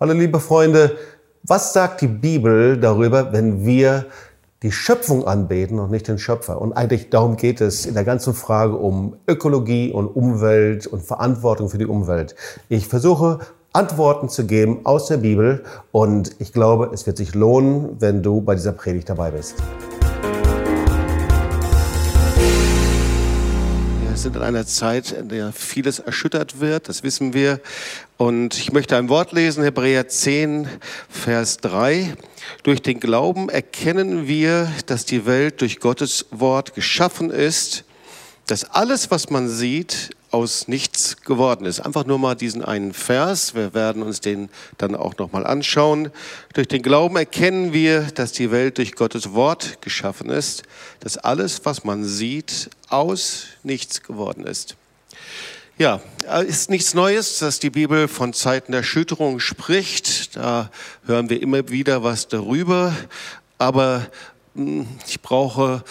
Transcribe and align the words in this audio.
Hallo 0.00 0.12
liebe 0.12 0.38
Freunde, 0.38 0.96
was 1.42 1.72
sagt 1.72 2.02
die 2.02 2.06
Bibel 2.06 2.78
darüber, 2.78 3.32
wenn 3.32 3.66
wir 3.66 4.06
die 4.62 4.70
Schöpfung 4.70 5.26
anbeten 5.26 5.80
und 5.80 5.90
nicht 5.90 6.06
den 6.06 6.20
Schöpfer? 6.20 6.60
Und 6.60 6.72
eigentlich 6.72 7.10
darum 7.10 7.36
geht 7.36 7.60
es 7.60 7.84
in 7.84 7.94
der 7.94 8.04
ganzen 8.04 8.32
Frage 8.32 8.76
um 8.76 9.16
Ökologie 9.26 9.90
und 9.90 10.06
Umwelt 10.06 10.86
und 10.86 11.02
Verantwortung 11.02 11.68
für 11.68 11.78
die 11.78 11.86
Umwelt. 11.86 12.36
Ich 12.68 12.86
versuche 12.86 13.40
Antworten 13.72 14.28
zu 14.28 14.46
geben 14.46 14.82
aus 14.84 15.06
der 15.06 15.16
Bibel 15.16 15.64
und 15.90 16.36
ich 16.38 16.52
glaube, 16.52 16.90
es 16.94 17.04
wird 17.08 17.16
sich 17.16 17.34
lohnen, 17.34 17.96
wenn 17.98 18.22
du 18.22 18.40
bei 18.40 18.54
dieser 18.54 18.70
Predigt 18.70 19.08
dabei 19.08 19.32
bist. 19.32 19.56
Sind 24.28 24.36
in 24.36 24.42
einer 24.42 24.66
Zeit, 24.66 25.12
in 25.12 25.30
der 25.30 25.52
vieles 25.52 26.00
erschüttert 26.00 26.60
wird, 26.60 26.90
das 26.90 27.02
wissen 27.02 27.32
wir. 27.32 27.60
Und 28.18 28.58
ich 28.58 28.72
möchte 28.72 28.94
ein 28.98 29.08
Wort 29.08 29.32
lesen, 29.32 29.64
Hebräer 29.64 30.06
10, 30.06 30.68
Vers 31.08 31.56
3. 31.58 32.14
Durch 32.62 32.82
den 32.82 33.00
Glauben 33.00 33.48
erkennen 33.48 34.28
wir, 34.28 34.70
dass 34.84 35.06
die 35.06 35.24
Welt 35.24 35.62
durch 35.62 35.80
Gottes 35.80 36.26
Wort 36.30 36.74
geschaffen 36.74 37.30
ist, 37.30 37.84
dass 38.46 38.64
alles, 38.64 39.10
was 39.10 39.30
man 39.30 39.48
sieht, 39.48 40.10
aus 40.30 40.68
nichts 40.68 41.16
geworden 41.22 41.64
ist. 41.64 41.80
Einfach 41.80 42.04
nur 42.04 42.18
mal 42.18 42.34
diesen 42.34 42.62
einen 42.62 42.92
Vers. 42.92 43.54
Wir 43.54 43.72
werden 43.74 44.02
uns 44.02 44.20
den 44.20 44.50
dann 44.76 44.94
auch 44.94 45.16
noch 45.16 45.32
mal 45.32 45.46
anschauen. 45.46 46.10
Durch 46.52 46.68
den 46.68 46.82
Glauben 46.82 47.16
erkennen 47.16 47.72
wir, 47.72 48.02
dass 48.14 48.32
die 48.32 48.50
Welt 48.50 48.78
durch 48.78 48.94
Gottes 48.94 49.32
Wort 49.32 49.80
geschaffen 49.80 50.28
ist, 50.28 50.64
dass 51.00 51.16
alles, 51.16 51.64
was 51.64 51.84
man 51.84 52.04
sieht, 52.04 52.70
aus 52.88 53.44
nichts 53.62 54.02
geworden 54.02 54.44
ist. 54.44 54.76
Ja, 55.78 56.00
ist 56.46 56.70
nichts 56.70 56.92
Neues, 56.92 57.38
dass 57.38 57.60
die 57.60 57.70
Bibel 57.70 58.08
von 58.08 58.32
Zeiten 58.32 58.72
der 58.72 58.80
Erschütterung 58.80 59.38
spricht. 59.38 60.36
Da 60.36 60.70
hören 61.06 61.30
wir 61.30 61.40
immer 61.40 61.68
wieder 61.68 62.02
was 62.02 62.26
darüber. 62.26 62.94
Aber 63.58 64.04
hm, 64.56 64.88
ich 65.06 65.22
brauche 65.22 65.84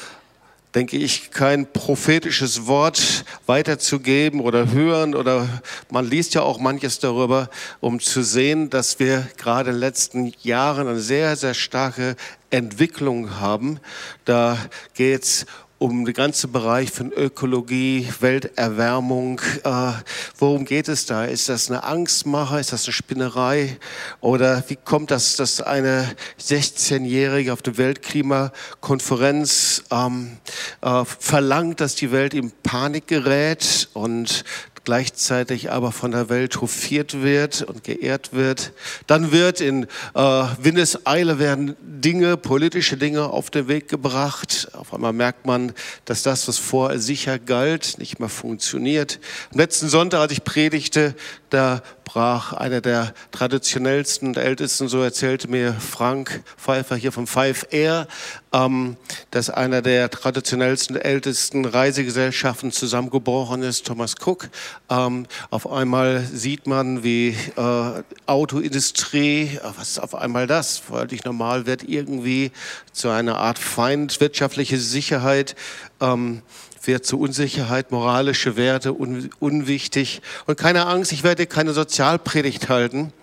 denke 0.77 0.97
ich, 0.97 1.31
kein 1.31 1.65
prophetisches 1.73 2.67
Wort 2.67 3.25
weiterzugeben 3.47 4.41
oder 4.41 4.71
hören 4.71 5.15
oder 5.15 5.49
man 5.89 6.07
liest 6.07 6.35
ja 6.35 6.43
auch 6.43 6.59
manches 6.59 6.99
darüber, 6.99 7.49
um 7.79 7.99
zu 7.99 8.21
sehen, 8.21 8.69
dass 8.69 8.99
wir 8.99 9.27
gerade 9.37 9.71
in 9.71 9.77
den 9.77 9.79
letzten 9.79 10.33
Jahren 10.43 10.87
eine 10.87 10.99
sehr, 10.99 11.35
sehr 11.35 11.55
starke 11.55 12.15
Entwicklung 12.51 13.39
haben. 13.39 13.79
Da 14.23 14.55
geht 14.93 15.23
es 15.23 15.45
um 15.79 16.05
den 16.05 16.13
ganzen 16.13 16.51
Bereich 16.51 16.91
von 16.91 17.11
Ökologie, 17.11 18.07
Welterwärmung. 18.19 19.39
Äh, 19.63 19.91
worum 20.37 20.65
geht 20.65 20.87
es 20.87 21.05
da? 21.05 21.25
Ist 21.25 21.49
das 21.49 21.69
eine 21.69 21.83
Angstmache? 21.83 22.59
Ist 22.59 22.73
das 22.73 22.85
eine 22.85 22.93
Spinnerei? 22.93 23.77
Oder 24.19 24.63
wie 24.67 24.75
kommt 24.75 25.11
das, 25.11 25.35
dass 25.35 25.61
eine 25.61 26.15
16-Jährige 26.39 27.53
auf 27.53 27.61
der 27.61 27.77
Weltklimakonferenz 27.77 29.83
ähm, 29.91 30.37
äh, 30.81 31.05
verlangt, 31.05 31.79
dass 31.79 31.95
die 31.95 32.11
Welt 32.11 32.33
in 32.33 32.51
Panik 32.63 33.07
gerät 33.07 33.89
und 33.93 34.43
gleichzeitig 34.87 35.69
aber 35.69 35.91
von 35.91 36.11
der 36.11 36.29
Welt 36.29 36.61
hofiert 36.61 37.21
wird 37.21 37.61
und 37.61 37.83
geehrt 37.83 38.31
wird. 38.31 38.71
Dann 39.05 39.33
wird 39.33 39.59
in 39.59 39.83
äh, 40.13 40.19
Windeseile 40.61 41.39
werden 41.39 41.75
Dinge, 41.81 42.37
politische 42.37 42.95
Dinge 42.95 43.25
auf 43.25 43.49
den 43.49 43.67
Weg 43.67 43.89
gebracht. 43.89 44.69
Auf 44.71 44.93
einmal 44.93 45.11
merkt 45.11 45.45
man, 45.45 45.73
dass 46.05 46.23
das, 46.23 46.47
was 46.47 46.57
vorher 46.57 46.99
sicher 46.99 47.37
galt, 47.37 47.95
nicht 47.97 48.21
mehr 48.21 48.29
funktioniert. 48.29 49.19
Am 49.51 49.59
letzten 49.59 49.89
Sonntag, 49.89 50.21
als 50.21 50.31
ich 50.31 50.45
predigte, 50.45 51.15
da 51.49 51.81
brach 52.03 52.53
einer 52.53 52.81
der 52.81 53.13
traditionellsten 53.31 54.29
und 54.29 54.37
ältesten, 54.37 54.87
so 54.87 55.01
erzählte 55.01 55.49
mir 55.49 55.73
Frank 55.73 56.41
Pfeiffer 56.57 56.95
hier 56.95 57.11
vom 57.11 57.27
Five 57.27 57.67
Air, 57.71 58.07
ähm, 58.53 58.95
dass 59.31 59.49
einer 59.49 59.81
der 59.81 60.09
traditionellsten, 60.09 60.95
ältesten 60.95 61.65
Reisegesellschaften 61.65 62.71
zusammengebrochen 62.71 63.61
ist, 63.61 63.85
Thomas 63.85 64.15
Cook. 64.25 64.49
Ähm, 64.89 65.25
auf 65.49 65.69
einmal 65.69 66.21
sieht 66.21 66.65
man, 66.65 67.03
wie 67.03 67.35
äh, 67.57 68.03
Autoindustrie, 68.25 69.59
was 69.77 69.89
ist 69.89 69.99
auf 69.99 70.15
einmal 70.15 70.47
das? 70.47 70.77
Völlig 70.77 71.25
normal 71.25 71.65
wird 71.65 71.83
irgendwie 71.83 72.51
zu 72.93 73.09
einer 73.09 73.37
Art 73.37 73.59
Feind, 73.59 74.19
wirtschaftliche 74.21 74.77
Sicherheit. 74.77 75.55
Ähm, 75.99 76.41
wird 76.83 77.05
zu 77.05 77.19
Unsicherheit, 77.19 77.91
moralische 77.91 78.55
Werte 78.55 78.93
un, 78.93 79.29
unwichtig. 79.39 80.21
Und 80.45 80.57
keine 80.57 80.85
Angst, 80.85 81.11
ich 81.11 81.23
werde 81.23 81.45
keine 81.45 81.73
Sozialpredigt 81.73 82.69
halten, 82.69 83.13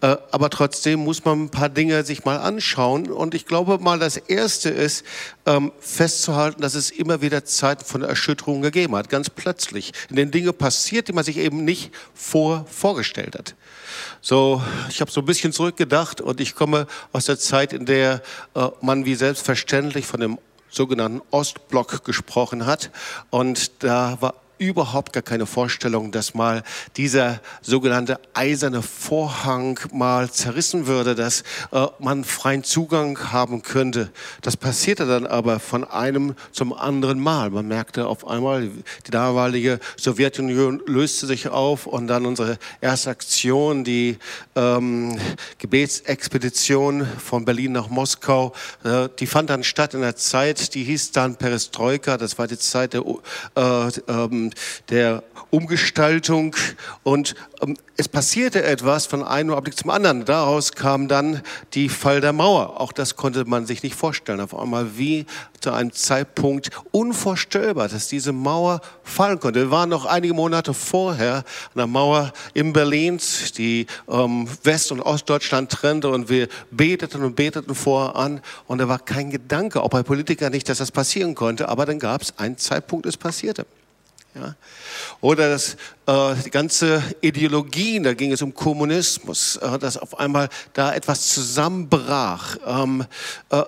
äh, 0.00 0.16
aber 0.30 0.50
trotzdem 0.50 1.00
muss 1.00 1.24
man 1.24 1.44
ein 1.44 1.50
paar 1.50 1.68
Dinge 1.68 2.04
sich 2.04 2.24
mal 2.24 2.38
anschauen. 2.38 3.10
Und 3.10 3.34
ich 3.34 3.46
glaube 3.46 3.78
mal, 3.78 3.98
das 3.98 4.16
Erste 4.16 4.70
ist 4.70 5.04
ähm, 5.46 5.72
festzuhalten, 5.80 6.62
dass 6.62 6.74
es 6.74 6.90
immer 6.90 7.20
wieder 7.22 7.44
Zeiten 7.44 7.84
von 7.84 8.02
Erschütterung 8.02 8.62
gegeben 8.62 8.96
hat, 8.96 9.08
ganz 9.08 9.30
plötzlich, 9.30 9.92
in 10.10 10.16
denen 10.16 10.30
Dinge 10.30 10.52
passiert, 10.52 11.08
die 11.08 11.12
man 11.12 11.24
sich 11.24 11.38
eben 11.38 11.64
nicht 11.64 11.92
vor 12.14 12.66
vorgestellt 12.68 13.36
hat. 13.36 13.54
So, 14.20 14.62
ich 14.88 15.00
habe 15.00 15.10
so 15.10 15.20
ein 15.20 15.26
bisschen 15.26 15.52
zurückgedacht 15.52 16.20
und 16.20 16.40
ich 16.40 16.54
komme 16.54 16.86
aus 17.12 17.26
der 17.26 17.38
Zeit, 17.38 17.72
in 17.72 17.86
der 17.86 18.22
äh, 18.54 18.68
man 18.80 19.04
wie 19.04 19.14
selbstverständlich 19.14 20.06
von 20.06 20.20
dem 20.20 20.38
sogenannten 20.72 21.22
Ostblock 21.30 22.04
gesprochen 22.04 22.66
hat. 22.66 22.90
Und 23.30 23.82
da 23.84 24.16
war 24.20 24.34
überhaupt 24.62 25.12
gar 25.12 25.22
keine 25.22 25.46
Vorstellung, 25.46 26.12
dass 26.12 26.34
mal 26.34 26.62
dieser 26.96 27.40
sogenannte 27.60 28.20
eiserne 28.34 28.82
Vorhang 28.82 29.78
mal 29.92 30.30
zerrissen 30.30 30.86
würde, 30.86 31.14
dass 31.14 31.42
äh, 31.72 31.86
man 31.98 32.24
freien 32.24 32.64
Zugang 32.64 33.32
haben 33.32 33.62
könnte. 33.62 34.10
Das 34.40 34.56
passierte 34.56 35.06
dann 35.06 35.26
aber 35.26 35.60
von 35.60 35.84
einem 35.84 36.34
zum 36.52 36.72
anderen 36.72 37.20
Mal. 37.20 37.50
Man 37.50 37.68
merkte 37.68 38.06
auf 38.06 38.26
einmal, 38.26 38.70
die 39.06 39.10
damalige 39.10 39.80
Sowjetunion 39.96 40.82
löste 40.86 41.26
sich 41.26 41.48
auf 41.48 41.86
und 41.86 42.06
dann 42.06 42.26
unsere 42.26 42.58
erste 42.80 43.10
Aktion, 43.10 43.84
die 43.84 44.18
ähm, 44.54 45.18
Gebetsexpedition 45.58 47.06
von 47.18 47.44
Berlin 47.44 47.72
nach 47.72 47.88
Moskau, 47.88 48.52
äh, 48.84 49.08
die 49.18 49.26
fand 49.26 49.50
dann 49.50 49.64
statt 49.64 49.94
in 49.94 50.00
der 50.00 50.16
Zeit, 50.16 50.74
die 50.74 50.84
hieß 50.84 51.12
dann 51.12 51.36
Perestroika, 51.36 52.16
das 52.16 52.38
war 52.38 52.46
die 52.46 52.58
Zeit 52.58 52.92
der 52.92 53.02
äh, 53.56 53.88
ähm, 54.08 54.50
der 54.90 55.22
Umgestaltung 55.50 56.56
und 57.02 57.34
ähm, 57.60 57.76
es 57.96 58.08
passierte 58.08 58.62
etwas 58.62 59.06
von 59.06 59.22
einem 59.22 59.50
Augenblick 59.50 59.76
zum 59.76 59.90
anderen. 59.90 60.24
Daraus 60.24 60.72
kam 60.72 61.08
dann 61.08 61.42
die 61.74 61.88
Fall 61.88 62.20
der 62.20 62.32
Mauer. 62.32 62.80
Auch 62.80 62.90
das 62.90 63.16
konnte 63.16 63.44
man 63.44 63.66
sich 63.66 63.82
nicht 63.82 63.94
vorstellen. 63.94 64.40
Auf 64.40 64.58
einmal 64.58 64.96
wie 64.96 65.26
zu 65.60 65.72
einem 65.72 65.92
Zeitpunkt 65.92 66.70
unvorstellbar, 66.90 67.88
dass 67.88 68.08
diese 68.08 68.32
Mauer 68.32 68.80
fallen 69.04 69.38
konnte. 69.38 69.60
Wir 69.60 69.70
waren 69.70 69.90
noch 69.90 70.06
einige 70.06 70.34
Monate 70.34 70.74
vorher 70.74 71.36
an 71.36 71.44
der 71.76 71.86
Mauer 71.86 72.32
in 72.54 72.72
Berlin, 72.72 73.20
die 73.56 73.86
ähm, 74.08 74.48
West- 74.64 74.90
und 74.90 75.00
Ostdeutschland 75.00 75.70
trennte 75.70 76.08
und 76.08 76.28
wir 76.28 76.48
beteten 76.70 77.22
und 77.22 77.36
beteten 77.36 77.74
voran 77.74 78.40
und 78.66 78.78
da 78.78 78.88
war 78.88 78.98
kein 78.98 79.30
Gedanke, 79.30 79.82
auch 79.82 79.90
bei 79.90 80.02
Politikern 80.02 80.52
nicht, 80.52 80.68
dass 80.68 80.78
das 80.78 80.90
passieren 80.90 81.34
konnte, 81.34 81.68
aber 81.68 81.86
dann 81.86 81.98
gab 81.98 82.22
es 82.22 82.38
einen 82.38 82.58
Zeitpunkt, 82.58 83.06
es 83.06 83.16
passierte. 83.16 83.66
Ja? 84.34 84.54
Oder 85.20 85.50
das, 85.50 85.76
äh, 86.06 86.34
die 86.44 86.50
ganze 86.50 87.02
Ideologie, 87.20 88.00
da 88.00 88.14
ging 88.14 88.32
es 88.32 88.42
um 88.42 88.54
Kommunismus, 88.54 89.56
äh, 89.56 89.78
dass 89.78 89.98
auf 89.98 90.18
einmal 90.18 90.48
da 90.72 90.94
etwas 90.94 91.28
zusammenbrach. 91.28 92.56
Ähm, 92.66 93.04
äh, 93.50 93.62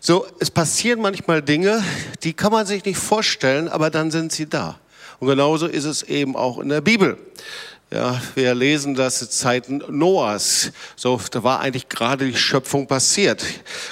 so, 0.00 0.26
es 0.40 0.50
passieren 0.50 1.00
manchmal 1.00 1.42
Dinge, 1.42 1.82
die 2.22 2.32
kann 2.32 2.52
man 2.52 2.66
sich 2.66 2.84
nicht 2.84 2.98
vorstellen, 2.98 3.68
aber 3.68 3.90
dann 3.90 4.10
sind 4.10 4.32
sie 4.32 4.48
da. 4.48 4.78
Und 5.20 5.28
genauso 5.28 5.66
ist 5.66 5.84
es 5.84 6.02
eben 6.02 6.36
auch 6.36 6.58
in 6.58 6.68
der 6.68 6.80
Bibel. 6.80 7.18
Ja, 7.90 8.20
wir 8.34 8.54
lesen 8.54 8.94
das 8.94 9.22
in 9.22 9.30
Zeiten 9.30 9.82
Noahs. 9.88 10.72
So, 10.94 11.18
da 11.30 11.42
war 11.42 11.60
eigentlich 11.60 11.88
gerade 11.88 12.26
die 12.26 12.36
Schöpfung 12.36 12.86
passiert. 12.86 13.42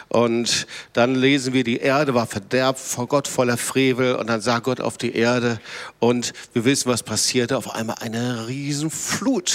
Und 0.09 0.67
dann 0.93 1.15
lesen 1.15 1.55
wir, 1.55 1.65
die 1.65 1.79
Erde 1.79 2.13
war 2.13 2.27
verderbt 2.27 2.79
vor 2.79 3.07
Gott 3.07 3.27
voller 3.27 3.57
Frevel. 3.57 4.17
Und 4.17 4.27
dann 4.29 4.43
sah 4.43 4.59
Gott 4.59 4.83
auf 4.83 4.99
die 4.99 5.15
Erde. 5.15 5.59
Und 5.99 6.35
wir 6.53 6.67
wissen, 6.67 6.91
was 6.91 7.03
passierte. 7.03 7.57
Auf 7.57 7.75
einmal 7.75 7.97
eine 8.01 8.47
Riesenflut. 8.49 9.55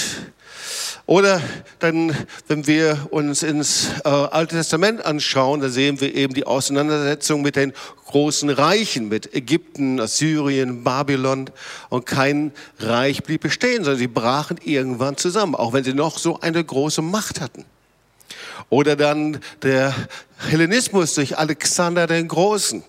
Oder 1.06 1.40
dann, 1.78 2.16
wenn 2.48 2.66
wir 2.66 3.08
uns 3.10 3.42
ins 3.42 3.88
äh, 4.04 4.08
Alte 4.08 4.56
Testament 4.56 5.04
anschauen, 5.04 5.60
da 5.60 5.68
sehen 5.68 6.00
wir 6.00 6.14
eben 6.14 6.34
die 6.34 6.46
Auseinandersetzung 6.46 7.42
mit 7.42 7.56
den 7.56 7.72
großen 8.06 8.50
Reichen, 8.50 9.08
mit 9.08 9.34
Ägypten, 9.34 10.00
Assyrien, 10.00 10.84
Babylon. 10.84 11.50
Und 11.88 12.06
kein 12.06 12.52
Reich 12.78 13.22
blieb 13.22 13.42
bestehen, 13.42 13.84
sondern 13.84 13.98
sie 13.98 14.06
brachen 14.06 14.58
irgendwann 14.64 15.16
zusammen, 15.16 15.54
auch 15.54 15.72
wenn 15.72 15.84
sie 15.84 15.94
noch 15.94 16.18
so 16.18 16.40
eine 16.40 16.62
große 16.62 17.02
Macht 17.02 17.40
hatten. 17.40 17.64
Oder 18.68 18.96
dann 18.96 19.40
der 19.62 19.94
Hellenismus 20.38 21.14
durch 21.14 21.38
Alexander 21.38 22.06
den 22.06 22.28
Großen. 22.28 22.82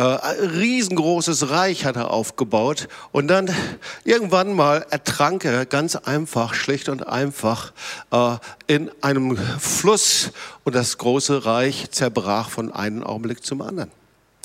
Äh, 0.00 0.02
riesengroßes 0.02 1.50
Reich 1.50 1.84
hat 1.84 1.96
er 1.96 2.10
aufgebaut. 2.10 2.88
Und 3.12 3.28
dann 3.28 3.54
irgendwann 4.04 4.54
mal 4.54 4.86
ertrank 4.88 5.44
er 5.44 5.66
ganz 5.66 5.94
einfach, 5.94 6.54
schlicht 6.54 6.88
und 6.88 7.06
einfach, 7.06 7.74
äh, 8.10 8.36
in 8.66 8.90
einem 9.02 9.36
Fluss. 9.36 10.30
Und 10.64 10.74
das 10.74 10.96
große 10.96 11.44
Reich 11.44 11.90
zerbrach 11.90 12.48
von 12.48 12.72
einem 12.72 13.04
Augenblick 13.04 13.44
zum 13.44 13.60
anderen. 13.60 13.90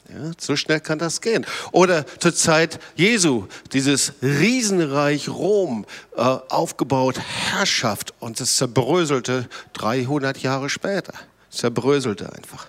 Ja, 0.10 0.32
so 0.38 0.58
schnell 0.58 0.82
kann 0.82 1.00
das 1.00 1.22
gehen. 1.22 1.46
Oder 1.72 2.06
zur 2.20 2.36
Zeit 2.36 2.78
Jesu, 2.98 3.46
dieses 3.72 4.12
Riesenreich 4.22 5.30
Rom 5.30 5.86
äh, 6.18 6.20
aufgebaut, 6.22 7.18
Herrschaft 7.18 8.14
und 8.20 8.42
es 8.42 8.58
zerbröselte 8.58 9.48
300 9.72 10.38
Jahre 10.40 10.70
später. 10.70 11.14
Zerbröselte 11.50 12.34
einfach. 12.34 12.68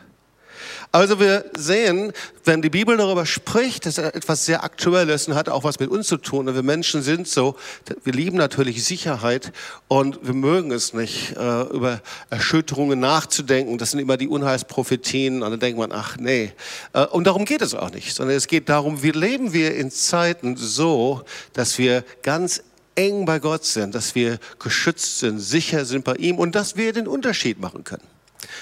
Also 0.96 1.20
wir 1.20 1.44
sehen, 1.54 2.10
wenn 2.46 2.62
die 2.62 2.70
Bibel 2.70 2.96
darüber 2.96 3.26
spricht, 3.26 3.84
dass 3.84 3.98
etwas 3.98 4.46
sehr 4.46 4.64
Aktuelles 4.64 5.28
und 5.28 5.34
hat 5.34 5.50
auch 5.50 5.62
was 5.62 5.78
mit 5.78 5.90
uns 5.90 6.06
zu 6.08 6.16
tun. 6.16 6.48
Und 6.48 6.54
wir 6.54 6.62
Menschen 6.62 7.02
sind 7.02 7.28
so, 7.28 7.56
wir 8.02 8.14
lieben 8.14 8.38
natürlich 8.38 8.82
Sicherheit 8.82 9.52
und 9.88 10.26
wir 10.26 10.32
mögen 10.32 10.70
es 10.70 10.94
nicht, 10.94 11.36
äh, 11.36 11.64
über 11.64 12.00
Erschütterungen 12.30 12.98
nachzudenken. 12.98 13.76
Das 13.76 13.90
sind 13.90 14.00
immer 14.00 14.16
die 14.16 14.26
Unheilsprophetien 14.26 15.42
und 15.42 15.50
dann 15.50 15.60
denkt 15.60 15.78
man, 15.78 15.92
ach 15.92 16.16
nee. 16.16 16.52
Äh, 16.94 17.04
und 17.04 17.26
darum 17.26 17.44
geht 17.44 17.60
es 17.60 17.74
auch 17.74 17.90
nicht, 17.90 18.16
sondern 18.16 18.34
es 18.34 18.46
geht 18.46 18.70
darum, 18.70 19.02
wie 19.02 19.10
leben 19.10 19.52
wir 19.52 19.76
in 19.76 19.90
Zeiten 19.90 20.56
so, 20.56 21.24
dass 21.52 21.76
wir 21.76 22.04
ganz 22.22 22.62
eng 22.94 23.26
bei 23.26 23.38
Gott 23.38 23.66
sind, 23.66 23.94
dass 23.94 24.14
wir 24.14 24.38
geschützt 24.58 25.18
sind, 25.18 25.40
sicher 25.40 25.84
sind 25.84 26.06
bei 26.06 26.14
ihm 26.14 26.38
und 26.38 26.54
dass 26.54 26.74
wir 26.74 26.94
den 26.94 27.06
Unterschied 27.06 27.60
machen 27.60 27.84
können. 27.84 28.15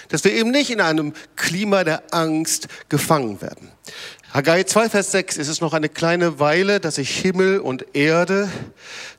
Dass 0.09 0.25
wir 0.25 0.33
eben 0.33 0.51
nicht 0.51 0.71
in 0.71 0.81
einem 0.81 1.13
Klima 1.37 1.85
der 1.85 2.03
Angst 2.13 2.69
gefangen 2.89 3.41
werden. 3.41 3.71
Haggai 4.33 4.65
2, 4.65 4.91
Vers 4.91 5.13
6 5.13 5.37
ist 5.37 5.49
es 5.49 5.61
noch 5.61 5.75
eine 5.75 5.89
kleine 5.89 6.41
Weile, 6.41 6.81
dass 6.81 6.99
ich 6.99 7.17
Himmel 7.17 7.61
und 7.61 7.95
Erde, 7.95 8.51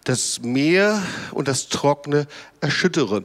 das 0.03 0.41
Meer 0.41 1.01
und 1.31 1.47
das 1.47 1.69
Trockene 1.69 2.27
erschüttere. 2.59 3.23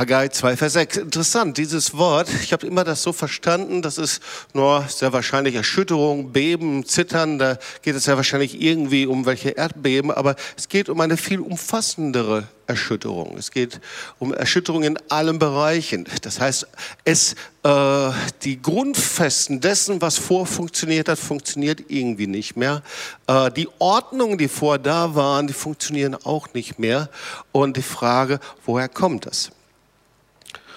Haggai 0.00 0.28
2, 0.28 0.56
Vers 0.56 0.72
6. 0.72 0.96
Interessant, 0.96 1.58
dieses 1.58 1.94
Wort, 1.94 2.30
ich 2.42 2.54
habe 2.54 2.66
immer 2.66 2.84
das 2.84 3.02
so 3.02 3.12
verstanden, 3.12 3.82
das 3.82 3.98
ist 3.98 4.22
nur 4.54 4.86
sehr 4.88 5.12
wahrscheinlich 5.12 5.56
Erschütterung, 5.56 6.32
Beben, 6.32 6.86
Zittern, 6.86 7.38
da 7.38 7.58
geht 7.82 7.94
es 7.94 8.06
ja 8.06 8.16
wahrscheinlich 8.16 8.62
irgendwie 8.62 9.04
um 9.04 9.26
welche 9.26 9.50
Erdbeben, 9.50 10.10
aber 10.10 10.36
es 10.56 10.70
geht 10.70 10.88
um 10.88 11.02
eine 11.02 11.18
viel 11.18 11.40
umfassendere 11.40 12.48
Erschütterung. 12.66 13.36
Es 13.36 13.50
geht 13.50 13.78
um 14.18 14.32
Erschütterung 14.32 14.84
in 14.84 14.96
allen 15.10 15.38
Bereichen. 15.38 16.06
Das 16.22 16.40
heißt, 16.40 16.66
es, 17.04 17.34
äh, 17.62 18.10
die 18.42 18.62
Grundfesten 18.62 19.60
dessen, 19.60 20.00
was 20.00 20.16
vorfunktioniert 20.16 21.10
hat, 21.10 21.18
funktioniert 21.18 21.84
irgendwie 21.88 22.26
nicht 22.26 22.56
mehr. 22.56 22.82
Äh, 23.26 23.50
die 23.50 23.68
Ordnungen, 23.78 24.38
die 24.38 24.48
vor 24.48 24.78
da 24.78 25.14
waren, 25.14 25.46
die 25.46 25.52
funktionieren 25.52 26.14
auch 26.14 26.54
nicht 26.54 26.78
mehr. 26.78 27.10
Und 27.52 27.76
die 27.76 27.82
Frage, 27.82 28.40
woher 28.64 28.88
kommt 28.88 29.26
das? 29.26 29.50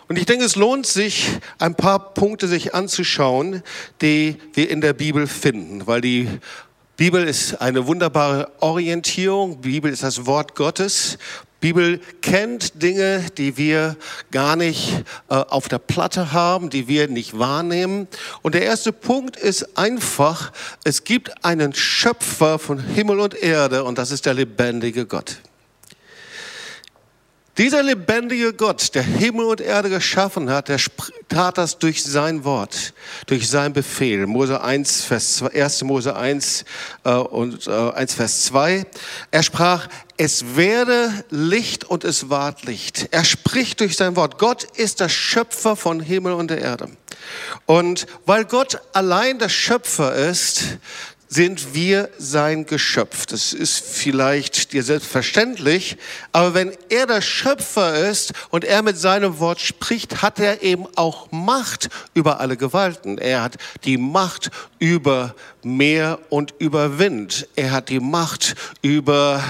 Und 0.07 0.17
ich 0.17 0.25
denke, 0.25 0.45
es 0.45 0.55
lohnt 0.55 0.85
sich, 0.85 1.29
ein 1.59 1.75
paar 1.75 2.13
Punkte 2.13 2.47
sich 2.47 2.73
anzuschauen, 2.73 3.63
die 4.01 4.37
wir 4.53 4.69
in 4.69 4.81
der 4.81 4.93
Bibel 4.93 5.27
finden, 5.27 5.87
weil 5.87 6.01
die 6.01 6.27
Bibel 6.95 7.23
ist 7.23 7.59
eine 7.59 7.87
wunderbare 7.87 8.51
Orientierung. 8.59 9.61
Bibel 9.61 9.91
ist 9.91 10.03
das 10.03 10.27
Wort 10.27 10.53
Gottes. 10.53 11.17
Bibel 11.59 11.99
kennt 12.21 12.83
Dinge, 12.83 13.25
die 13.37 13.57
wir 13.57 13.95
gar 14.31 14.55
nicht 14.55 15.03
äh, 15.29 15.35
auf 15.35 15.69
der 15.69 15.79
Platte 15.79 16.33
haben, 16.33 16.69
die 16.69 16.87
wir 16.87 17.07
nicht 17.07 17.39
wahrnehmen. 17.39 18.07
Und 18.41 18.53
der 18.53 18.63
erste 18.63 18.91
Punkt 18.91 19.37
ist 19.37 19.77
einfach, 19.77 20.51
es 20.83 21.03
gibt 21.05 21.43
einen 21.45 21.73
Schöpfer 21.73 22.59
von 22.59 22.79
Himmel 22.79 23.21
und 23.21 23.33
Erde 23.33 23.85
und 23.85 23.97
das 23.97 24.11
ist 24.11 24.25
der 24.25 24.33
lebendige 24.33 25.05
Gott. 25.05 25.37
Dieser 27.55 27.83
lebendige 27.83 28.51
Gott, 28.51 28.95
der 28.95 29.03
Himmel 29.03 29.45
und 29.45 29.61
Erde 29.61 29.87
geschaffen 29.91 30.49
hat, 30.49 30.69
der 30.69 30.79
tat 31.29 31.59
das 31.59 31.77
durch 31.77 32.03
sein 32.03 32.43
Wort, 32.45 32.95
durch 33.27 33.47
sein 33.47 33.73
Befehl. 33.73 34.25
Mose 34.25 34.59
1, 34.59 35.03
Vers 35.03 35.35
2, 35.35 35.61
1. 35.61 35.83
Mose 35.83 36.15
1 36.15 36.65
äh, 37.03 37.11
und 37.11 37.67
äh, 37.67 37.71
1, 37.71 38.15
Vers 38.15 38.45
2. 38.45 38.87
Er 39.29 39.43
sprach, 39.43 39.87
es 40.17 40.55
werde 40.55 41.11
Licht 41.29 41.85
und 41.85 42.03
es 42.03 42.31
ward 42.31 42.63
Licht. 42.63 43.09
Er 43.11 43.23
spricht 43.23 43.81
durch 43.81 43.97
sein 43.97 44.15
Wort. 44.15 44.39
Gott 44.39 44.63
ist 44.63 44.99
der 44.99 45.09
Schöpfer 45.09 45.75
von 45.75 45.99
Himmel 45.99 46.33
und 46.33 46.49
der 46.49 46.59
Erde. 46.59 46.89
Und 47.67 48.07
weil 48.25 48.45
Gott 48.45 48.81
allein 48.93 49.37
der 49.37 49.49
Schöpfer 49.49 50.15
ist, 50.15 50.77
sind 51.33 51.73
wir 51.73 52.09
sein 52.19 52.65
Geschöpf. 52.65 53.25
Das 53.25 53.53
ist 53.53 53.83
vielleicht 53.83 54.71
dir 54.71 54.83
selbstverständlich, 54.83 55.97
aber 56.31 56.53
wenn 56.53 56.71
er 56.89 57.07
der 57.07 57.21
Schöpfer 57.21 58.07
ist 58.09 58.33
und 58.49 58.63
er 58.63 58.83
mit 58.83 58.97
seinem 58.97 59.39
Wort 59.39 59.59
spricht, 59.59 60.21
hat 60.21 60.39
er 60.39 60.61
eben 60.61 60.85
auch 60.95 61.31
Macht 61.31 61.89
über 62.13 62.39
alle 62.39 62.55
Gewalten. 62.55 63.17
Er 63.17 63.41
hat 63.41 63.57
die 63.83 63.97
Macht 63.97 64.51
über 64.77 65.33
Meer 65.63 66.19
und 66.29 66.53
über 66.59 66.99
Wind. 66.99 67.47
Er 67.55 67.71
hat 67.71 67.89
die 67.89 67.99
Macht 67.99 68.55
über 68.81 69.43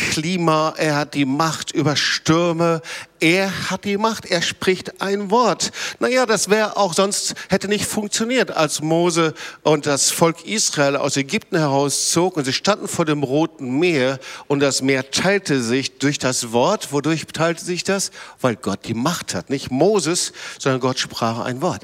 Klima, 0.00 0.74
er 0.76 0.96
hat 0.96 1.14
die 1.14 1.26
Macht 1.26 1.72
über 1.72 1.94
Stürme, 1.94 2.80
er 3.20 3.70
hat 3.70 3.84
die 3.84 3.98
Macht, 3.98 4.24
er 4.24 4.40
spricht 4.40 5.02
ein 5.02 5.30
Wort. 5.30 5.72
Naja, 5.98 6.24
das 6.24 6.48
wäre 6.48 6.78
auch 6.78 6.94
sonst, 6.94 7.34
hätte 7.48 7.68
nicht 7.68 7.84
funktioniert, 7.84 8.50
als 8.50 8.80
Mose 8.80 9.34
und 9.62 9.84
das 9.84 10.10
Volk 10.10 10.46
Israel 10.46 10.96
aus 10.96 11.16
Ägypten 11.16 11.58
herauszog 11.58 12.36
und 12.36 12.44
sie 12.44 12.54
standen 12.54 12.88
vor 12.88 13.04
dem 13.04 13.22
Roten 13.22 13.78
Meer 13.78 14.18
und 14.48 14.60
das 14.60 14.80
Meer 14.80 15.10
teilte 15.10 15.62
sich 15.62 15.98
durch 15.98 16.18
das 16.18 16.52
Wort. 16.52 16.92
Wodurch 16.92 17.26
teilte 17.26 17.64
sich 17.64 17.84
das? 17.84 18.10
Weil 18.40 18.56
Gott 18.56 18.80
die 18.86 18.94
Macht 18.94 19.34
hat. 19.34 19.50
Nicht 19.50 19.70
Moses, 19.70 20.32
sondern 20.58 20.80
Gott 20.80 20.98
sprach 20.98 21.40
ein 21.40 21.60
Wort. 21.60 21.82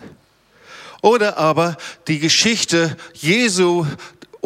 Oder 1.02 1.36
aber 1.36 1.76
die 2.08 2.18
Geschichte 2.18 2.96
Jesu 3.12 3.86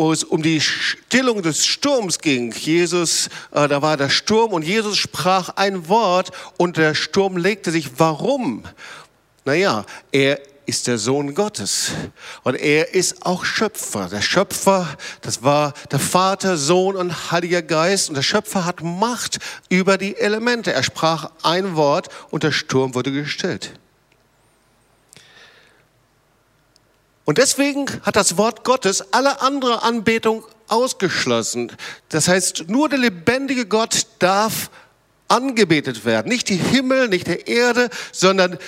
wo 0.01 0.15
es 0.15 0.25
um 0.25 0.43
die 0.43 0.63
Stillung 0.63 1.43
des 1.43 1.67
Sturms 1.67 2.21
ging. 2.21 2.55
Jesus, 2.55 3.29
äh, 3.51 3.69
da 3.69 3.83
war 3.83 3.99
der 3.99 4.09
Sturm 4.09 4.55
und 4.55 4.63
Jesus 4.63 4.97
sprach 4.97 5.51
ein 5.57 5.89
Wort 5.89 6.31
und 6.57 6.79
der 6.79 6.95
Sturm 6.95 7.37
legte 7.37 7.71
sich. 7.71 7.91
Warum? 7.99 8.65
Naja, 9.45 9.85
er 10.11 10.41
ist 10.65 10.87
der 10.87 10.97
Sohn 10.97 11.35
Gottes 11.35 11.91
und 12.45 12.55
er 12.55 12.95
ist 12.95 13.27
auch 13.27 13.45
Schöpfer. 13.45 14.09
Der 14.09 14.23
Schöpfer, 14.23 14.89
das 15.21 15.43
war 15.43 15.75
der 15.93 15.99
Vater, 15.99 16.57
Sohn 16.57 16.97
und 16.97 17.31
Heiliger 17.31 17.61
Geist 17.61 18.09
und 18.09 18.15
der 18.15 18.23
Schöpfer 18.23 18.65
hat 18.65 18.83
Macht 18.83 19.39
über 19.69 19.99
die 19.99 20.17
Elemente. 20.17 20.73
Er 20.73 20.83
sprach 20.83 21.31
ein 21.43 21.77
Wort 21.77 22.09
und 22.31 22.43
der 22.43 22.53
Sturm 22.53 22.95
wurde 22.95 23.13
gestillt. 23.13 23.79
Und 27.31 27.39
deswegen 27.39 27.87
hat 28.03 28.17
das 28.17 28.39
Wort 28.39 28.65
Gottes 28.65 29.13
alle 29.13 29.41
andere 29.41 29.85
Anbetung 29.85 30.43
ausgeschlossen. 30.67 31.71
Das 32.09 32.27
heißt, 32.27 32.65
nur 32.67 32.89
der 32.89 32.99
lebendige 32.99 33.67
Gott 33.67 34.09
darf 34.19 34.69
angebetet 35.29 36.05
werden. 36.05 36.29
Nicht 36.29 36.49
die 36.49 36.57
Himmel, 36.57 37.07
nicht 37.07 37.29
der 37.29 37.47
Erde, 37.47 37.89
sondern 38.11 38.59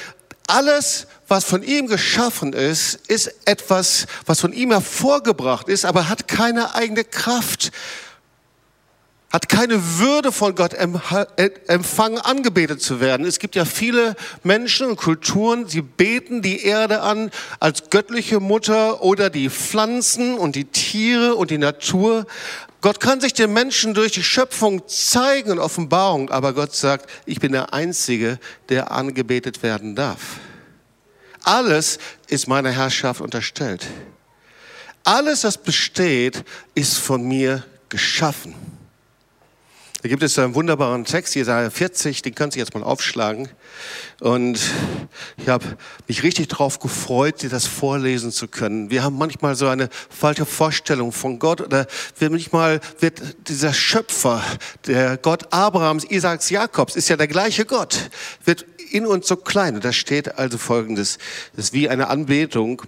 alles, 0.46 1.08
was 1.26 1.44
von 1.44 1.64
ihm 1.64 1.88
geschaffen 1.88 2.52
ist, 2.52 3.00
ist 3.08 3.34
etwas, 3.46 4.06
was 4.26 4.38
von 4.38 4.52
ihm 4.52 4.70
hervorgebracht 4.70 5.68
ist, 5.68 5.84
aber 5.84 6.08
hat 6.08 6.28
keine 6.28 6.76
eigene 6.76 7.02
Kraft 7.02 7.72
hat 9.32 9.48
keine 9.48 9.98
Würde 9.98 10.30
von 10.30 10.54
Gott 10.54 10.74
äh, 10.74 11.50
empfangen, 11.66 12.18
angebetet 12.18 12.82
zu 12.82 13.00
werden. 13.00 13.26
Es 13.26 13.38
gibt 13.38 13.56
ja 13.56 13.64
viele 13.64 14.14
Menschen 14.42 14.88
und 14.88 14.96
Kulturen, 14.96 15.66
die 15.66 15.80
beten 15.80 16.42
die 16.42 16.64
Erde 16.64 17.00
an 17.00 17.30
als 17.58 17.88
göttliche 17.88 18.40
Mutter 18.40 19.02
oder 19.02 19.30
die 19.30 19.48
Pflanzen 19.48 20.36
und 20.36 20.54
die 20.54 20.66
Tiere 20.66 21.34
und 21.34 21.50
die 21.50 21.58
Natur. 21.58 22.26
Gott 22.82 23.00
kann 23.00 23.20
sich 23.20 23.32
den 23.32 23.52
Menschen 23.54 23.94
durch 23.94 24.12
die 24.12 24.22
Schöpfung 24.22 24.86
zeigen 24.86 25.52
und 25.52 25.58
Offenbarung, 25.60 26.30
aber 26.30 26.52
Gott 26.52 26.74
sagt, 26.74 27.08
ich 27.24 27.40
bin 27.40 27.52
der 27.52 27.72
Einzige, 27.72 28.38
der 28.68 28.90
angebetet 28.90 29.62
werden 29.62 29.96
darf. 29.96 30.20
Alles 31.42 31.98
ist 32.28 32.48
meiner 32.48 32.70
Herrschaft 32.70 33.20
unterstellt. 33.20 33.86
Alles, 35.04 35.42
was 35.44 35.58
besteht, 35.58 36.44
ist 36.74 36.98
von 36.98 37.26
mir 37.26 37.64
geschaffen. 37.88 38.54
Da 40.02 40.08
gibt 40.08 40.24
es 40.24 40.36
einen 40.36 40.56
wunderbaren 40.56 41.04
Text, 41.04 41.36
Jesaja 41.36 41.70
40, 41.70 42.22
den 42.22 42.34
können 42.34 42.50
Sie 42.50 42.58
jetzt 42.58 42.74
mal 42.74 42.82
aufschlagen. 42.82 43.48
Und 44.18 44.58
ich 45.36 45.48
habe 45.48 45.76
mich 46.08 46.24
richtig 46.24 46.48
darauf 46.48 46.80
gefreut, 46.80 47.42
dir 47.42 47.48
das 47.48 47.68
vorlesen 47.68 48.32
zu 48.32 48.48
können. 48.48 48.90
Wir 48.90 49.04
haben 49.04 49.16
manchmal 49.16 49.54
so 49.54 49.68
eine 49.68 49.88
falsche 50.10 50.44
Vorstellung 50.44 51.12
von 51.12 51.38
Gott 51.38 51.60
oder 51.60 51.86
manchmal 52.18 52.80
wird 52.98 53.22
dieser 53.46 53.72
Schöpfer, 53.72 54.42
der 54.88 55.18
Gott 55.18 55.52
Abrahams, 55.52 56.02
Isaaks, 56.02 56.50
Jakobs, 56.50 56.96
ist 56.96 57.08
ja 57.08 57.16
der 57.16 57.28
gleiche 57.28 57.64
Gott, 57.64 58.10
wird 58.44 58.66
in 58.90 59.06
uns 59.06 59.28
so 59.28 59.36
klein. 59.36 59.76
Und 59.76 59.84
da 59.84 59.92
steht 59.92 60.36
also 60.36 60.58
Folgendes, 60.58 61.18
das 61.54 61.66
ist 61.66 61.74
wie 61.74 61.88
eine 61.88 62.08
Anbetung. 62.08 62.82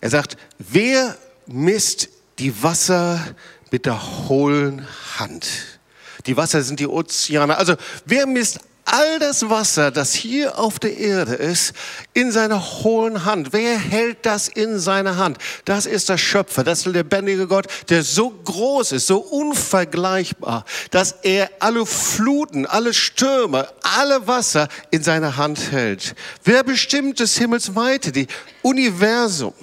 Er 0.00 0.10
sagt, 0.10 0.36
wer 0.60 1.16
misst 1.48 2.10
die 2.38 2.62
Wasser 2.62 3.34
mit 3.72 3.86
der 3.86 4.28
hohlen 4.28 4.86
Hand. 5.18 5.79
Die 6.26 6.36
Wasser 6.36 6.62
sind 6.62 6.80
die 6.80 6.86
Ozeane. 6.86 7.56
Also 7.56 7.74
wer 8.04 8.26
misst 8.26 8.60
all 8.90 9.18
das 9.18 9.48
Wasser, 9.48 9.90
das 9.90 10.14
hier 10.14 10.58
auf 10.58 10.78
der 10.78 10.96
Erde 10.96 11.34
ist, 11.34 11.72
in 12.12 12.32
seiner 12.32 12.60
hohlen 12.60 13.24
Hand. 13.24 13.52
Wer 13.52 13.78
hält 13.78 14.26
das 14.26 14.48
in 14.48 14.78
seiner 14.78 15.16
Hand? 15.16 15.38
Das 15.64 15.86
ist 15.86 16.08
der 16.08 16.18
Schöpfer, 16.18 16.64
das 16.64 16.78
ist 16.78 16.86
der 16.86 16.94
lebendige 16.94 17.46
Gott, 17.46 17.66
der 17.88 18.02
so 18.02 18.30
groß 18.30 18.92
ist, 18.92 19.06
so 19.06 19.18
unvergleichbar, 19.18 20.64
dass 20.90 21.12
er 21.22 21.50
alle 21.60 21.86
Fluten, 21.86 22.66
alle 22.66 22.92
Stürme, 22.94 23.68
alle 23.82 24.26
Wasser 24.26 24.68
in 24.90 25.02
seiner 25.02 25.36
Hand 25.36 25.70
hält. 25.70 26.14
Wer 26.44 26.64
bestimmt 26.64 27.20
des 27.20 27.36
Himmels 27.38 27.74
Weite, 27.74 28.12
die 28.12 28.26
Universum 28.62 29.54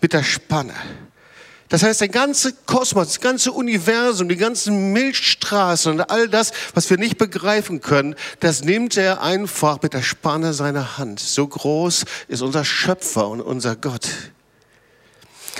mit 0.00 0.12
der 0.12 0.22
Spanne? 0.22 0.74
Das 1.74 1.82
heißt, 1.82 2.02
der 2.02 2.08
ganze 2.08 2.52
Kosmos, 2.52 3.08
das 3.08 3.20
ganze 3.20 3.50
Universum, 3.50 4.28
die 4.28 4.36
ganzen 4.36 4.92
Milchstraßen 4.92 5.90
und 5.90 6.08
all 6.08 6.28
das, 6.28 6.52
was 6.72 6.88
wir 6.88 6.98
nicht 6.98 7.18
begreifen 7.18 7.80
können, 7.80 8.14
das 8.38 8.62
nimmt 8.62 8.96
er 8.96 9.22
einfach 9.22 9.82
mit 9.82 9.92
der 9.92 10.02
Spanne 10.02 10.52
seiner 10.52 10.98
Hand. 10.98 11.18
So 11.18 11.48
groß 11.48 12.04
ist 12.28 12.42
unser 12.42 12.64
Schöpfer 12.64 13.26
und 13.26 13.40
unser 13.40 13.74
Gott. 13.74 14.08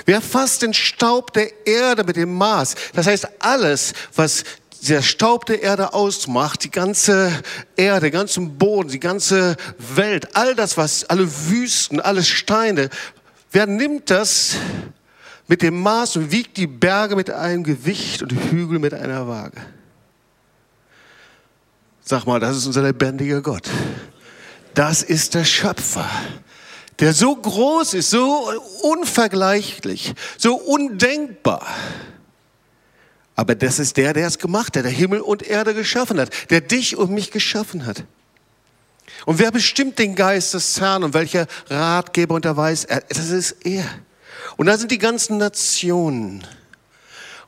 Wer 0.05 0.21
fasst 0.21 0.61
den 0.61 0.73
Staub 0.73 1.33
der 1.33 1.67
Erde 1.67 2.05
mit 2.05 2.15
dem 2.15 2.33
Maß? 2.33 2.75
Das 2.93 3.07
heißt, 3.07 3.27
alles, 3.39 3.91
was 4.15 4.45
der 4.83 5.01
Staub 5.01 5.45
der 5.47 5.63
Erde 5.63 5.93
ausmacht, 5.93 6.63
die 6.63 6.71
ganze 6.71 7.29
Erde, 7.75 8.05
den 8.05 8.13
ganzen 8.13 8.57
Boden, 8.57 8.87
die 8.87 9.01
ganze 9.01 9.57
Welt, 9.79 10.33
all 10.33 10.55
das, 10.55 10.77
was, 10.77 11.03
alle 11.03 11.27
Wüsten, 11.49 11.99
alle 11.99 12.23
Steine, 12.23 12.89
wer 13.51 13.67
nimmt 13.67 14.09
das 14.09 14.55
mit 15.47 15.61
dem 15.61 15.81
Maß 15.81 16.17
und 16.17 16.31
wiegt 16.31 16.57
die 16.57 16.67
Berge 16.67 17.15
mit 17.15 17.29
einem 17.29 17.63
Gewicht 17.63 18.21
und 18.21 18.31
Hügel 18.31 18.79
mit 18.79 18.93
einer 18.93 19.27
Waage. 19.27 19.61
Sag 22.03 22.25
mal, 22.25 22.39
das 22.39 22.57
ist 22.57 22.65
unser 22.65 22.83
lebendiger 22.83 23.41
Gott. 23.41 23.69
Das 24.73 25.01
ist 25.01 25.33
der 25.33 25.45
Schöpfer, 25.45 26.09
der 26.99 27.13
so 27.13 27.35
groß 27.35 27.95
ist, 27.95 28.09
so 28.09 28.51
unvergleichlich, 28.83 30.13
so 30.37 30.55
undenkbar. 30.55 31.65
Aber 33.35 33.55
das 33.55 33.79
ist 33.79 33.97
der, 33.97 34.13
der 34.13 34.27
es 34.27 34.37
gemacht 34.37 34.77
hat, 34.77 34.85
der 34.85 34.91
Himmel 34.91 35.21
und 35.21 35.43
Erde 35.43 35.73
geschaffen 35.73 36.19
hat, 36.19 36.29
der 36.49 36.61
dich 36.61 36.95
und 36.95 37.11
mich 37.11 37.31
geschaffen 37.31 37.85
hat. 37.85 38.03
Und 39.25 39.39
wer 39.39 39.51
bestimmt 39.51 39.99
den 39.99 40.15
Geist 40.15 40.53
des 40.53 40.79
Herrn 40.79 41.03
und 41.03 41.13
welcher 41.13 41.47
Ratgeber 41.67 42.35
unterweist 42.35 42.89
er? 42.89 43.01
Das 43.01 43.29
ist 43.29 43.65
er. 43.65 43.85
Und 44.57 44.67
da 44.67 44.77
sind 44.77 44.91
die 44.91 44.97
ganzen 44.97 45.37
Nationen. 45.37 46.45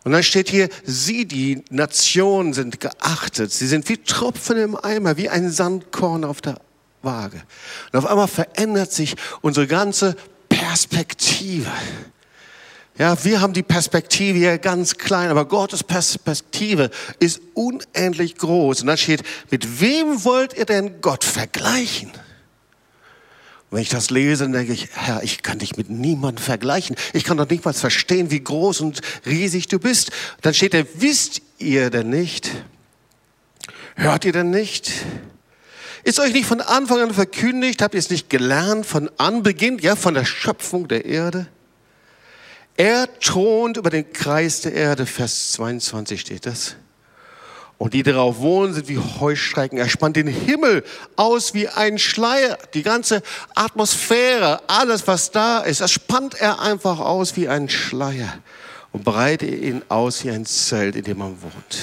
Und 0.03 0.13
dann 0.13 0.23
steht 0.23 0.49
hier, 0.49 0.69
sie, 0.85 1.25
die 1.25 1.63
Nationen, 1.69 2.53
sind 2.53 2.79
geachtet. 2.79 3.51
Sie 3.51 3.67
sind 3.67 3.89
wie 3.89 3.97
Tropfen 3.97 4.57
im 4.57 4.75
Eimer, 4.75 5.17
wie 5.17 5.29
ein 5.29 5.51
Sandkorn 5.51 6.23
auf 6.23 6.39
der 6.39 6.59
Waage. 7.01 7.41
Und 7.91 7.99
auf 7.99 8.05
einmal 8.05 8.27
verändert 8.27 8.93
sich 8.93 9.15
unsere 9.41 9.67
ganze 9.67 10.15
Perspektive. 10.47 11.69
Ja, 12.97 13.23
wir 13.23 13.41
haben 13.41 13.53
die 13.53 13.63
Perspektive 13.63 14.39
hier 14.39 14.57
ganz 14.57 14.95
klein, 14.95 15.29
aber 15.29 15.45
Gottes 15.45 15.83
Perspektive 15.83 16.89
ist 17.19 17.41
unendlich 17.53 18.37
groß. 18.37 18.81
Und 18.81 18.87
dann 18.87 18.97
steht, 18.97 19.23
mit 19.51 19.81
wem 19.81 20.23
wollt 20.23 20.53
ihr 20.57 20.65
denn 20.65 20.99
Gott 21.01 21.23
vergleichen? 21.23 22.11
Wenn 23.69 23.81
ich 23.81 23.89
das 23.89 24.09
lese, 24.09 24.49
denke 24.49 24.71
ich, 24.71 24.89
Herr, 24.93 25.23
ich 25.23 25.43
kann 25.43 25.59
dich 25.59 25.75
mit 25.75 25.89
niemandem 25.89 26.43
vergleichen. 26.43 26.95
Ich 27.11 27.25
kann 27.25 27.37
doch 27.37 27.49
nicht 27.49 27.65
mal 27.65 27.73
verstehen, 27.73 28.31
wie 28.31 28.41
groß 28.41 28.79
und 28.81 29.01
riesig 29.25 29.67
du 29.67 29.77
bist. 29.77 30.11
Dann 30.41 30.53
steht 30.53 30.73
da, 30.73 30.83
wisst 30.95 31.41
ihr 31.57 31.89
denn 31.89 32.09
nicht? 32.09 32.49
Hört 33.95 34.23
ihr 34.23 34.31
denn 34.31 34.51
nicht? 34.51 34.91
Ist 36.03 36.21
euch 36.21 36.31
nicht 36.31 36.45
von 36.45 36.61
Anfang 36.61 37.01
an 37.01 37.13
verkündigt? 37.13 37.81
Habt 37.81 37.93
ihr 37.93 37.99
es 37.99 38.09
nicht 38.09 38.29
gelernt 38.29 38.85
von 38.85 39.09
Anbeginn, 39.17 39.79
ja, 39.79 39.97
von 39.97 40.13
der 40.13 40.23
Schöpfung 40.23 40.87
der 40.87 41.03
Erde? 41.03 41.47
Er 42.77 43.09
thront 43.19 43.75
über 43.75 43.89
den 43.89 44.13
Kreis 44.13 44.61
der 44.61 44.73
Erde, 44.73 45.05
Vers 45.05 45.51
22 45.53 46.21
steht 46.21 46.45
das. 46.45 46.75
Und 47.77 47.93
die 47.93 48.01
darauf 48.01 48.39
wohnen, 48.39 48.73
sind 48.73 48.87
wie 48.87 48.97
Heuschrecken. 48.97 49.77
Er 49.77 49.87
spannt 49.87 50.15
den 50.15 50.27
Himmel 50.27 50.83
aus 51.15 51.53
wie 51.53 51.67
ein 51.67 51.99
Schleier. 51.99 52.57
Die 52.73 52.81
ganze 52.81 53.21
Atmosphäre, 53.53 54.61
alles 54.67 55.05
was 55.05 55.29
da 55.31 55.59
ist, 55.59 55.81
das 55.81 55.91
spannt 55.91 56.33
er 56.35 56.59
einfach 56.59 56.99
aus 56.99 57.35
wie 57.35 57.47
ein 57.47 57.69
Schleier 57.69 58.39
und 58.91 59.03
breitet 59.03 59.61
ihn 59.61 59.83
aus 59.89 60.23
wie 60.23 60.31
ein 60.31 60.45
Zelt, 60.45 60.95
in 60.95 61.03
dem 61.03 61.19
man 61.19 61.39
wohnt. 61.41 61.77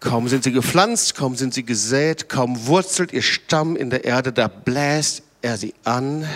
Kaum 0.00 0.28
sind 0.28 0.44
sie 0.44 0.52
gepflanzt, 0.52 1.14
kaum 1.14 1.36
sind 1.36 1.52
sie 1.52 1.64
gesät, 1.64 2.28
kaum 2.28 2.66
wurzelt 2.66 3.12
ihr 3.12 3.22
Stamm 3.22 3.76
in 3.76 3.90
der 3.90 4.04
Erde, 4.04 4.32
da 4.32 4.48
bläst 4.48 5.22
er 5.42 5.56
sie 5.56 5.74
an, 5.84 6.26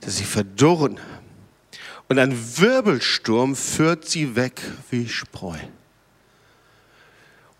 dass 0.00 0.16
sie 0.16 0.24
verdurren. 0.24 1.00
Und 2.08 2.18
ein 2.18 2.36
Wirbelsturm 2.58 3.56
führt 3.56 4.08
sie 4.08 4.36
weg 4.36 4.60
wie 4.90 5.08
Spreu. 5.08 5.56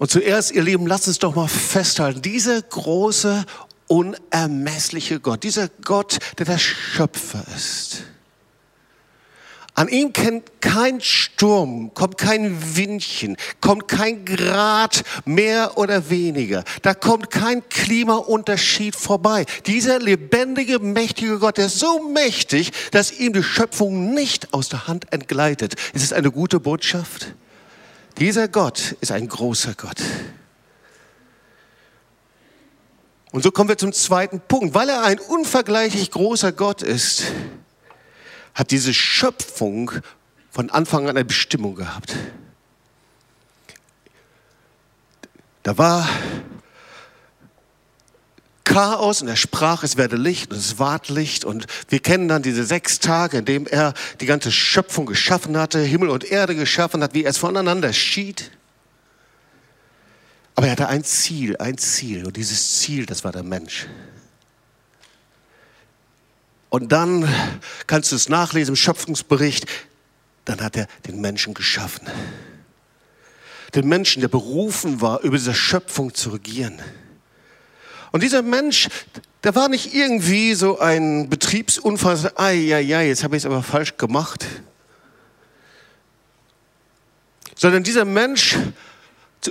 Und 0.02 0.10
zuerst, 0.10 0.50
ihr 0.50 0.64
Lieben, 0.64 0.88
lasst 0.88 1.06
uns 1.06 1.20
doch 1.20 1.36
mal 1.36 1.46
festhalten, 1.46 2.22
dieser 2.22 2.60
große, 2.60 3.44
unermessliche 3.86 5.20
Gott, 5.20 5.44
dieser 5.44 5.68
Gott, 5.84 6.18
der 6.38 6.46
der 6.46 6.58
Schöpfer 6.58 7.44
ist. 7.54 8.02
An 9.76 9.86
ihm 9.86 10.12
kennt 10.12 10.60
kein 10.60 11.00
Sturm, 11.00 11.94
kommt 11.94 12.18
kein 12.18 12.76
Windchen, 12.76 13.36
kommt 13.60 13.86
kein 13.86 14.24
Grad 14.24 15.04
mehr 15.24 15.78
oder 15.78 16.10
weniger. 16.10 16.64
Da 16.82 16.94
kommt 16.94 17.30
kein 17.30 17.68
Klimaunterschied 17.68 18.96
vorbei. 18.96 19.46
Dieser 19.66 20.00
lebendige, 20.00 20.80
mächtige 20.80 21.38
Gott, 21.38 21.58
der 21.58 21.66
ist 21.66 21.78
so 21.78 22.08
mächtig, 22.08 22.72
dass 22.90 23.12
ihm 23.12 23.34
die 23.34 23.44
Schöpfung 23.44 24.14
nicht 24.14 24.52
aus 24.52 24.68
der 24.68 24.88
Hand 24.88 25.12
entgleitet. 25.12 25.76
Ist 25.94 26.02
es 26.02 26.12
eine 26.12 26.32
gute 26.32 26.58
Botschaft? 26.58 27.36
Dieser 28.18 28.48
Gott 28.48 28.96
ist 29.00 29.12
ein 29.12 29.28
großer 29.28 29.74
Gott. 29.74 30.00
Und 33.32 33.42
so 33.42 33.50
kommen 33.50 33.70
wir 33.70 33.78
zum 33.78 33.92
zweiten 33.92 34.40
Punkt. 34.40 34.74
Weil 34.74 34.90
er 34.90 35.02
ein 35.02 35.18
unvergleichlich 35.18 36.10
großer 36.10 36.52
Gott 36.52 36.82
ist, 36.82 37.24
hat 38.54 38.70
diese 38.70 38.92
Schöpfung 38.92 39.90
von 40.50 40.70
Anfang 40.70 41.04
an 41.04 41.16
eine 41.16 41.24
Bestimmung 41.24 41.74
gehabt. 41.74 42.14
Da 45.62 45.78
war 45.78 46.06
Chaos 48.72 49.20
und 49.20 49.28
er 49.28 49.36
sprach, 49.36 49.82
es 49.82 49.98
werde 49.98 50.16
Licht 50.16 50.50
und 50.50 50.56
es 50.56 50.78
ward 50.78 51.10
Licht. 51.10 51.44
Und 51.44 51.66
wir 51.90 52.00
kennen 52.00 52.26
dann 52.26 52.42
diese 52.42 52.64
sechs 52.64 53.00
Tage, 53.00 53.38
in 53.38 53.44
denen 53.44 53.66
er 53.66 53.92
die 54.20 54.26
ganze 54.26 54.50
Schöpfung 54.50 55.04
geschaffen 55.04 55.58
hatte, 55.58 55.78
Himmel 55.80 56.08
und 56.08 56.24
Erde 56.24 56.54
geschaffen 56.54 57.02
hat, 57.02 57.12
wie 57.12 57.24
er 57.24 57.30
es 57.30 57.36
voneinander 57.36 57.92
schied. 57.92 58.50
Aber 60.54 60.68
er 60.68 60.72
hatte 60.72 60.88
ein 60.88 61.04
Ziel, 61.04 61.58
ein 61.58 61.76
Ziel. 61.76 62.24
Und 62.24 62.38
dieses 62.38 62.80
Ziel, 62.80 63.04
das 63.04 63.24
war 63.24 63.32
der 63.32 63.42
Mensch. 63.42 63.88
Und 66.70 66.92
dann 66.92 67.28
kannst 67.86 68.10
du 68.10 68.16
es 68.16 68.30
nachlesen 68.30 68.72
im 68.72 68.76
Schöpfungsbericht. 68.76 69.66
Dann 70.46 70.62
hat 70.62 70.78
er 70.78 70.86
den 71.06 71.20
Menschen 71.20 71.52
geschaffen. 71.52 72.08
Den 73.74 73.86
Menschen, 73.86 74.20
der 74.20 74.28
berufen 74.28 75.02
war, 75.02 75.20
über 75.20 75.36
diese 75.36 75.52
Schöpfung 75.52 76.14
zu 76.14 76.30
regieren. 76.30 76.80
Und 78.12 78.22
dieser 78.22 78.42
Mensch, 78.42 78.88
der 79.42 79.54
war 79.54 79.68
nicht 79.68 79.94
irgendwie 79.94 80.54
so 80.54 80.78
ein 80.78 81.28
Betriebsunfall, 81.28 82.32
ai, 82.36 82.74
ai, 82.74 82.96
ai, 82.96 83.08
jetzt 83.08 83.24
habe 83.24 83.36
ich 83.36 83.42
es 83.42 83.46
aber 83.46 83.62
falsch 83.62 83.96
gemacht. 83.96 84.46
Sondern 87.56 87.82
dieser 87.82 88.04
Mensch, 88.04 88.56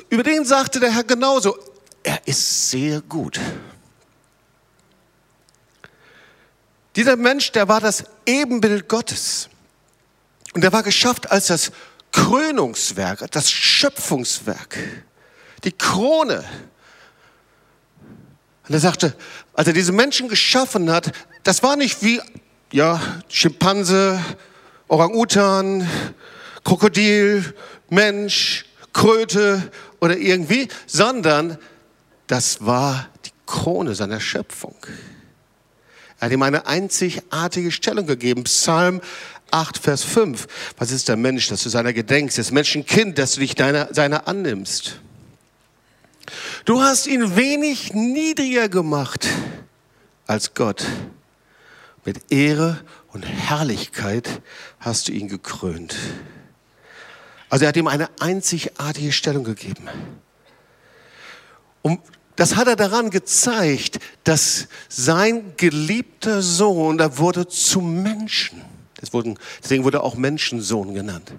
über 0.09 0.23
den 0.23 0.45
sagte 0.45 0.79
der 0.79 0.93
Herr 0.93 1.03
genauso, 1.03 1.57
er 2.03 2.19
ist 2.25 2.69
sehr 2.69 3.01
gut. 3.01 3.39
Dieser 6.95 7.15
Mensch, 7.15 7.51
der 7.51 7.67
war 7.67 7.79
das 7.79 8.03
Ebenbild 8.25 8.87
Gottes. 8.87 9.49
Und 10.53 10.63
er 10.63 10.73
war 10.73 10.83
geschafft 10.83 11.31
als 11.31 11.47
das 11.47 11.71
Krönungswerk, 12.11 13.31
das 13.31 13.49
Schöpfungswerk, 13.49 14.77
die 15.63 15.71
Krone 15.71 16.43
und 18.67 18.73
er 18.73 18.79
sagte, 18.79 19.15
als 19.53 19.67
er 19.67 19.73
diese 19.73 19.91
Menschen 19.91 20.29
geschaffen 20.29 20.91
hat, 20.91 21.11
das 21.43 21.63
war 21.63 21.75
nicht 21.75 22.03
wie, 22.03 22.21
ja, 22.71 23.01
Schimpanse, 23.27 24.19
Orang-Utan, 24.87 25.87
Krokodil, 26.63 27.53
Mensch, 27.89 28.65
Kröte 28.93 29.71
oder 29.99 30.17
irgendwie, 30.17 30.67
sondern 30.85 31.57
das 32.27 32.65
war 32.65 33.09
die 33.25 33.31
Krone 33.45 33.95
seiner 33.95 34.19
Schöpfung. 34.19 34.75
Er 36.19 36.25
hat 36.25 36.31
ihm 36.31 36.43
eine 36.43 36.67
einzigartige 36.67 37.71
Stellung 37.71 38.05
gegeben. 38.05 38.43
Psalm 38.43 39.01
8, 39.49 39.77
Vers 39.77 40.03
5. 40.03 40.47
Was 40.77 40.91
ist 40.91 41.09
der 41.09 41.17
Mensch, 41.17 41.49
dass 41.49 41.63
du 41.63 41.69
seiner 41.69 41.93
gedenkst? 41.93 42.37
Das 42.37 42.51
Menschenkind, 42.51 43.17
dass 43.17 43.33
du 43.33 43.39
dich 43.41 43.55
deiner, 43.55 43.93
seiner 43.93 44.27
annimmst. 44.27 44.99
Du 46.65 46.81
hast 46.81 47.07
ihn 47.07 47.35
wenig 47.35 47.93
niedriger 47.93 48.69
gemacht 48.69 49.27
als 50.27 50.53
Gott. 50.53 50.85
Mit 52.05 52.31
Ehre 52.31 52.79
und 53.11 53.23
Herrlichkeit 53.23 54.41
hast 54.79 55.07
du 55.07 55.11
ihn 55.11 55.27
gekrönt. 55.27 55.95
Also 57.49 57.65
er 57.65 57.69
hat 57.69 57.77
ihm 57.77 57.87
eine 57.87 58.09
einzigartige 58.19 59.11
Stellung 59.11 59.43
gegeben. 59.43 59.89
Und 61.81 61.99
das 62.37 62.55
hat 62.55 62.67
er 62.67 62.75
daran 62.75 63.09
gezeigt, 63.09 63.99
dass 64.23 64.67
sein 64.87 65.53
geliebter 65.57 66.41
Sohn, 66.41 66.97
da 66.97 67.17
wurde 67.17 67.47
zum 67.47 68.01
Menschen. 68.01 68.61
Deswegen 68.99 69.83
wurde 69.83 69.97
er 69.97 70.03
auch 70.03 70.15
Menschensohn 70.15 70.93
genannt. 70.93 71.33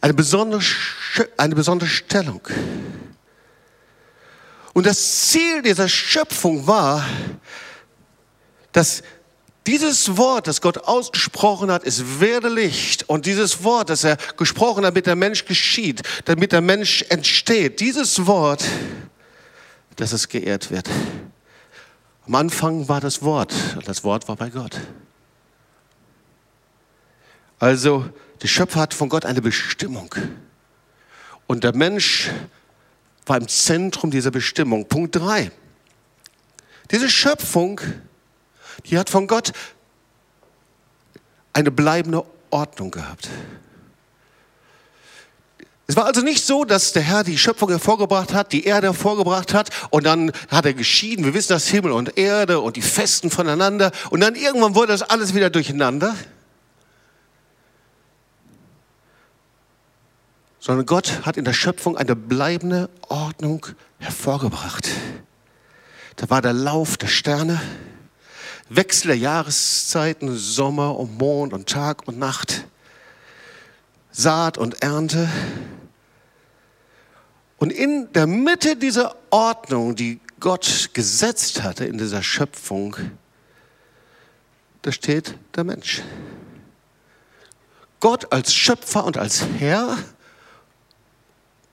Eine 0.00 0.14
besondere, 0.14 0.62
eine 1.36 1.54
besondere 1.54 1.88
Stellung. 1.88 2.42
Und 4.76 4.84
das 4.84 5.30
Ziel 5.30 5.62
dieser 5.62 5.88
Schöpfung 5.88 6.66
war, 6.66 7.02
dass 8.72 9.02
dieses 9.66 10.18
Wort, 10.18 10.48
das 10.48 10.60
Gott 10.60 10.76
ausgesprochen 10.76 11.70
hat, 11.70 11.86
es 11.86 12.20
werde 12.20 12.50
Licht. 12.50 13.08
Und 13.08 13.24
dieses 13.24 13.64
Wort, 13.64 13.88
das 13.88 14.04
er 14.04 14.18
gesprochen 14.36 14.84
hat, 14.84 14.90
damit 14.90 15.06
der 15.06 15.16
Mensch 15.16 15.46
geschieht, 15.46 16.02
damit 16.26 16.52
der 16.52 16.60
Mensch 16.60 17.06
entsteht, 17.08 17.80
dieses 17.80 18.26
Wort, 18.26 18.66
dass 19.96 20.12
es 20.12 20.28
geehrt 20.28 20.70
wird. 20.70 20.90
Am 22.26 22.34
Anfang 22.34 22.86
war 22.86 23.00
das 23.00 23.22
Wort 23.22 23.54
und 23.76 23.88
das 23.88 24.04
Wort 24.04 24.28
war 24.28 24.36
bei 24.36 24.50
Gott. 24.50 24.78
Also, 27.58 28.10
der 28.42 28.48
Schöpfer 28.48 28.80
hat 28.80 28.92
von 28.92 29.08
Gott 29.08 29.24
eine 29.24 29.40
Bestimmung. 29.40 30.14
Und 31.46 31.64
der 31.64 31.74
Mensch 31.74 32.28
war 33.26 33.36
im 33.36 33.48
Zentrum 33.48 34.10
dieser 34.10 34.30
Bestimmung. 34.30 34.86
Punkt 34.86 35.16
drei. 35.16 35.50
Diese 36.90 37.10
Schöpfung, 37.10 37.80
die 38.86 38.98
hat 38.98 39.10
von 39.10 39.26
Gott 39.26 39.52
eine 41.52 41.70
bleibende 41.70 42.24
Ordnung 42.50 42.90
gehabt. 42.90 43.28
Es 45.88 45.94
war 45.94 46.04
also 46.04 46.20
nicht 46.20 46.44
so, 46.44 46.64
dass 46.64 46.92
der 46.92 47.02
Herr 47.02 47.22
die 47.22 47.38
Schöpfung 47.38 47.68
hervorgebracht 47.68 48.34
hat, 48.34 48.52
die 48.52 48.64
Erde 48.64 48.88
hervorgebracht 48.88 49.54
hat 49.54 49.70
und 49.90 50.04
dann 50.04 50.32
hat 50.48 50.66
er 50.66 50.74
geschieden. 50.74 51.24
Wir 51.24 51.34
wissen 51.34 51.52
das 51.52 51.68
Himmel 51.68 51.92
und 51.92 52.18
Erde 52.18 52.60
und 52.60 52.76
die 52.76 52.82
Festen 52.82 53.30
voneinander 53.30 53.92
und 54.10 54.20
dann 54.20 54.34
irgendwann 54.34 54.74
wurde 54.74 54.88
das 54.88 55.02
alles 55.02 55.34
wieder 55.34 55.48
durcheinander. 55.48 56.16
Sondern 60.66 60.84
Gott 60.84 61.24
hat 61.24 61.36
in 61.36 61.44
der 61.44 61.52
Schöpfung 61.52 61.96
eine 61.96 62.16
bleibende 62.16 62.90
Ordnung 63.02 63.64
hervorgebracht. 64.00 64.88
Da 66.16 66.28
war 66.28 66.42
der 66.42 66.54
Lauf 66.54 66.96
der 66.96 67.06
Sterne, 67.06 67.62
Wechsel 68.68 69.06
der 69.06 69.16
Jahreszeiten, 69.16 70.36
Sommer 70.36 70.98
und 70.98 71.18
Mond 71.18 71.52
und 71.52 71.68
Tag 71.68 72.08
und 72.08 72.18
Nacht, 72.18 72.66
Saat 74.10 74.58
und 74.58 74.82
Ernte. 74.82 75.28
Und 77.58 77.72
in 77.72 78.12
der 78.12 78.26
Mitte 78.26 78.74
dieser 78.74 79.14
Ordnung, 79.30 79.94
die 79.94 80.18
Gott 80.40 80.90
gesetzt 80.94 81.62
hatte 81.62 81.84
in 81.84 81.96
dieser 81.96 82.24
Schöpfung, 82.24 82.96
da 84.82 84.90
steht 84.90 85.38
der 85.54 85.62
Mensch. 85.62 86.02
Gott 88.00 88.32
als 88.32 88.52
Schöpfer 88.52 89.04
und 89.04 89.16
als 89.16 89.44
Herr 89.60 89.96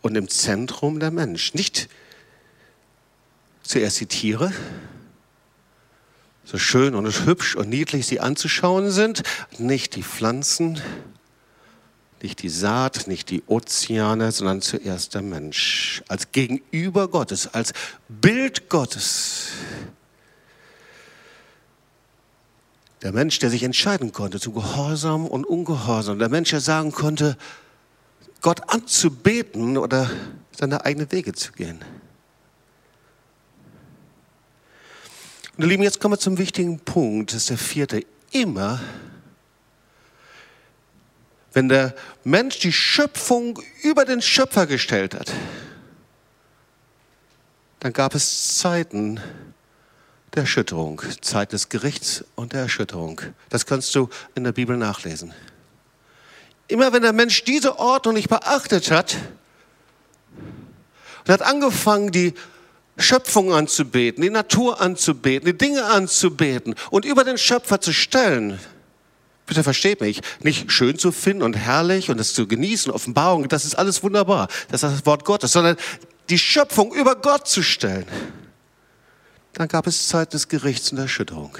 und 0.04 0.16
im 0.16 0.30
Zentrum 0.30 1.00
der 1.00 1.10
Mensch. 1.10 1.56
Nicht 1.56 1.90
zuerst 3.64 4.00
die 4.00 4.06
Tiere, 4.06 4.54
so 6.44 6.60
schön 6.60 6.94
und 6.94 7.26
hübsch 7.26 7.56
und 7.56 7.70
niedlich 7.70 8.06
sie 8.06 8.20
anzuschauen 8.20 8.92
sind, 8.92 9.24
nicht 9.58 9.96
die 9.96 10.04
Pflanzen, 10.04 10.80
nicht 12.22 12.44
die 12.44 12.50
Saat, 12.50 13.08
nicht 13.08 13.30
die 13.30 13.44
Ozeane, 13.48 14.32
sondern 14.32 14.62
zuerst 14.62 15.16
der 15.16 15.22
Mensch 15.22 16.04
als 16.10 16.32
Gegenüber 16.32 17.08
Gottes, 17.08 17.54
als 17.54 17.74
Bild 18.08 18.70
Gottes. 18.70 19.48
Der 23.02 23.14
Mensch, 23.14 23.40
der 23.40 23.50
sich 23.50 23.64
entscheiden 23.64 24.12
konnte 24.12 24.40
zu 24.40 24.52
Gehorsam 24.52 25.26
und 25.26 25.46
Ungehorsam. 25.46 26.20
Der 26.20 26.30
Mensch, 26.30 26.52
der 26.52 26.62
sagen 26.62 26.92
konnte, 26.92 27.38
Gott 28.44 28.70
anzubeten 28.70 29.78
oder 29.78 30.12
seine 30.52 30.86
eigenen 30.86 31.12
Wege 31.12 31.34
zu 31.34 31.54
gehen. 31.54 31.80
Und 35.56 35.64
ihr 35.64 35.70
Lieben, 35.70 35.84
jetzt 35.84 36.00
kommen 36.00 36.14
wir 36.14 36.20
zum 36.20 36.38
wichtigen 36.38 36.80
Punkt, 36.80 37.32
das 37.32 37.38
ist 37.38 37.50
der 37.50 37.58
vierte. 37.58 38.06
Immer, 38.32 38.82
wenn 41.54 41.70
der 41.70 41.96
Mensch 42.24 42.60
die 42.60 42.74
Schöpfung 42.74 43.60
über 43.82 44.04
den 44.04 44.22
Schöpfer 44.22 44.68
gestellt 44.68 45.14
hat, 45.14 45.32
dann 47.80 47.94
gab 47.94 48.14
es 48.14 48.58
Zeiten 48.58 49.22
der 50.34 50.42
Erschütterung, 50.42 51.02
Zeit 51.22 51.54
des 51.54 51.70
Gerichts 51.70 52.26
und 52.36 52.54
der 52.54 52.62
Erschütterung. 52.62 53.22
Das 53.50 53.66
kannst 53.66 53.96
du 53.96 54.10
in 54.36 54.44
der 54.44 54.52
Bibel 54.52 54.76
nachlesen. 54.76 55.34
Immer 56.68 56.94
wenn 56.94 57.02
der 57.02 57.14
Mensch 57.14 57.44
diese 57.44 57.78
Ordnung 57.80 58.16
nicht 58.16 58.30
beachtet 58.30 58.90
hat 58.92 59.18
und 61.26 61.32
hat 61.32 61.42
angefangen, 61.42 62.12
die 62.12 62.34
Schöpfung 62.98 63.54
anzubeten, 63.54 64.22
die 64.22 64.30
Natur 64.30 64.80
anzubeten, 64.80 65.46
die 65.46 65.58
Dinge 65.58 65.86
anzubeten 65.86 66.76
und 66.92 67.06
über 67.06 67.24
den 67.24 67.38
Schöpfer 67.38 67.82
zu 67.82 67.92
stellen, 67.92 68.60
bitte 69.46 69.64
versteht 69.64 70.00
mich, 70.02 70.22
nicht 70.42 70.72
schön 70.72 70.98
zu 70.98 71.12
finden 71.12 71.44
und 71.44 71.56
herrlich 71.56 72.10
und 72.10 72.20
es 72.20 72.34
zu 72.34 72.48
genießen, 72.48 72.92
Offenbarung, 72.92 73.48
das 73.50 73.66
ist 73.66 73.76
alles 73.76 74.04
wunderbar, 74.04 74.48
das 74.70 74.84
ist 74.84 74.92
das 74.92 75.06
Wort 75.06 75.26
Gottes, 75.26 75.52
sondern 75.52 75.76
die 76.30 76.38
Schöpfung 76.38 76.94
über 76.94 77.16
Gott 77.16 77.48
zu 77.48 77.64
stellen, 77.64 78.06
dann 79.54 79.68
gab 79.68 79.88
es 79.88 80.08
Zeit 80.08 80.34
des 80.34 80.48
Gerichts 80.48 80.92
und 80.92 80.98
der 80.98 81.04
Erschütterung. 81.04 81.58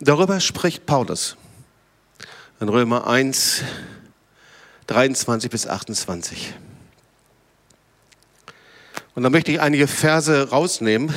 Darüber 0.00 0.40
spricht 0.40 0.86
Paulus 0.86 1.36
in 2.62 2.68
Römer 2.68 3.08
1, 3.08 3.64
23 4.86 5.50
bis 5.50 5.66
28. 5.66 6.54
Und 9.16 9.24
da 9.24 9.30
möchte 9.30 9.50
ich 9.50 9.60
einige 9.60 9.88
Verse 9.88 10.48
rausnehmen, 10.48 11.12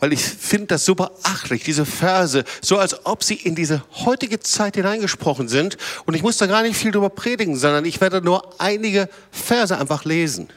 weil 0.00 0.12
ich 0.12 0.22
finde 0.22 0.66
das 0.66 0.84
so 0.84 0.94
beachtlich, 0.94 1.64
diese 1.64 1.86
Verse, 1.86 2.44
so 2.60 2.76
als 2.76 3.06
ob 3.06 3.24
sie 3.24 3.36
in 3.36 3.54
diese 3.54 3.82
heutige 4.04 4.38
Zeit 4.40 4.76
hineingesprochen 4.76 5.48
sind. 5.48 5.78
Und 6.04 6.12
ich 6.12 6.22
muss 6.22 6.36
da 6.36 6.46
gar 6.46 6.60
nicht 6.62 6.76
viel 6.76 6.92
drüber 6.92 7.08
predigen, 7.08 7.56
sondern 7.56 7.86
ich 7.86 7.98
werde 8.02 8.20
nur 8.20 8.60
einige 8.60 9.08
Verse 9.30 9.76
einfach 9.76 10.04
lesen. 10.04 10.50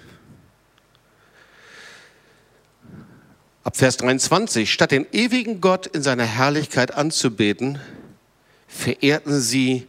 Ab 3.64 3.78
Vers 3.78 3.96
23, 3.96 4.70
statt 4.70 4.92
den 4.92 5.08
ewigen 5.14 5.62
Gott 5.62 5.88
in 5.88 6.04
seiner 6.04 6.26
Herrlichkeit 6.26 6.94
anzubeten, 6.94 7.80
verehrten 8.68 9.40
sie 9.40 9.88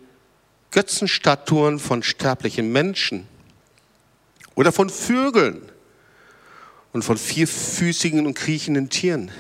Götzenstatuen 0.75 1.79
von 1.79 2.03
sterblichen 2.03 2.73
Menschen 2.73 3.29
oder 4.57 4.73
von 4.73 4.91
Vögeln 4.91 5.63
und 6.93 7.05
von 7.05 7.17
vierfüßigen 7.17 8.27
und 8.27 8.35
kriechenden 8.35 8.91
Tieren. 8.91 9.31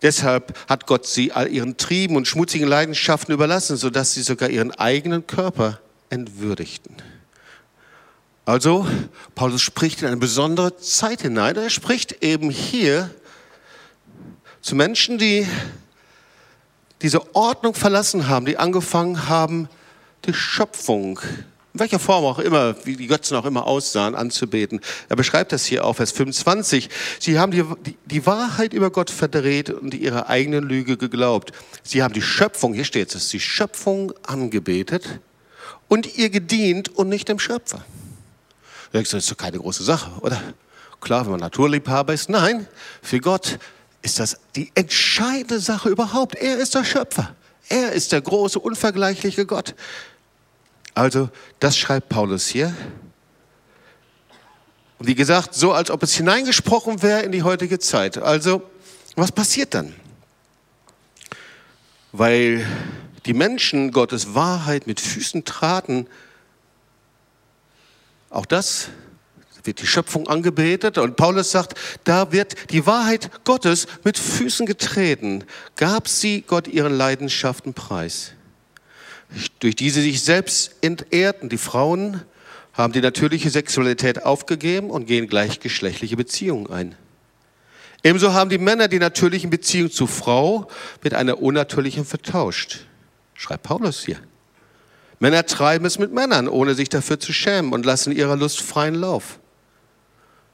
Deshalb 0.00 0.58
hat 0.70 0.86
Gott 0.86 1.06
sie 1.06 1.32
all 1.32 1.48
ihren 1.48 1.76
Trieben 1.76 2.16
und 2.16 2.26
schmutzigen 2.26 2.66
Leidenschaften 2.66 3.34
überlassen, 3.34 3.76
sodass 3.76 4.14
sie 4.14 4.22
sogar 4.22 4.48
ihren 4.48 4.70
eigenen 4.72 5.26
Körper 5.26 5.78
entwürdigten. 6.08 6.96
Also, 8.46 8.86
Paulus 9.34 9.60
spricht 9.60 10.00
in 10.00 10.08
eine 10.08 10.16
besondere 10.16 10.78
Zeit 10.78 11.20
hinein. 11.20 11.56
Er 11.56 11.68
spricht 11.68 12.24
eben 12.24 12.48
hier 12.48 13.10
zu 14.62 14.74
Menschen, 14.74 15.18
die 15.18 15.46
diese 17.02 17.34
Ordnung 17.34 17.74
verlassen 17.74 18.28
haben, 18.28 18.46
die 18.46 18.56
angefangen 18.56 19.28
haben, 19.28 19.68
die 20.24 20.32
Schöpfung, 20.32 21.18
in 21.74 21.80
welcher 21.80 21.98
Form 21.98 22.24
auch 22.24 22.38
immer, 22.38 22.76
wie 22.84 22.96
die 22.96 23.06
Götzen 23.06 23.36
auch 23.36 23.44
immer 23.44 23.66
aussahen, 23.66 24.14
anzubeten. 24.14 24.80
Er 25.08 25.16
beschreibt 25.16 25.52
das 25.52 25.64
hier 25.64 25.84
auf 25.84 25.96
Vers 25.96 26.12
25. 26.12 26.88
Sie 27.18 27.38
haben 27.38 27.50
die, 27.50 27.64
die, 27.84 27.96
die 28.04 28.26
Wahrheit 28.26 28.72
über 28.72 28.90
Gott 28.90 29.10
verdreht 29.10 29.70
und 29.70 29.94
ihrer 29.94 30.28
eigenen 30.28 30.64
Lüge 30.64 30.96
geglaubt. 30.96 31.52
Sie 31.82 32.02
haben 32.02 32.14
die 32.14 32.22
Schöpfung, 32.22 32.74
hier 32.74 32.84
steht 32.84 33.14
es, 33.14 33.30
die 33.30 33.40
Schöpfung 33.40 34.12
angebetet 34.26 35.20
und 35.88 36.16
ihr 36.16 36.30
gedient 36.30 36.90
und 36.90 37.08
nicht 37.08 37.28
dem 37.28 37.38
Schöpfer. 37.38 37.84
Das 38.92 39.12
ist 39.12 39.30
doch 39.30 39.36
keine 39.36 39.58
große 39.58 39.82
Sache, 39.82 40.10
oder? 40.20 40.40
Klar, 41.00 41.24
wenn 41.24 41.32
man 41.32 41.40
Naturliebhaber 41.40 42.12
ist. 42.12 42.28
Nein, 42.28 42.68
für 43.00 43.18
Gott 43.18 43.58
ist 44.02 44.18
das 44.18 44.38
die 44.56 44.70
entscheidende 44.74 45.60
Sache 45.60 45.88
überhaupt. 45.88 46.34
Er 46.34 46.58
ist 46.58 46.74
der 46.74 46.84
Schöpfer. 46.84 47.34
Er 47.68 47.92
ist 47.92 48.12
der 48.12 48.20
große, 48.20 48.58
unvergleichliche 48.58 49.46
Gott. 49.46 49.74
Also, 50.94 51.30
das 51.60 51.78
schreibt 51.78 52.08
Paulus 52.08 52.46
hier. 52.46 52.74
Und 54.98 55.06
wie 55.06 55.14
gesagt, 55.14 55.54
so 55.54 55.72
als 55.72 55.90
ob 55.90 56.02
es 56.02 56.14
hineingesprochen 56.14 57.02
wäre 57.02 57.22
in 57.22 57.32
die 57.32 57.42
heutige 57.42 57.78
Zeit. 57.78 58.18
Also, 58.18 58.62
was 59.16 59.32
passiert 59.32 59.74
dann? 59.74 59.94
Weil 62.12 62.66
die 63.24 63.34
Menschen 63.34 63.92
Gottes 63.92 64.34
Wahrheit 64.34 64.86
mit 64.86 65.00
Füßen 65.00 65.44
traten, 65.44 66.06
auch 68.30 68.46
das 68.46 68.88
wird 69.64 69.80
die 69.80 69.86
Schöpfung 69.86 70.28
angebetet 70.28 70.98
und 70.98 71.16
Paulus 71.16 71.50
sagt, 71.50 71.78
da 72.04 72.32
wird 72.32 72.54
die 72.70 72.86
Wahrheit 72.86 73.30
Gottes 73.44 73.86
mit 74.04 74.18
Füßen 74.18 74.66
getreten, 74.66 75.44
gab 75.76 76.08
sie 76.08 76.42
Gott 76.46 76.68
ihren 76.68 76.96
Leidenschaften 76.96 77.74
preis. 77.74 78.32
Durch 79.60 79.76
die 79.76 79.90
sie 79.90 80.02
sich 80.02 80.22
selbst 80.22 80.76
entehrten, 80.82 81.48
die 81.48 81.58
Frauen 81.58 82.22
haben 82.72 82.92
die 82.92 83.00
natürliche 83.00 83.50
Sexualität 83.50 84.24
aufgegeben 84.24 84.90
und 84.90 85.06
gehen 85.06 85.28
gleichgeschlechtliche 85.28 86.16
Beziehungen 86.16 86.68
ein. 86.68 86.94
Ebenso 88.02 88.32
haben 88.32 88.50
die 88.50 88.58
Männer 88.58 88.88
die 88.88 88.98
natürlichen 88.98 89.50
Beziehungen 89.50 89.90
zu 89.90 90.06
Frau 90.06 90.68
mit 91.02 91.14
einer 91.14 91.40
unnatürlichen 91.40 92.04
vertauscht. 92.04 92.80
Schreibt 93.34 93.62
Paulus 93.62 94.04
hier. 94.04 94.18
Männer 95.20 95.46
treiben 95.46 95.86
es 95.86 96.00
mit 96.00 96.12
Männern, 96.12 96.48
ohne 96.48 96.74
sich 96.74 96.88
dafür 96.88 97.20
zu 97.20 97.32
schämen 97.32 97.72
und 97.72 97.86
lassen 97.86 98.10
ihrer 98.10 98.36
Lust 98.36 98.60
freien 98.60 98.96
Lauf. 98.96 99.38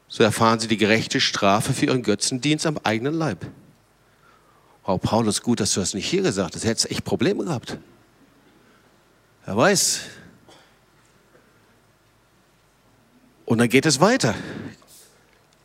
So 0.09 0.23
erfahren 0.23 0.59
sie 0.59 0.69
die 0.69 0.79
gerechte 0.79 1.21
Strafe 1.21 1.75
für 1.75 1.87
ihren 1.87 2.03
Götzendienst 2.03 2.67
am 2.67 2.79
eigenen 2.83 3.15
Leib. 3.15 3.47
Oh, 4.85 4.97
Paulus, 4.97 5.43
gut, 5.43 5.61
dass 5.61 5.75
du 5.75 5.81
das 5.81 5.93
nicht 5.93 6.09
hier 6.09 6.23
gesagt 6.23 6.55
hast. 6.55 6.65
Hättest 6.65 6.91
echt 6.91 7.05
Probleme 7.05 7.45
gehabt. 7.45 7.77
Wer 9.45 9.57
weiß. 9.57 10.01
Und 13.45 13.59
dann 13.59 13.69
geht 13.69 13.85
es 13.85 14.01
weiter. 14.01 14.35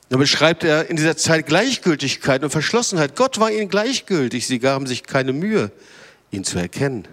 Dann 0.09 0.19
beschreibt 0.19 0.63
er 0.63 0.89
in 0.89 0.97
dieser 0.97 1.17
Zeit 1.17 1.47
Gleichgültigkeit 1.47 2.43
und 2.43 2.49
Verschlossenheit. 2.49 3.15
Gott 3.15 3.39
war 3.39 3.49
ihnen 3.49 3.69
gleichgültig. 3.69 4.45
Sie 4.45 4.59
gaben 4.59 4.87
sich 4.87 5.03
keine 5.03 5.33
Mühe, 5.33 5.71
ihn 6.31 6.43
zu 6.43 6.59
erkennen. 6.59 7.07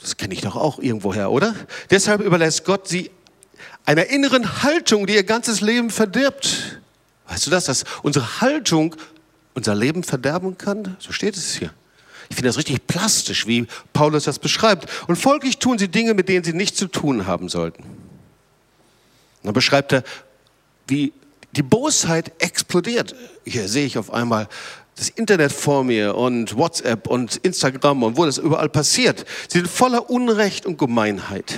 Das 0.00 0.16
kenne 0.16 0.34
ich 0.34 0.40
doch 0.40 0.56
auch 0.56 0.78
irgendwoher, 0.78 1.32
oder? 1.32 1.54
Deshalb 1.90 2.20
überlässt 2.20 2.64
Gott 2.64 2.86
sie 2.86 3.10
einer 3.86 4.06
inneren 4.06 4.62
Haltung, 4.62 5.06
die 5.06 5.14
ihr 5.14 5.24
ganzes 5.24 5.60
Leben 5.60 5.90
verdirbt. 5.90 6.80
Weißt 7.28 7.46
du 7.46 7.50
das, 7.50 7.64
dass 7.64 7.84
unsere 8.02 8.40
Haltung 8.40 8.94
unser 9.54 9.74
Leben 9.74 10.02
verderben 10.02 10.58
kann? 10.58 10.96
So 10.98 11.12
steht 11.12 11.36
es 11.36 11.54
hier. 11.54 11.72
Ich 12.28 12.36
finde 12.36 12.48
das 12.48 12.58
richtig 12.58 12.86
plastisch, 12.86 13.46
wie 13.46 13.66
Paulus 13.92 14.24
das 14.24 14.40
beschreibt. 14.40 14.88
Und 15.06 15.16
folglich 15.16 15.58
tun 15.58 15.78
sie 15.78 15.88
Dinge, 15.88 16.14
mit 16.14 16.28
denen 16.28 16.44
sie 16.44 16.52
nichts 16.52 16.78
zu 16.78 16.88
tun 16.88 17.26
haben 17.26 17.48
sollten. 17.48 17.84
Und 17.84 19.44
dann 19.44 19.54
beschreibt 19.54 19.92
er, 19.92 20.02
wie 20.88 21.12
die 21.52 21.62
Bosheit 21.62 22.32
explodiert. 22.38 23.14
Hier 23.44 23.68
sehe 23.68 23.86
ich 23.86 23.96
auf 23.96 24.12
einmal 24.12 24.48
das 24.96 25.08
Internet 25.10 25.52
vor 25.52 25.84
mir 25.84 26.16
und 26.16 26.56
WhatsApp 26.56 27.06
und 27.06 27.36
Instagram 27.36 28.02
und 28.02 28.16
wo 28.16 28.24
das 28.24 28.38
überall 28.38 28.68
passiert. 28.68 29.24
Sie 29.48 29.58
sind 29.58 29.68
voller 29.68 30.10
Unrecht 30.10 30.66
und 30.66 30.78
Gemeinheit. 30.78 31.54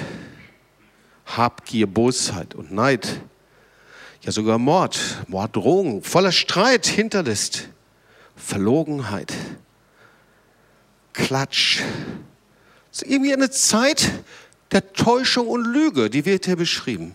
Habgier, 1.36 1.86
Bosheit 1.86 2.54
und 2.54 2.72
Neid. 2.72 3.20
Ja, 4.22 4.32
sogar 4.32 4.58
Mord, 4.58 4.98
Morddrohung, 5.28 6.02
voller 6.02 6.32
Streit, 6.32 6.86
Hinterlist, 6.86 7.68
Verlogenheit, 8.36 9.32
Klatsch. 11.12 11.82
Das 12.90 13.02
ist 13.02 13.10
irgendwie 13.10 13.32
eine 13.32 13.50
Zeit 13.50 14.10
der 14.72 14.92
Täuschung 14.92 15.46
und 15.48 15.64
Lüge, 15.64 16.10
die 16.10 16.24
wird 16.24 16.46
hier 16.46 16.56
beschrieben. 16.56 17.14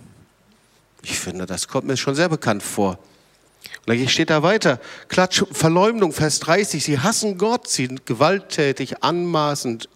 Ich 1.01 1.19
finde, 1.19 1.45
das 1.45 1.67
kommt 1.67 1.87
mir 1.87 1.97
schon 1.97 2.15
sehr 2.15 2.29
bekannt 2.29 2.63
vor. 2.63 2.97
Und 3.85 3.99
dann 3.99 4.07
steht 4.07 4.29
da 4.29 4.43
weiter, 4.43 4.79
Klatsch, 5.09 5.43
Verleumdung, 5.51 6.13
Vers 6.13 6.39
30, 6.39 6.83
sie 6.83 6.99
hassen 6.99 7.37
Gott, 7.37 7.67
sie 7.67 7.87
sind 7.87 8.05
gewalttätig, 8.05 9.03
anmaßend 9.03 9.89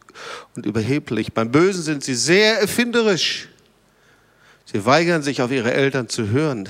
und 0.55 0.65
überheblich. 0.65 1.33
Beim 1.33 1.51
Bösen 1.51 1.83
sind 1.83 2.03
sie 2.03 2.15
sehr 2.15 2.59
erfinderisch. 2.59 3.49
Sie 4.71 4.85
weigern 4.85 5.23
sich, 5.23 5.41
auf 5.41 5.49
ihre 5.49 5.73
Eltern 5.73 6.09
zu 6.09 6.27
hören, 6.27 6.67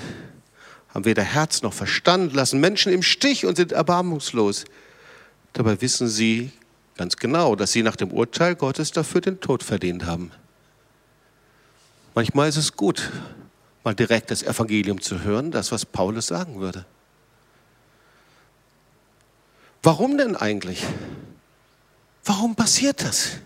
haben 0.94 1.06
weder 1.06 1.24
Herz 1.24 1.64
noch 1.64 1.74
Verstand, 1.74 2.34
lassen 2.34 2.60
Menschen 2.60 2.94
im 2.94 3.02
Stich 3.02 3.46
und 3.46 3.56
sind 3.56 3.72
erbarmungslos. 3.72 4.66
Dabei 5.54 5.82
wissen 5.82 6.08
sie 6.08 6.52
ganz 6.96 7.18
genau, 7.18 7.56
dass 7.56 7.72
sie 7.72 7.82
nach 7.82 7.96
dem 7.96 8.12
Urteil 8.12 8.56
Gottes 8.56 8.92
dafür 8.92 9.22
den 9.22 9.40
Tod 9.40 9.64
verdient 9.64 10.06
haben. 10.06 10.32
Manchmal 12.14 12.50
ist 12.50 12.58
es 12.58 12.74
gut, 12.74 13.12
mal 13.84 13.96
direkt 13.96 14.30
das 14.30 14.44
Evangelium 14.44 15.02
zu 15.02 15.24
hören, 15.24 15.50
das, 15.50 15.72
was 15.72 15.86
Paulus 15.86 16.28
sagen 16.28 16.60
würde. 16.60 16.86
Warum 19.82 20.18
denn 20.18 20.36
eigentlich? 20.36 20.84
Warum 22.24 22.56
passiert 22.56 23.04
das? 23.04 23.38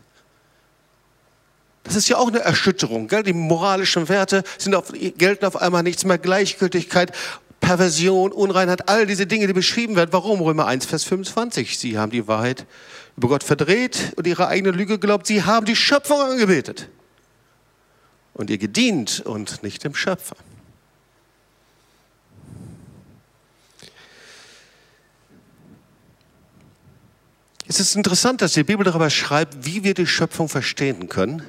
Das 1.83 1.95
ist 1.95 2.09
ja 2.09 2.17
auch 2.17 2.27
eine 2.27 2.39
Erschütterung. 2.39 3.07
Gell? 3.07 3.23
Die 3.23 3.33
moralischen 3.33 4.07
Werte 4.07 4.43
sind 4.57 4.75
auf, 4.75 4.91
gelten 5.17 5.45
auf 5.45 5.55
einmal 5.59 5.83
nichts 5.83 6.05
mehr. 6.05 6.17
Gleichgültigkeit, 6.17 7.11
Perversion, 7.59 8.31
Unreinheit, 8.31 8.89
all 8.89 9.05
diese 9.05 9.25
Dinge, 9.25 9.47
die 9.47 9.53
beschrieben 9.53 9.95
werden. 9.95 10.11
Warum? 10.11 10.41
Römer 10.41 10.67
1, 10.67 10.85
Vers 10.85 11.03
25. 11.05 11.77
Sie 11.79 11.97
haben 11.97 12.11
die 12.11 12.27
Wahrheit 12.27 12.65
über 13.17 13.29
Gott 13.29 13.43
verdreht 13.43 14.13
und 14.15 14.27
ihre 14.27 14.47
eigene 14.47 14.71
Lüge 14.71 14.99
geglaubt. 14.99 15.27
Sie 15.27 15.43
haben 15.43 15.65
die 15.65 15.75
Schöpfung 15.75 16.21
angebetet 16.21 16.89
und 18.33 18.49
ihr 18.49 18.57
gedient 18.57 19.21
und 19.25 19.63
nicht 19.63 19.83
dem 19.83 19.95
Schöpfer. 19.95 20.35
Es 27.67 27.79
ist 27.79 27.95
interessant, 27.95 28.41
dass 28.41 28.53
die 28.53 28.63
Bibel 28.63 28.83
darüber 28.83 29.09
schreibt, 29.09 29.65
wie 29.65 29.83
wir 29.83 29.93
die 29.93 30.07
Schöpfung 30.07 30.49
verstehen 30.49 31.07
können. 31.07 31.41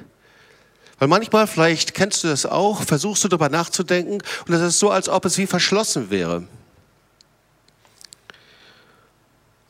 Weil 0.99 1.07
manchmal, 1.07 1.47
vielleicht 1.47 1.93
kennst 1.93 2.23
du 2.23 2.27
das 2.27 2.45
auch, 2.45 2.83
versuchst 2.83 3.23
du 3.23 3.27
darüber 3.27 3.49
nachzudenken 3.49 4.21
und 4.47 4.53
es 4.53 4.61
ist 4.61 4.79
so, 4.79 4.89
als 4.89 5.09
ob 5.09 5.25
es 5.25 5.37
wie 5.37 5.47
verschlossen 5.47 6.09
wäre. 6.09 6.43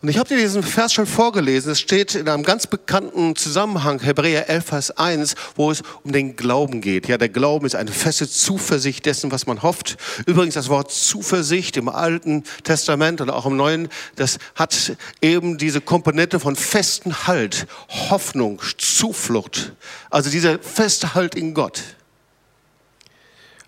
Und 0.04 0.10
ich 0.10 0.18
habe 0.18 0.28
dir 0.28 0.36
diesen 0.36 0.64
Vers 0.64 0.92
schon 0.92 1.06
vorgelesen. 1.06 1.72
Es 1.72 1.80
steht 1.80 2.14
in 2.14 2.28
einem 2.28 2.44
ganz 2.44 2.68
bekannten 2.68 3.38
Zusammenhang, 3.38 4.02
Hebräer 4.02 4.50
11, 4.50 4.66
Vers 4.66 4.92
1, 4.92 5.36
wo 5.56 5.72
es 5.72 5.82
um 6.04 6.12
den 6.12 6.36
Glauben 6.36 6.82
geht. 6.82 7.08
Ja, 7.08 7.18
der 7.18 7.30
Glauben 7.30 7.66
ist 7.66 7.74
eine 7.74 7.90
feste 7.90 8.30
Zuversicht 8.30 9.06
dessen, 9.06 9.32
was 9.32 9.48
man 9.48 9.64
hofft. 9.64 9.96
Übrigens, 10.26 10.56
das 10.56 10.68
Wort 10.68 10.92
Zuversicht 10.92 11.78
im 11.78 11.88
Alten 11.88 12.44
Testament 12.66 13.22
und 13.22 13.30
auch 13.30 13.46
im 13.46 13.56
Neuen, 13.56 13.88
das 14.18 14.40
hat 14.56 14.98
eben 15.22 15.58
diese 15.58 15.80
Komponente 15.80 16.38
von 16.38 16.58
festen 16.58 17.26
Halt, 17.26 17.66
Hoffnung, 17.88 18.62
Zuflucht. 18.78 19.72
Also 20.10 20.30
dieser 20.30 20.60
feste 20.60 21.16
Halt 21.16 21.34
in 21.34 21.54
Gott. 21.54 21.82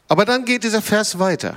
Aber 0.10 0.26
dann 0.26 0.44
geht 0.44 0.66
dieser 0.66 0.82
Vers 0.82 1.18
weiter. 1.18 1.56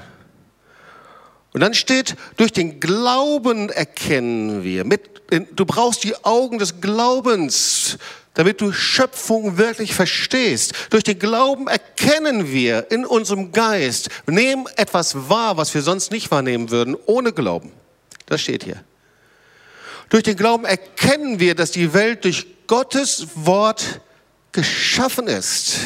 Und 1.52 1.60
dann 1.60 1.74
steht, 1.74 2.14
durch 2.36 2.52
den 2.52 2.80
Glauben 2.80 3.70
erkennen 3.70 4.64
wir. 4.64 4.84
Mit, 4.84 5.22
du 5.52 5.64
brauchst 5.64 6.04
die 6.04 6.14
Augen 6.24 6.58
des 6.58 6.80
Glaubens, 6.80 7.98
damit 8.34 8.60
du 8.60 8.72
Schöpfung 8.72 9.56
wirklich 9.56 9.94
verstehst. 9.94 10.72
Durch 10.90 11.04
den 11.04 11.18
Glauben 11.18 11.66
erkennen 11.66 12.52
wir 12.52 12.90
in 12.90 13.04
unserem 13.04 13.52
Geist, 13.52 14.10
nehmen 14.26 14.66
etwas 14.76 15.28
wahr, 15.28 15.56
was 15.56 15.74
wir 15.74 15.82
sonst 15.82 16.12
nicht 16.12 16.30
wahrnehmen 16.30 16.70
würden, 16.70 16.96
ohne 17.06 17.32
Glauben. 17.32 17.72
Das 18.26 18.42
steht 18.42 18.64
hier. 18.64 18.84
Durch 20.10 20.22
den 20.22 20.36
Glauben 20.36 20.64
erkennen 20.64 21.40
wir, 21.40 21.54
dass 21.54 21.70
die 21.70 21.92
Welt 21.94 22.24
durch 22.24 22.46
Gottes 22.66 23.26
Wort 23.34 24.00
geschaffen 24.52 25.26
ist 25.26 25.78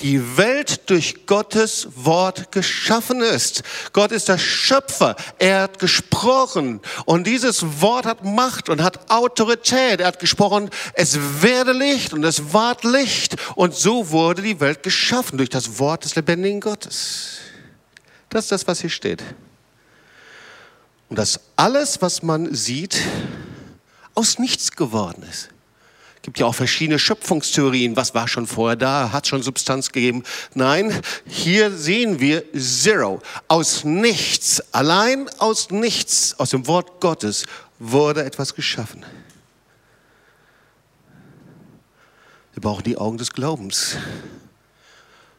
die 0.00 0.36
Welt 0.36 0.90
durch 0.90 1.26
Gottes 1.26 1.88
Wort 1.94 2.52
geschaffen 2.52 3.22
ist. 3.22 3.62
Gott 3.92 4.12
ist 4.12 4.28
der 4.28 4.38
Schöpfer. 4.38 5.16
Er 5.38 5.62
hat 5.62 5.78
gesprochen 5.78 6.80
und 7.06 7.26
dieses 7.26 7.80
Wort 7.80 8.04
hat 8.04 8.22
Macht 8.22 8.68
und 8.68 8.82
hat 8.82 9.10
Autorität. 9.10 10.00
Er 10.00 10.08
hat 10.08 10.20
gesprochen, 10.20 10.70
es 10.94 11.18
werde 11.42 11.72
Licht 11.72 12.12
und 12.12 12.24
es 12.24 12.52
ward 12.52 12.84
Licht 12.84 13.36
und 13.54 13.74
so 13.74 14.10
wurde 14.10 14.42
die 14.42 14.60
Welt 14.60 14.82
geschaffen 14.82 15.38
durch 15.38 15.50
das 15.50 15.78
Wort 15.78 16.04
des 16.04 16.14
lebendigen 16.14 16.60
Gottes. 16.60 17.38
Das 18.28 18.44
ist 18.44 18.52
das, 18.52 18.66
was 18.66 18.80
hier 18.80 18.90
steht. 18.90 19.22
Und 21.08 21.18
dass 21.18 21.40
alles, 21.54 22.02
was 22.02 22.22
man 22.22 22.54
sieht, 22.54 23.00
aus 24.14 24.38
nichts 24.38 24.72
geworden 24.72 25.22
ist. 25.22 25.48
Gibt 26.26 26.40
ja 26.40 26.46
auch 26.46 26.56
verschiedene 26.56 26.98
Schöpfungstheorien. 26.98 27.94
Was 27.94 28.12
war 28.12 28.26
schon 28.26 28.48
vorher 28.48 28.74
da? 28.74 29.12
Hat 29.12 29.28
schon 29.28 29.44
Substanz 29.44 29.92
gegeben? 29.92 30.24
Nein, 30.54 30.92
hier 31.24 31.70
sehen 31.70 32.18
wir 32.18 32.42
Zero. 32.52 33.22
Aus 33.46 33.84
nichts, 33.84 34.60
allein 34.74 35.28
aus 35.38 35.70
nichts, 35.70 36.34
aus 36.40 36.50
dem 36.50 36.66
Wort 36.66 37.00
Gottes 37.00 37.46
wurde 37.78 38.24
etwas 38.24 38.56
geschaffen. 38.56 39.06
Wir 42.54 42.60
brauchen 42.60 42.82
die 42.82 42.96
Augen 42.96 43.18
des 43.18 43.32
Glaubens. 43.32 43.96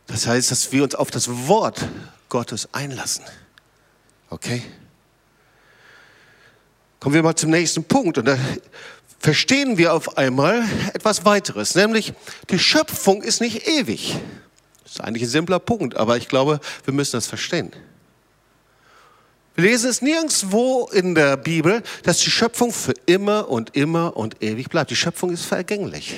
Das 0.05 0.25
heißt, 0.25 0.51
dass 0.51 0.71
wir 0.71 0.83
uns 0.83 0.95
auf 0.95 1.11
das 1.11 1.27
Wort 1.49 1.85
Gottes 2.29 2.73
einlassen. 2.73 3.25
Okay? 4.29 4.63
Kommen 7.01 7.13
wir 7.13 7.23
mal 7.23 7.35
zum 7.35 7.49
nächsten 7.49 7.83
Punkt. 7.83 8.17
Und 8.17 8.25
da 8.25 8.37
verstehen 9.19 9.77
wir 9.77 9.93
auf 9.93 10.17
einmal 10.17 10.63
etwas 10.93 11.25
weiteres, 11.25 11.75
nämlich 11.75 12.13
die 12.49 12.59
Schöpfung 12.59 13.21
ist 13.23 13.41
nicht 13.41 13.67
ewig. 13.67 14.15
Das 14.83 14.93
ist 14.93 15.01
eigentlich 15.01 15.23
ein 15.23 15.29
simpler 15.29 15.59
Punkt, 15.59 15.97
aber 15.97 16.17
ich 16.17 16.27
glaube, 16.27 16.59
wir 16.85 16.93
müssen 16.93 17.17
das 17.17 17.27
verstehen. 17.27 17.71
Wir 19.55 19.63
lesen 19.63 19.89
es 19.89 20.03
nirgendwo 20.03 20.87
in 20.93 21.15
der 21.15 21.35
Bibel, 21.35 21.81
dass 22.03 22.19
die 22.19 22.29
Schöpfung 22.29 22.71
für 22.71 22.93
immer 23.07 23.49
und 23.49 23.75
immer 23.75 24.15
und 24.15 24.43
ewig 24.43 24.69
bleibt. 24.69 24.91
Die 24.91 24.95
Schöpfung 24.95 25.31
ist 25.31 25.45
vergänglich. 25.45 26.13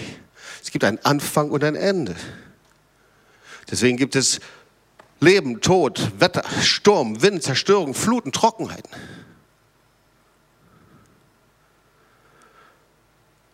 Es 0.62 0.71
gibt 0.71 0.83
einen 0.83 0.99
Anfang 1.03 1.49
und 1.49 1.63
ein 1.63 1.75
Ende. 1.75 2.15
Deswegen 3.71 3.95
gibt 3.95 4.17
es 4.17 4.41
Leben, 5.21 5.62
Tod, 5.62 6.12
Wetter, 6.19 6.43
Sturm, 6.62 7.21
Wind, 7.21 7.41
Zerstörung, 7.41 7.93
Fluten, 7.93 8.31
Trockenheiten. 8.31 8.89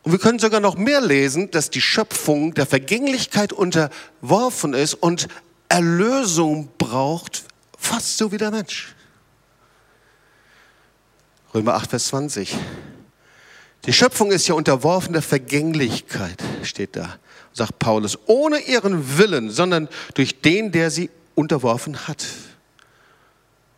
Und 0.06 0.12
wir 0.12 0.20
können 0.20 0.38
sogar 0.38 0.60
noch 0.60 0.78
mehr 0.78 1.02
lesen, 1.02 1.50
dass 1.50 1.72
die 1.72 1.82
Schöpfung 1.82 2.54
der 2.54 2.68
Vergänglichkeit 2.68 3.52
unterworfen 3.52 4.76
ist 4.76 4.94
und 4.94 5.28
Erlösung 5.68 6.70
braucht, 6.78 7.44
fast 7.76 8.18
so 8.18 8.32
wie 8.32 8.38
der 8.38 8.52
Mensch. 8.52 8.94
Römer 11.56 11.74
8, 11.74 11.90
Vers 11.90 12.06
20. 12.08 12.56
Die 13.86 13.94
Schöpfung 13.94 14.32
ist 14.32 14.48
ja 14.48 14.54
unterworfen 14.54 15.14
der 15.14 15.24
Vergänglichkeit, 15.24 16.44
steht 16.62 16.96
da, 16.96 17.18
sagt 17.54 17.80
Paulus, 17.80 18.20
ohne 18.28 18.60
ihren 18.60 19.18
Willen, 19.18 19.50
sondern 19.50 19.90
durch 20.14 20.40
den, 20.40 20.72
der 20.72 20.92
sie 20.92 21.10
unterworfen 21.34 22.08
hat. 22.08 22.24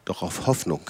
Doch 0.03 0.23
auf 0.23 0.45
Hoffnung. 0.45 0.81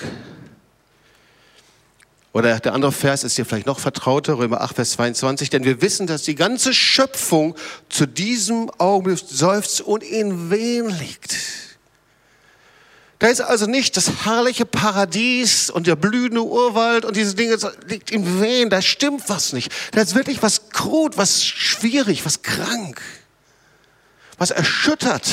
Oder 2.33 2.59
der 2.59 2.73
andere 2.73 2.91
Vers 2.91 3.23
ist 3.23 3.37
dir 3.37 3.45
vielleicht 3.45 3.65
noch 3.65 3.79
vertrauter, 3.79 4.37
Römer 4.37 4.61
8, 4.61 4.75
Vers 4.75 4.91
22, 4.91 5.49
denn 5.49 5.63
wir 5.63 5.81
wissen, 5.81 6.07
dass 6.07 6.23
die 6.23 6.35
ganze 6.35 6.73
Schöpfung 6.73 7.55
zu 7.89 8.05
diesem 8.05 8.69
Augenblick 8.77 9.19
seufzt 9.27 9.81
und 9.81 10.03
in 10.03 10.51
Wehen 10.51 10.89
liegt. 10.89 11.35
Da 13.19 13.27
ist 13.27 13.41
also 13.41 13.65
nicht 13.65 13.97
das 13.97 14.25
herrliche 14.25 14.65
Paradies 14.65 15.71
und 15.71 15.87
der 15.87 15.95
blühende 15.95 16.43
Urwald 16.43 17.03
und 17.03 17.15
diese 17.15 17.33
Dinge, 17.33 17.57
liegt 17.87 18.11
in 18.11 18.39
Wehen, 18.39 18.69
da 18.69 18.81
stimmt 18.81 19.23
was 19.27 19.53
nicht. 19.53 19.71
Da 19.93 20.01
ist 20.01 20.13
wirklich 20.13 20.43
was 20.43 20.69
krut, 20.69 21.17
was 21.17 21.43
schwierig, 21.43 22.25
was 22.25 22.43
krank, 22.43 23.01
was 24.37 24.51
erschüttert. 24.51 25.27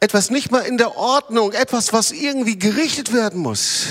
Etwas 0.00 0.30
nicht 0.30 0.50
mal 0.50 0.60
in 0.60 0.78
der 0.78 0.96
Ordnung, 0.96 1.52
etwas, 1.52 1.92
was 1.92 2.12
irgendwie 2.12 2.58
gerichtet 2.58 3.12
werden 3.12 3.40
muss. 3.40 3.84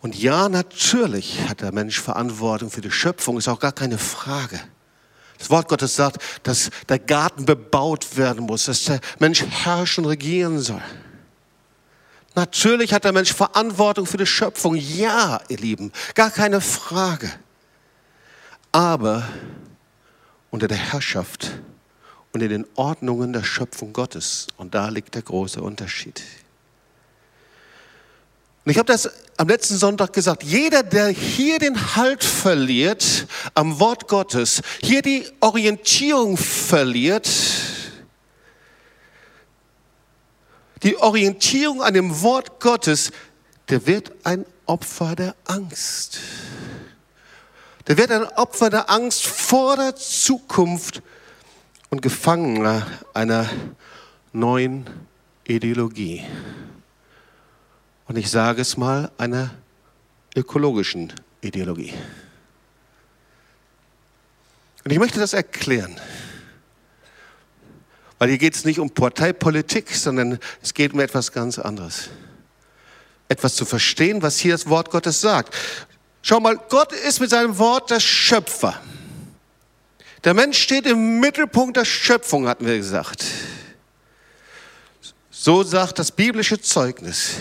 Und 0.00 0.14
ja, 0.14 0.48
natürlich 0.48 1.48
hat 1.48 1.60
der 1.60 1.72
Mensch 1.72 2.00
Verantwortung 2.00 2.70
für 2.70 2.80
die 2.80 2.90
Schöpfung, 2.90 3.36
ist 3.36 3.48
auch 3.48 3.58
gar 3.58 3.72
keine 3.72 3.98
Frage. 3.98 4.60
Das 5.38 5.50
Wort 5.50 5.68
Gottes 5.68 5.96
sagt, 5.96 6.22
dass 6.42 6.70
der 6.88 6.98
Garten 6.98 7.44
bebaut 7.44 8.16
werden 8.16 8.46
muss, 8.46 8.64
dass 8.66 8.84
der 8.84 9.00
Mensch 9.18 9.44
herrschen, 9.44 10.04
regieren 10.04 10.60
soll. 10.60 10.82
Natürlich 12.34 12.92
hat 12.92 13.04
der 13.04 13.12
Mensch 13.12 13.32
Verantwortung 13.32 14.06
für 14.06 14.16
die 14.16 14.26
Schöpfung. 14.26 14.74
Ja, 14.76 15.40
ihr 15.48 15.58
Lieben, 15.58 15.92
gar 16.14 16.30
keine 16.30 16.60
Frage. 16.60 17.30
Aber 18.70 19.26
unter 20.50 20.68
der 20.68 20.76
Herrschaft 20.76 21.50
und 22.32 22.42
in 22.42 22.48
den 22.48 22.66
Ordnungen 22.74 23.32
der 23.32 23.42
Schöpfung 23.42 23.92
Gottes. 23.92 24.46
Und 24.56 24.74
da 24.74 24.88
liegt 24.88 25.14
der 25.14 25.22
große 25.22 25.60
Unterschied. 25.60 26.22
Und 28.68 28.72
ich 28.72 28.78
habe 28.78 28.92
das 28.92 29.10
am 29.38 29.48
letzten 29.48 29.78
Sonntag 29.78 30.12
gesagt, 30.12 30.42
jeder, 30.42 30.82
der 30.82 31.08
hier 31.08 31.58
den 31.58 31.96
Halt 31.96 32.22
verliert 32.22 33.26
am 33.54 33.80
Wort 33.80 34.08
Gottes, 34.08 34.60
hier 34.82 35.00
die 35.00 35.24
Orientierung 35.40 36.36
verliert, 36.36 37.30
die 40.82 40.98
Orientierung 40.98 41.82
an 41.82 41.94
dem 41.94 42.20
Wort 42.20 42.60
Gottes, 42.60 43.10
der 43.70 43.86
wird 43.86 44.12
ein 44.24 44.44
Opfer 44.66 45.16
der 45.16 45.34
Angst. 45.46 46.18
Der 47.86 47.96
wird 47.96 48.10
ein 48.10 48.24
Opfer 48.24 48.68
der 48.68 48.90
Angst 48.90 49.26
vor 49.26 49.76
der 49.76 49.96
Zukunft 49.96 51.00
und 51.88 52.02
Gefangener 52.02 52.86
einer 53.14 53.48
neuen 54.34 54.84
Ideologie 55.44 56.22
und 58.08 58.16
ich 58.16 58.30
sage 58.30 58.62
es 58.62 58.76
mal, 58.76 59.10
einer 59.18 59.50
ökologischen 60.34 61.12
Ideologie. 61.42 61.92
Und 64.84 64.90
ich 64.90 64.98
möchte 64.98 65.20
das 65.20 65.34
erklären. 65.34 66.00
Weil 68.18 68.30
hier 68.30 68.38
geht 68.38 68.54
es 68.54 68.64
nicht 68.64 68.78
um 68.78 68.90
Parteipolitik, 68.90 69.94
sondern 69.94 70.38
es 70.62 70.72
geht 70.72 70.94
um 70.94 71.00
etwas 71.00 71.30
ganz 71.32 71.58
anderes. 71.58 72.08
Etwas 73.28 73.54
zu 73.54 73.66
verstehen, 73.66 74.22
was 74.22 74.38
hier 74.38 74.52
das 74.52 74.68
Wort 74.68 74.90
Gottes 74.90 75.20
sagt. 75.20 75.54
Schau 76.22 76.40
mal, 76.40 76.56
Gott 76.56 76.92
ist 76.92 77.20
mit 77.20 77.30
seinem 77.30 77.58
Wort 77.58 77.90
der 77.90 78.00
Schöpfer. 78.00 78.80
Der 80.24 80.34
Mensch 80.34 80.58
steht 80.58 80.86
im 80.86 81.20
Mittelpunkt 81.20 81.76
der 81.76 81.84
Schöpfung, 81.84 82.48
hatten 82.48 82.66
wir 82.66 82.76
gesagt. 82.76 83.24
So 85.30 85.62
sagt 85.62 85.98
das 85.98 86.10
biblische 86.10 86.60
Zeugnis. 86.60 87.34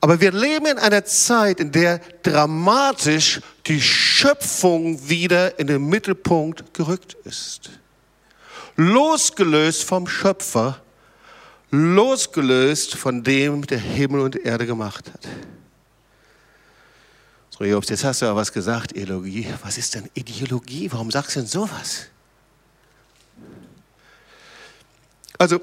Aber 0.00 0.20
wir 0.20 0.32
leben 0.32 0.66
in 0.66 0.78
einer 0.78 1.04
Zeit, 1.04 1.60
in 1.60 1.72
der 1.72 2.00
dramatisch 2.22 3.40
die 3.66 3.80
Schöpfung 3.80 5.08
wieder 5.08 5.58
in 5.58 5.66
den 5.66 5.88
Mittelpunkt 5.88 6.74
gerückt 6.74 7.14
ist. 7.24 7.70
Losgelöst 8.76 9.84
vom 9.84 10.06
Schöpfer, 10.06 10.82
losgelöst 11.70 12.94
von 12.94 13.24
dem, 13.24 13.66
der 13.66 13.78
Himmel 13.78 14.20
und 14.20 14.36
Erde 14.36 14.66
gemacht 14.66 15.10
hat. 15.12 15.26
So, 17.58 17.64
Jobs, 17.64 17.88
jetzt 17.88 18.04
hast 18.04 18.20
du 18.20 18.26
ja 18.26 18.36
was 18.36 18.52
gesagt, 18.52 18.94
Ideologie. 18.94 19.46
Was 19.62 19.78
ist 19.78 19.94
denn 19.94 20.10
Ideologie? 20.12 20.92
Warum 20.92 21.10
sagst 21.10 21.36
du 21.36 21.40
denn 21.40 21.48
sowas? 21.48 22.06
Also, 25.38 25.60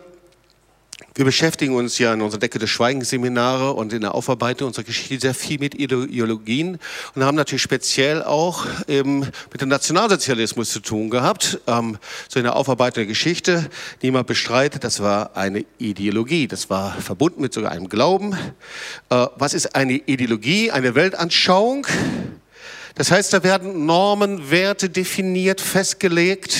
wir 1.16 1.26
beschäftigen 1.26 1.76
uns 1.76 2.00
ja 2.00 2.14
in 2.14 2.22
unserer 2.22 2.40
Decke 2.40 2.58
des 2.58 2.72
Schweigenseminare 2.72 3.74
und 3.74 3.94
in 3.94 4.02
der 4.02 4.16
Aufarbeitung 4.16 4.68
unserer 4.68 4.84
Geschichte 4.84 5.20
sehr 5.20 5.36
viel 5.36 5.60
mit 5.60 5.76
Ideologien 5.76 6.80
und 7.14 7.24
haben 7.24 7.36
natürlich 7.36 7.62
speziell 7.62 8.24
auch 8.24 8.66
eben 8.88 9.28
mit 9.52 9.62
dem 9.62 9.70
Nationalsozialismus 9.70 10.72
zu 10.72 10.80
tun 10.80 11.12
gehabt. 11.12 11.60
Ähm, 11.68 11.98
so 12.28 12.40
in 12.40 12.46
der 12.46 12.56
Aufarbeitung 12.56 13.02
der 13.04 13.06
Geschichte, 13.06 13.70
niemand 14.02 14.26
bestreitet, 14.26 14.84
das 14.84 15.02
war 15.02 15.38
eine 15.38 15.66
Ideologie. 15.78 16.48
Das 16.48 16.70
war 16.70 16.94
verbunden 16.94 17.42
mit 17.42 17.54
sogar 17.54 17.72
einem 17.72 17.90
Glauben. 17.90 18.34
Äh, 19.10 19.28
was 19.36 19.54
ist 19.54 19.76
eine 19.76 19.94
Ideologie? 19.94 20.72
Eine 20.72 20.96
Weltanschauung 20.96 21.86
das 22.96 23.10
heißt, 23.10 23.34
da 23.34 23.44
werden 23.44 23.88
Normen, 23.88 24.52
Werte 24.52 24.88
definiert, 24.90 25.62
festgelegt 25.62 26.56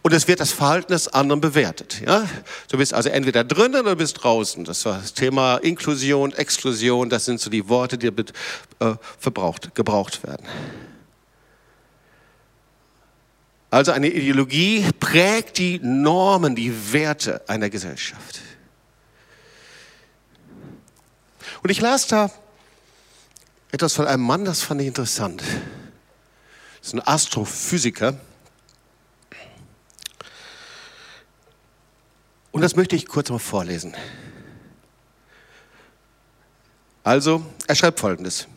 und 0.00 0.14
es 0.14 0.26
wird 0.26 0.40
das 0.40 0.50
Verhalten 0.50 0.92
des 0.92 1.08
anderen 1.08 1.42
bewertet. 1.42 2.00
Ja? 2.06 2.26
Du 2.70 2.78
bist 2.78 2.94
also 2.94 3.10
entweder 3.10 3.44
drinnen 3.44 3.82
oder 3.82 3.96
bist 3.96 4.22
draußen. 4.22 4.64
Das 4.64 4.84
war 4.86 4.98
das 4.98 5.12
Thema 5.12 5.58
Inklusion, 5.58 6.32
Exklusion, 6.32 7.10
das 7.10 7.26
sind 7.26 7.40
so 7.40 7.50
die 7.50 7.68
Worte, 7.68 7.98
die 7.98 8.06
äh, 8.06 8.94
verbraucht, 9.18 9.74
gebraucht 9.74 10.26
werden. 10.26 10.46
Also 13.70 13.92
eine 13.92 14.08
Ideologie 14.08 14.86
prägt 14.98 15.58
die 15.58 15.78
Normen, 15.82 16.56
die 16.56 16.72
Werte 16.92 17.46
einer 17.46 17.68
Gesellschaft. 17.68 18.40
Und 21.62 21.68
ich 21.68 21.80
las 21.82 22.06
da 22.06 22.30
etwas 23.70 23.94
von 23.94 24.06
einem 24.06 24.22
Mann, 24.22 24.44
das 24.44 24.62
fand 24.62 24.80
ich 24.80 24.86
interessant. 24.86 25.42
Das 26.78 26.88
ist 26.88 26.94
ein 26.94 27.06
Astrophysiker. 27.06 28.18
Und 32.50 32.62
das 32.62 32.76
möchte 32.76 32.96
ich 32.96 33.06
kurz 33.06 33.30
mal 33.30 33.38
vorlesen. 33.38 33.94
Also, 37.04 37.44
er 37.66 37.74
schreibt 37.74 38.00
Folgendes. 38.00 38.48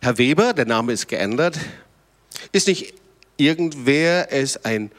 Herr 0.00 0.18
Weber, 0.18 0.52
der 0.52 0.66
Name 0.66 0.92
ist 0.92 1.08
geändert, 1.08 1.58
ist 2.52 2.66
nicht 2.66 2.94
irgendwer, 3.36 4.30
er 4.30 4.40
ist 4.40 4.64
ein 4.64 4.90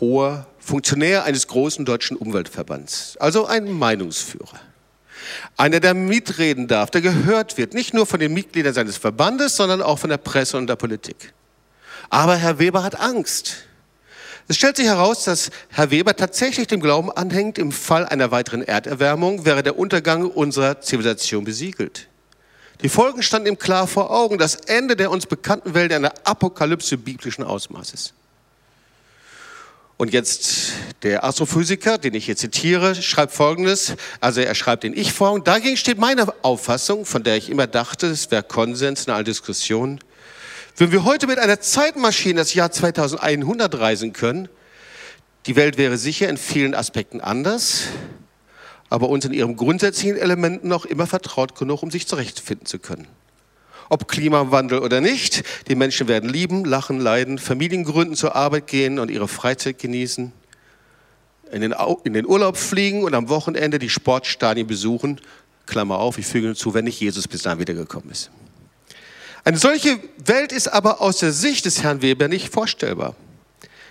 hoher 0.00 0.46
Funktionär 0.58 1.24
eines 1.24 1.46
großen 1.46 1.84
deutschen 1.84 2.16
Umweltverbands, 2.16 3.16
also 3.18 3.46
ein 3.46 3.70
Meinungsführer. 3.70 4.60
Einer, 5.56 5.80
der 5.80 5.94
mitreden 5.94 6.68
darf, 6.68 6.90
der 6.90 7.00
gehört 7.00 7.56
wird, 7.56 7.74
nicht 7.74 7.94
nur 7.94 8.06
von 8.06 8.20
den 8.20 8.32
Mitgliedern 8.32 8.74
seines 8.74 8.96
Verbandes, 8.96 9.56
sondern 9.56 9.82
auch 9.82 9.98
von 9.98 10.10
der 10.10 10.18
Presse 10.18 10.56
und 10.56 10.66
der 10.66 10.76
Politik. 10.76 11.32
Aber 12.10 12.36
Herr 12.36 12.58
Weber 12.58 12.82
hat 12.82 12.98
Angst. 12.98 13.64
Es 14.50 14.56
stellt 14.56 14.76
sich 14.76 14.86
heraus, 14.86 15.24
dass 15.24 15.50
Herr 15.68 15.90
Weber 15.90 16.16
tatsächlich 16.16 16.68
dem 16.68 16.80
Glauben 16.80 17.12
anhängt, 17.12 17.58
im 17.58 17.70
Fall 17.70 18.06
einer 18.06 18.30
weiteren 18.30 18.62
Erderwärmung 18.62 19.44
wäre 19.44 19.62
der 19.62 19.78
Untergang 19.78 20.24
unserer 20.30 20.80
Zivilisation 20.80 21.44
besiegelt. 21.44 22.08
Die 22.82 22.88
Folgen 22.88 23.22
standen 23.22 23.48
ihm 23.48 23.58
klar 23.58 23.86
vor 23.86 24.10
Augen, 24.10 24.38
das 24.38 24.54
Ende 24.54 24.96
der 24.96 25.10
uns 25.10 25.26
bekannten 25.26 25.74
Welt 25.74 25.92
einer 25.92 26.14
Apokalypse 26.24 26.96
biblischen 26.96 27.44
Ausmaßes. 27.44 28.14
Und 29.98 30.12
jetzt 30.12 30.74
der 31.02 31.24
Astrophysiker, 31.24 31.98
den 31.98 32.14
ich 32.14 32.26
hier 32.26 32.36
zitiere, 32.36 32.94
schreibt 32.94 33.32
Folgendes. 33.32 33.96
Also 34.20 34.40
er 34.40 34.54
schreibt 34.54 34.84
in 34.84 34.96
Ich-Form. 34.96 35.42
Dagegen 35.42 35.76
steht 35.76 35.98
meine 35.98 36.32
Auffassung, 36.44 37.04
von 37.04 37.24
der 37.24 37.36
ich 37.36 37.50
immer 37.50 37.66
dachte, 37.66 38.06
es 38.06 38.30
wäre 38.30 38.44
Konsens 38.44 39.06
in 39.08 39.12
allen 39.12 39.24
Diskussionen. 39.24 39.98
Wenn 40.76 40.92
wir 40.92 41.02
heute 41.02 41.26
mit 41.26 41.40
einer 41.40 41.60
Zeitmaschine 41.60 42.36
das 42.36 42.54
Jahr 42.54 42.70
2100 42.70 43.74
reisen 43.80 44.12
können, 44.12 44.48
die 45.46 45.56
Welt 45.56 45.78
wäre 45.78 45.98
sicher 45.98 46.28
in 46.28 46.36
vielen 46.36 46.76
Aspekten 46.76 47.20
anders, 47.20 47.86
aber 48.90 49.08
uns 49.08 49.24
in 49.24 49.32
ihren 49.32 49.56
grundsätzlichen 49.56 50.16
Elementen 50.16 50.68
noch 50.68 50.86
immer 50.86 51.08
vertraut 51.08 51.56
genug, 51.56 51.82
um 51.82 51.90
sich 51.90 52.06
zurechtfinden 52.06 52.66
zu 52.66 52.78
können. 52.78 53.08
Ob 53.88 54.06
Klimawandel 54.08 54.80
oder 54.80 55.00
nicht, 55.00 55.44
die 55.68 55.74
Menschen 55.74 56.08
werden 56.08 56.28
lieben, 56.28 56.64
lachen, 56.64 57.00
leiden, 57.00 57.38
Familien 57.38 57.84
gründen, 57.84 58.14
zur 58.14 58.36
Arbeit 58.36 58.66
gehen 58.66 58.98
und 58.98 59.10
ihre 59.10 59.28
Freizeit 59.28 59.78
genießen, 59.78 60.32
in 61.50 61.60
den, 61.62 61.74
in 62.04 62.12
den 62.12 62.26
Urlaub 62.26 62.58
fliegen 62.58 63.04
und 63.04 63.14
am 63.14 63.28
Wochenende 63.30 63.78
die 63.78 63.88
Sportstadien 63.88 64.66
besuchen. 64.66 65.20
Klammer 65.66 65.98
auf, 65.98 66.18
ich 66.18 66.26
füge 66.26 66.48
hinzu, 66.48 66.74
wenn 66.74 66.84
nicht 66.84 67.00
Jesus 67.00 67.26
bis 67.26 67.42
dahin 67.42 67.60
wiedergekommen 67.60 68.10
ist. 68.10 68.30
Eine 69.44 69.56
solche 69.56 69.98
Welt 70.18 70.52
ist 70.52 70.68
aber 70.68 71.00
aus 71.00 71.18
der 71.18 71.32
Sicht 71.32 71.64
des 71.64 71.82
Herrn 71.82 72.02
Weber 72.02 72.28
nicht 72.28 72.52
vorstellbar. 72.52 73.14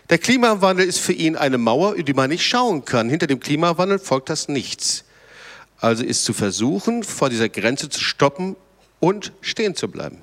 Der 0.10 0.20
Klimawandel 0.20 0.86
ist 0.86 1.00
für 1.00 1.14
ihn 1.14 1.36
eine 1.36 1.58
Mauer, 1.58 1.94
über 1.94 2.04
die 2.04 2.14
man 2.14 2.30
nicht 2.30 2.46
schauen 2.46 2.86
kann. 2.86 3.10
Hinter 3.10 3.28
dem 3.28 3.40
Klimawandel 3.40 4.00
folgt 4.00 4.30
das 4.30 4.48
nichts. 4.48 5.04
Also 5.80 6.04
ist 6.04 6.24
zu 6.24 6.34
versuchen, 6.34 7.04
vor 7.04 7.30
dieser 7.30 7.50
Grenze 7.50 7.90
zu 7.90 8.00
stoppen 8.00 8.56
und 9.00 9.32
stehen 9.42 9.76
zu 9.76 9.88
bleiben. 9.88 10.18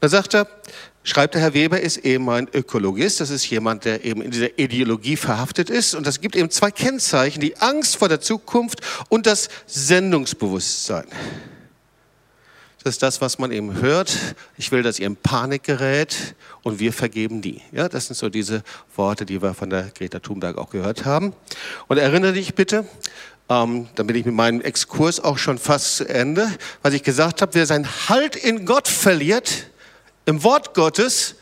da 0.00 0.08
sagt 0.08 0.34
er, 0.34 0.46
schreibt 1.02 1.34
der 1.34 1.42
Herr 1.42 1.54
Weber, 1.54 1.80
ist 1.80 1.98
eben 1.98 2.28
ein 2.30 2.48
Ökologist. 2.52 3.20
Das 3.20 3.30
ist 3.30 3.48
jemand, 3.48 3.84
der 3.84 4.04
eben 4.04 4.22
in 4.22 4.30
dieser 4.30 4.58
Ideologie 4.58 5.16
verhaftet 5.16 5.70
ist. 5.70 5.94
Und 5.94 6.06
das 6.06 6.20
gibt 6.20 6.36
eben 6.36 6.50
zwei 6.50 6.70
Kennzeichen, 6.70 7.40
die 7.40 7.56
Angst 7.58 7.96
vor 7.96 8.08
der 8.08 8.20
Zukunft 8.20 8.80
und 9.08 9.26
das 9.26 9.48
Sendungsbewusstsein. 9.66 11.06
Das 12.82 12.94
ist 12.94 13.02
das, 13.02 13.20
was 13.20 13.38
man 13.38 13.52
eben 13.52 13.82
hört. 13.82 14.16
Ich 14.56 14.72
will, 14.72 14.82
dass 14.82 14.98
ihr 14.98 15.06
in 15.06 15.16
Panik 15.16 15.64
gerät 15.64 16.34
und 16.62 16.78
wir 16.78 16.94
vergeben 16.94 17.42
die. 17.42 17.60
Ja, 17.72 17.90
das 17.90 18.06
sind 18.06 18.16
so 18.16 18.30
diese 18.30 18.62
Worte, 18.96 19.26
die 19.26 19.42
wir 19.42 19.52
von 19.52 19.68
der 19.68 19.90
Greta 19.94 20.18
Thunberg 20.20 20.56
auch 20.56 20.70
gehört 20.70 21.04
haben. 21.04 21.34
Und 21.88 21.98
erinnere 21.98 22.32
dich 22.32 22.54
bitte, 22.54 22.86
ähm, 23.50 23.88
dann 23.96 24.06
bin 24.06 24.16
ich 24.16 24.24
mit 24.24 24.34
meinem 24.34 24.60
Exkurs 24.60 25.18
auch 25.18 25.36
schon 25.36 25.58
fast 25.58 25.96
zu 25.96 26.08
Ende, 26.08 26.50
was 26.82 26.94
ich 26.94 27.02
gesagt 27.02 27.42
habe, 27.42 27.52
wer 27.54 27.66
seinen 27.66 28.08
Halt 28.08 28.36
in 28.36 28.64
Gott 28.64 28.86
verliert, 28.86 29.66
im 30.24 30.42
Wort 30.44 30.72
Gottes, 30.72 31.34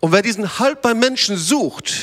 und 0.00 0.10
wer 0.10 0.22
diesen 0.22 0.58
Halt 0.58 0.82
beim 0.82 0.98
Menschen 0.98 1.36
sucht, 1.36 1.94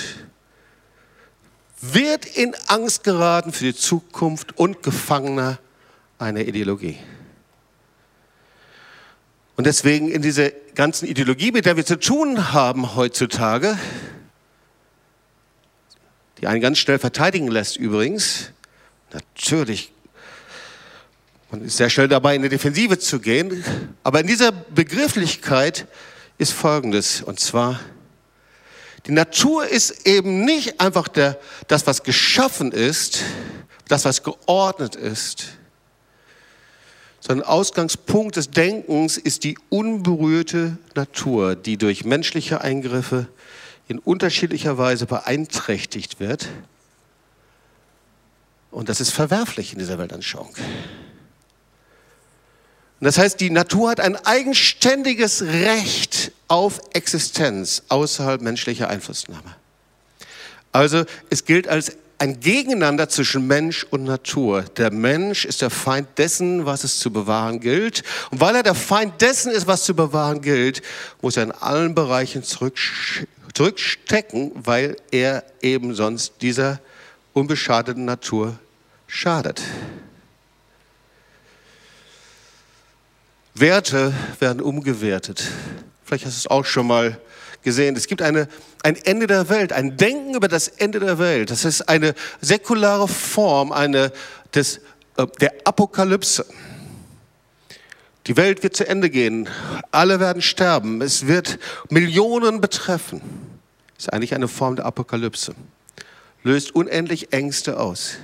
wird 1.82 2.26
in 2.26 2.56
Angst 2.68 3.04
geraten 3.04 3.52
für 3.52 3.66
die 3.66 3.76
Zukunft 3.76 4.58
und 4.58 4.84
Gefangener 4.84 5.60
einer 6.18 6.40
Ideologie. 6.40 6.98
Und 9.58 9.66
deswegen 9.66 10.10
in 10.10 10.22
dieser 10.22 10.52
ganzen 10.76 11.10
Ideologie, 11.10 11.52
mit 11.52 11.66
der 11.66 11.76
wir 11.76 11.86
zu 11.86 12.00
tun 12.00 12.54
haben 12.54 12.96
heutzutage, 12.96 13.78
die 16.40 16.48
einen 16.48 16.62
ganz 16.62 16.78
schnell 16.78 17.00
verteidigen 17.00 17.50
lässt 17.50 17.76
übrigens, 17.76 18.52
natürlich, 19.14 19.92
man 21.52 21.64
ist 21.64 21.78
sehr 21.78 21.90
schnell 21.90 22.08
dabei, 22.08 22.36
in 22.36 22.42
die 22.42 22.50
Defensive 22.50 23.00
zu 23.00 23.20
gehen, 23.20 23.64
aber 24.04 24.22
in 24.22 24.28
dieser 24.28 24.52
Begrifflichkeit 24.52 25.88
ist 26.38 26.54
Folgendes, 26.54 27.22
und 27.22 27.40
zwar, 27.40 27.80
die 29.06 29.12
Natur 29.12 29.66
ist 29.66 30.08
eben 30.08 30.46
nicht 30.46 30.80
einfach 30.80 31.08
der, 31.08 31.40
das, 31.68 31.88
was 31.88 32.04
geschaffen 32.04 32.72
ist, 32.72 33.24
das, 33.88 34.06
was 34.06 34.24
geordnet 34.24 34.96
ist, 34.96 35.48
sondern 37.20 37.48
Ausgangspunkt 37.48 38.36
des 38.36 38.52
Denkens 38.52 39.18
ist 39.18 39.44
die 39.44 39.58
unberührte 39.70 40.78
Natur, 40.96 41.56
die 41.56 41.78
durch 41.78 42.06
menschliche 42.06 42.62
Eingriffe 42.62 43.28
in 43.88 44.00
unterschiedlicher 44.00 44.78
Weise 44.78 45.06
beeinträchtigt 45.06 46.20
wird. 46.20 46.48
Und 48.72 48.90
das 48.90 49.02
ist 49.02 49.12
verwerflich 49.12 49.74
in 49.74 49.80
dieser 49.80 49.98
Weltanschauung. 49.98 50.54
Und 53.00 53.06
das 53.06 53.18
heißt, 53.18 53.40
die 53.40 53.50
Natur 53.50 53.92
hat 53.92 54.00
ein 54.00 54.18
eigenständiges 54.18 55.42
Recht 55.42 56.32
auf 56.48 56.82
Existenz 56.94 57.84
außerhalb 57.88 58.42
menschlicher 58.42 58.90
Einflussnahme. 58.90 59.56
Also 60.72 61.06
es 61.30 61.46
gilt 61.46 61.68
als 61.68 61.94
ein 62.20 62.40
Gegeneinander 62.42 63.08
zwischen 63.08 63.48
Mensch 63.48 63.86
und 63.90 64.04
Natur. 64.04 64.64
Der 64.76 64.92
Mensch 64.92 65.46
ist 65.46 65.62
der 65.62 65.70
Feind 65.70 66.10
dessen, 66.18 66.66
was 66.66 66.84
es 66.84 67.00
zu 67.00 67.14
bewahren 67.14 67.62
gilt. 67.62 68.04
Und 68.30 68.42
weil 68.42 68.56
er 68.56 68.64
der 68.64 68.76
Feind 68.76 69.22
dessen 69.22 69.54
ist, 69.54 69.68
was 69.68 69.86
zu 69.86 69.96
bewahren 69.96 70.42
gilt, 70.42 70.82
muss 71.22 71.38
er 71.38 71.44
in 71.44 71.54
allen 71.54 71.96
Bereichen 71.96 72.44
zurückstecken, 72.44 74.52
weil 74.56 74.98
er 75.12 75.46
eben 75.62 75.96
sonst 75.96 76.34
dieser 76.42 76.82
unbeschadeten 77.34 78.06
Natur 78.06 78.58
schadet. 79.08 79.62
Werte 83.54 84.14
werden 84.40 84.62
umgewertet. 84.62 85.44
Vielleicht 86.04 86.26
hast 86.26 86.36
du 86.36 86.40
es 86.40 86.48
auch 86.48 86.66
schon 86.66 86.88
mal 86.88 87.20
gesehen. 87.62 87.96
Es 87.96 88.08
gibt 88.08 88.22
eine, 88.22 88.48
ein 88.84 88.96
Ende 88.96 89.28
der 89.28 89.50
Welt, 89.50 89.74
ein 89.74 89.98
Denken 89.98 90.36
über 90.36 90.48
das 90.48 90.68
Ende 90.68 91.00
der 91.00 91.20
Welt. 91.20 91.52
Das 91.52 91.66
ist 91.66 91.90
eine 91.90 92.16
säkulare 92.42 93.08
Form 93.08 93.72
eine, 93.72 94.12
des, 94.54 94.78
äh, 95.18 95.28
der 95.42 95.54
Apokalypse. 95.66 96.46
Die 98.28 98.38
Welt 98.38 98.64
wird 98.64 98.76
zu 98.76 98.88
Ende 98.88 99.10
gehen. 99.10 99.50
Alle 99.92 100.20
werden 100.20 100.42
sterben. 100.42 101.02
Es 101.02 101.28
wird 101.28 101.60
Millionen 101.90 102.62
betreffen. 102.62 103.22
Das 103.96 104.06
ist 104.06 104.14
eigentlich 104.14 104.36
eine 104.36 104.48
Form 104.48 104.76
der 104.76 104.86
Apokalypse. 104.86 105.54
Löst 106.44 106.74
unendlich 106.74 107.34
Ängste 107.34 107.80
aus. 107.80 108.18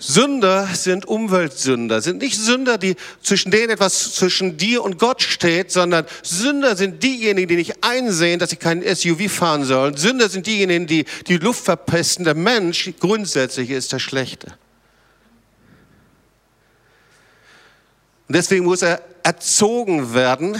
Sünder 0.00 0.68
sind 0.74 1.06
Umweltsünder, 1.06 2.00
sind 2.00 2.22
nicht 2.22 2.38
Sünder, 2.38 2.78
die 2.78 2.94
zwischen 3.20 3.50
denen 3.50 3.70
etwas 3.70 4.14
zwischen 4.14 4.56
dir 4.56 4.84
und 4.84 4.98
Gott 4.98 5.22
steht, 5.22 5.72
sondern 5.72 6.06
Sünder 6.22 6.76
sind 6.76 7.02
diejenigen, 7.02 7.48
die 7.48 7.56
nicht 7.56 7.82
einsehen, 7.82 8.38
dass 8.38 8.50
sie 8.50 8.56
keinen 8.56 8.82
SUV 8.82 9.28
fahren 9.28 9.64
sollen. 9.64 9.96
Sünder 9.96 10.28
sind 10.28 10.46
diejenigen, 10.46 10.86
die 10.86 11.04
die 11.26 11.38
Luft 11.38 11.64
verpesten. 11.64 12.24
Der 12.24 12.34
Mensch 12.34 12.92
grundsätzlich 13.00 13.70
ist 13.70 13.92
der 13.92 13.98
Schlechte. 13.98 14.46
Und 18.28 18.36
deswegen 18.36 18.64
muss 18.66 18.82
er 18.82 19.02
erzogen 19.24 20.14
werden. 20.14 20.56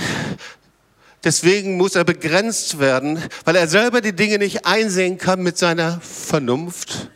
Deswegen 1.28 1.76
muss 1.76 1.94
er 1.94 2.04
begrenzt 2.04 2.78
werden, 2.78 3.22
weil 3.44 3.54
er 3.54 3.68
selber 3.68 4.00
die 4.00 4.16
Dinge 4.16 4.38
nicht 4.38 4.64
einsehen 4.64 5.18
kann 5.18 5.42
mit 5.42 5.58
seiner 5.58 6.00
Vernunft 6.00 7.10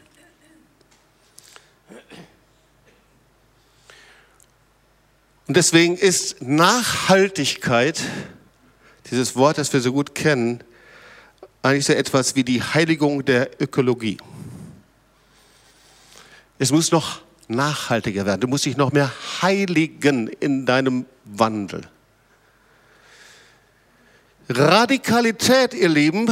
Und 5.47 5.57
deswegen 5.57 5.97
ist 5.97 6.43
Nachhaltigkeit, 6.43 8.01
dieses 9.11 9.35
Wort, 9.35 9.57
das 9.57 9.73
wir 9.73 9.81
so 9.81 9.93
gut 9.93 10.15
kennen, 10.15 10.63
eigentlich 11.63 11.87
so 11.87 11.95
etwas 11.95 12.37
wie 12.37 12.45
die 12.45 12.63
Heiligung 12.63 13.25
der 13.25 13.61
Ökologie. 13.61 14.19
Es 16.59 16.71
muss 16.71 16.93
noch 16.93 17.23
nachhaltiger 17.49 18.27
werden. 18.27 18.43
Du 18.43 18.47
musst 18.47 18.67
dich 18.67 18.77
noch 18.77 18.93
mehr 18.93 19.11
heiligen 19.41 20.29
in 20.29 20.67
deinem 20.67 21.07
Wandel. 21.25 21.83
Radikalität, 24.57 25.75
ihr 25.75 25.89
Lieben, 25.89 26.29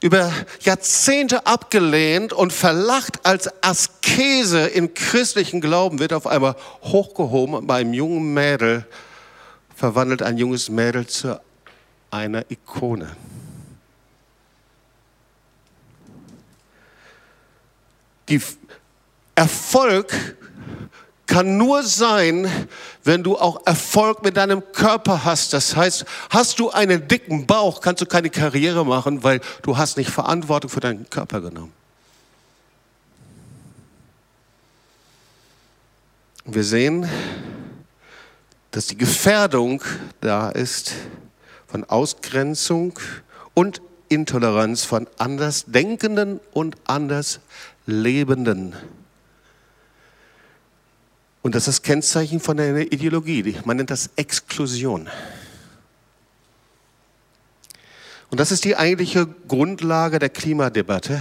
über 0.00 0.32
Jahrzehnte 0.60 1.46
abgelehnt 1.46 2.32
und 2.32 2.52
verlacht 2.52 3.24
als 3.24 3.48
Askese 3.62 4.66
im 4.66 4.94
christlichen 4.94 5.60
Glauben, 5.60 5.98
wird 6.00 6.12
auf 6.12 6.26
einmal 6.26 6.56
hochgehoben 6.82 7.66
bei 7.66 7.80
einem 7.80 7.94
jungen 7.94 8.34
Mädel, 8.34 8.84
verwandelt 9.76 10.22
ein 10.22 10.38
junges 10.38 10.68
Mädel 10.68 11.06
zu 11.06 11.40
einer 12.10 12.44
Ikone. 12.50 13.16
Die 18.28 18.40
Erfolg 19.34 20.36
kann 21.32 21.56
nur 21.56 21.82
sein, 21.82 22.46
wenn 23.04 23.22
du 23.22 23.38
auch 23.38 23.66
Erfolg 23.66 24.22
mit 24.22 24.36
deinem 24.36 24.62
Körper 24.72 25.24
hast. 25.24 25.54
Das 25.54 25.74
heißt, 25.74 26.04
hast 26.28 26.58
du 26.58 26.70
einen 26.70 27.08
dicken 27.08 27.46
Bauch, 27.46 27.80
kannst 27.80 28.02
du 28.02 28.06
keine 28.06 28.28
Karriere 28.28 28.84
machen, 28.84 29.24
weil 29.24 29.40
du 29.62 29.78
hast 29.78 29.96
nicht 29.96 30.10
Verantwortung 30.10 30.68
für 30.68 30.80
deinen 30.80 31.08
Körper 31.08 31.40
genommen. 31.40 31.72
Wir 36.44 36.64
sehen, 36.64 37.08
dass 38.70 38.88
die 38.88 38.98
Gefährdung 38.98 39.82
da 40.20 40.50
ist 40.50 40.92
von 41.66 41.84
Ausgrenzung 41.84 42.92
und 43.54 43.80
Intoleranz 44.10 44.84
von 44.84 45.08
Andersdenkenden 45.16 46.40
und 46.52 46.76
Anderslebenden. 46.84 48.74
Und 51.42 51.56
das 51.56 51.66
ist 51.66 51.78
das 51.78 51.82
Kennzeichen 51.82 52.40
von 52.40 52.58
einer 52.58 52.80
Ideologie. 52.80 53.56
Man 53.64 53.76
nennt 53.76 53.90
das 53.90 54.10
Exklusion. 54.16 55.08
Und 58.30 58.40
das 58.40 58.52
ist 58.52 58.64
die 58.64 58.76
eigentliche 58.76 59.26
Grundlage 59.48 60.18
der 60.18 60.30
Klimadebatte. 60.30 61.20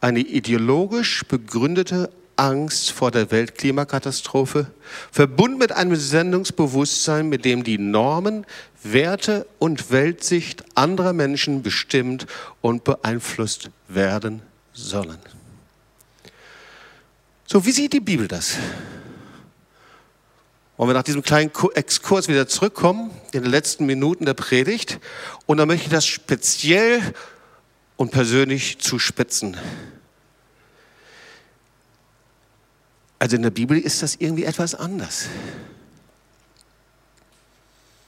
Eine 0.00 0.20
ideologisch 0.20 1.24
begründete 1.26 2.10
Angst 2.36 2.92
vor 2.92 3.10
der 3.10 3.30
Weltklimakatastrophe, 3.30 4.66
verbunden 5.10 5.58
mit 5.58 5.72
einem 5.72 5.96
Sendungsbewusstsein, 5.96 7.28
mit 7.28 7.44
dem 7.44 7.64
die 7.64 7.78
Normen, 7.78 8.46
Werte 8.82 9.46
und 9.58 9.90
Weltsicht 9.90 10.64
anderer 10.74 11.12
Menschen 11.12 11.62
bestimmt 11.62 12.26
und 12.60 12.84
beeinflusst 12.84 13.70
werden 13.88 14.42
sollen. 14.72 15.18
So, 17.46 17.64
wie 17.64 17.72
sieht 17.72 17.92
die 17.92 18.00
Bibel 18.00 18.28
das? 18.28 18.56
Wollen 20.76 20.90
wir 20.90 20.94
nach 20.94 21.02
diesem 21.02 21.22
kleinen 21.22 21.50
Exkurs 21.74 22.28
wieder 22.28 22.46
zurückkommen, 22.48 23.10
in 23.32 23.42
den 23.42 23.50
letzten 23.50 23.86
Minuten 23.86 24.26
der 24.26 24.34
Predigt. 24.34 24.98
Und 25.46 25.56
dann 25.56 25.68
möchte 25.68 25.86
ich 25.86 25.90
das 25.90 26.06
speziell 26.06 27.00
und 27.96 28.10
persönlich 28.10 28.78
zuspitzen. 28.78 29.56
Also 33.18 33.36
in 33.36 33.42
der 33.42 33.50
Bibel 33.50 33.78
ist 33.78 34.02
das 34.02 34.16
irgendwie 34.16 34.44
etwas 34.44 34.74
anders. 34.74 35.28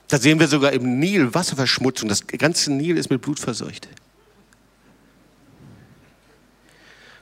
Da 0.08 0.18
sehen 0.18 0.38
wir 0.38 0.48
sogar 0.48 0.72
im 0.72 0.98
Nil 0.98 1.34
Wasserverschmutzung. 1.34 2.08
Das 2.08 2.26
ganze 2.26 2.72
Nil 2.72 2.98
ist 2.98 3.10
mit 3.10 3.22
Blut 3.22 3.38
verseucht. 3.38 3.88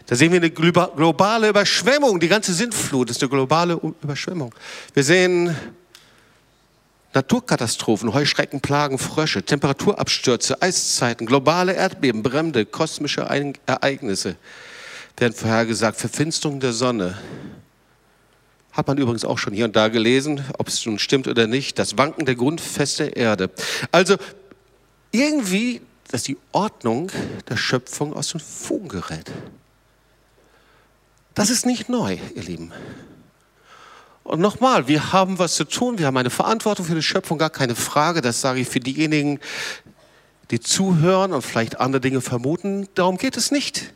Da 0.07 0.15
sehen 0.15 0.33
wir 0.33 0.39
eine 0.39 0.51
globale 0.51 1.49
Überschwemmung. 1.49 2.21
Die 2.21 2.29
ganze 2.29 2.55
Sintflut 2.55 3.11
ist 3.11 3.23
eine 3.23 3.29
globale 3.29 3.75
Überschwemmung. 4.03 4.55
Wir 4.95 5.03
sehen 5.03 5.57
Naturkatastrophen, 7.13 8.13
Heuschrecken, 8.13 8.61
Plagen, 8.61 8.99
Frösche, 8.99 9.43
Temperaturabstürze, 9.43 10.61
Eiszeiten, 10.63 11.27
globale 11.27 11.73
Erdbeben, 11.73 12.23
Brände, 12.23 12.67
kosmische 12.67 13.23
Ereignisse 13.23 14.37
werden 15.17 15.33
vorhergesagt, 15.33 15.99
Verfinsterung 15.99 16.61
der 16.61 16.73
Sonne. 16.73 17.17
Hat 18.73 18.87
man 18.87 18.99
übrigens 18.99 19.25
auch 19.25 19.39
schon 19.39 19.55
hier 19.55 19.65
und 19.65 19.75
da 19.75 19.89
gelesen, 19.89 20.45
ob 20.59 20.69
es 20.69 20.85
nun 20.85 20.99
stimmt 20.99 21.27
oder 21.27 21.47
nicht, 21.47 21.79
das 21.79 21.97
Wanken 21.97 22.27
der 22.27 22.35
Grundfeste 22.35 23.05
Erde. 23.05 23.51
Also 23.91 24.17
irgendwie, 25.13 25.81
dass 26.11 26.25
die 26.25 26.37
Ordnung 26.53 27.11
der 27.49 27.57
Schöpfung 27.57 28.13
aus 28.13 28.33
den 28.33 28.41
Fugen 28.41 28.89
gerät. 28.89 29.31
Das 31.37 31.51
ist 31.51 31.67
nicht 31.67 31.91
neu, 31.91 32.17
ihr 32.35 32.43
Lieben. 32.43 32.73
Und 34.25 34.41
nochmal, 34.41 34.89
wir 34.89 35.13
haben 35.13 35.39
was 35.39 35.55
zu 35.55 35.65
tun, 35.65 35.99
wir 35.99 36.07
haben 36.07 36.17
eine 36.17 36.31
Verantwortung 36.31 36.87
für 36.87 36.95
die 36.95 37.03
Schöpfung, 37.03 37.37
gar 37.37 37.51
keine 37.51 37.75
Frage. 37.75 38.23
Das 38.23 38.41
sage 38.41 38.61
ich 38.61 38.69
für 38.69 38.81
diejenigen, 38.81 39.39
die 40.51 40.61
zuhören 40.61 41.35
und 41.35 41.43
vielleicht 41.43 41.79
andere 41.79 42.01
Dinge 42.01 42.23
vermuten. 42.23 42.89
Darum 42.95 43.19
geht 43.19 43.37
es 43.37 43.51
nicht. 43.51 43.93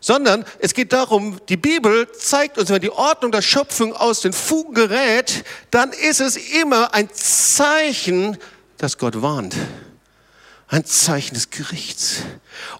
Sondern 0.00 0.44
es 0.60 0.72
geht 0.72 0.92
darum, 0.92 1.40
die 1.48 1.56
Bibel 1.56 2.10
zeigt 2.12 2.56
uns, 2.56 2.70
wenn 2.70 2.80
die 2.80 2.92
Ordnung 2.92 3.32
der 3.32 3.42
Schöpfung 3.42 3.92
aus 3.92 4.20
den 4.20 4.32
Fugen 4.32 4.72
gerät, 4.72 5.44
dann 5.72 5.90
ist 5.90 6.20
es 6.20 6.36
immer 6.36 6.94
ein 6.94 7.08
Zeichen, 7.12 8.38
dass 8.78 8.96
Gott 8.96 9.20
warnt 9.20 9.56
ein 10.70 10.84
Zeichen 10.84 11.34
des 11.34 11.50
Gerichts. 11.50 12.22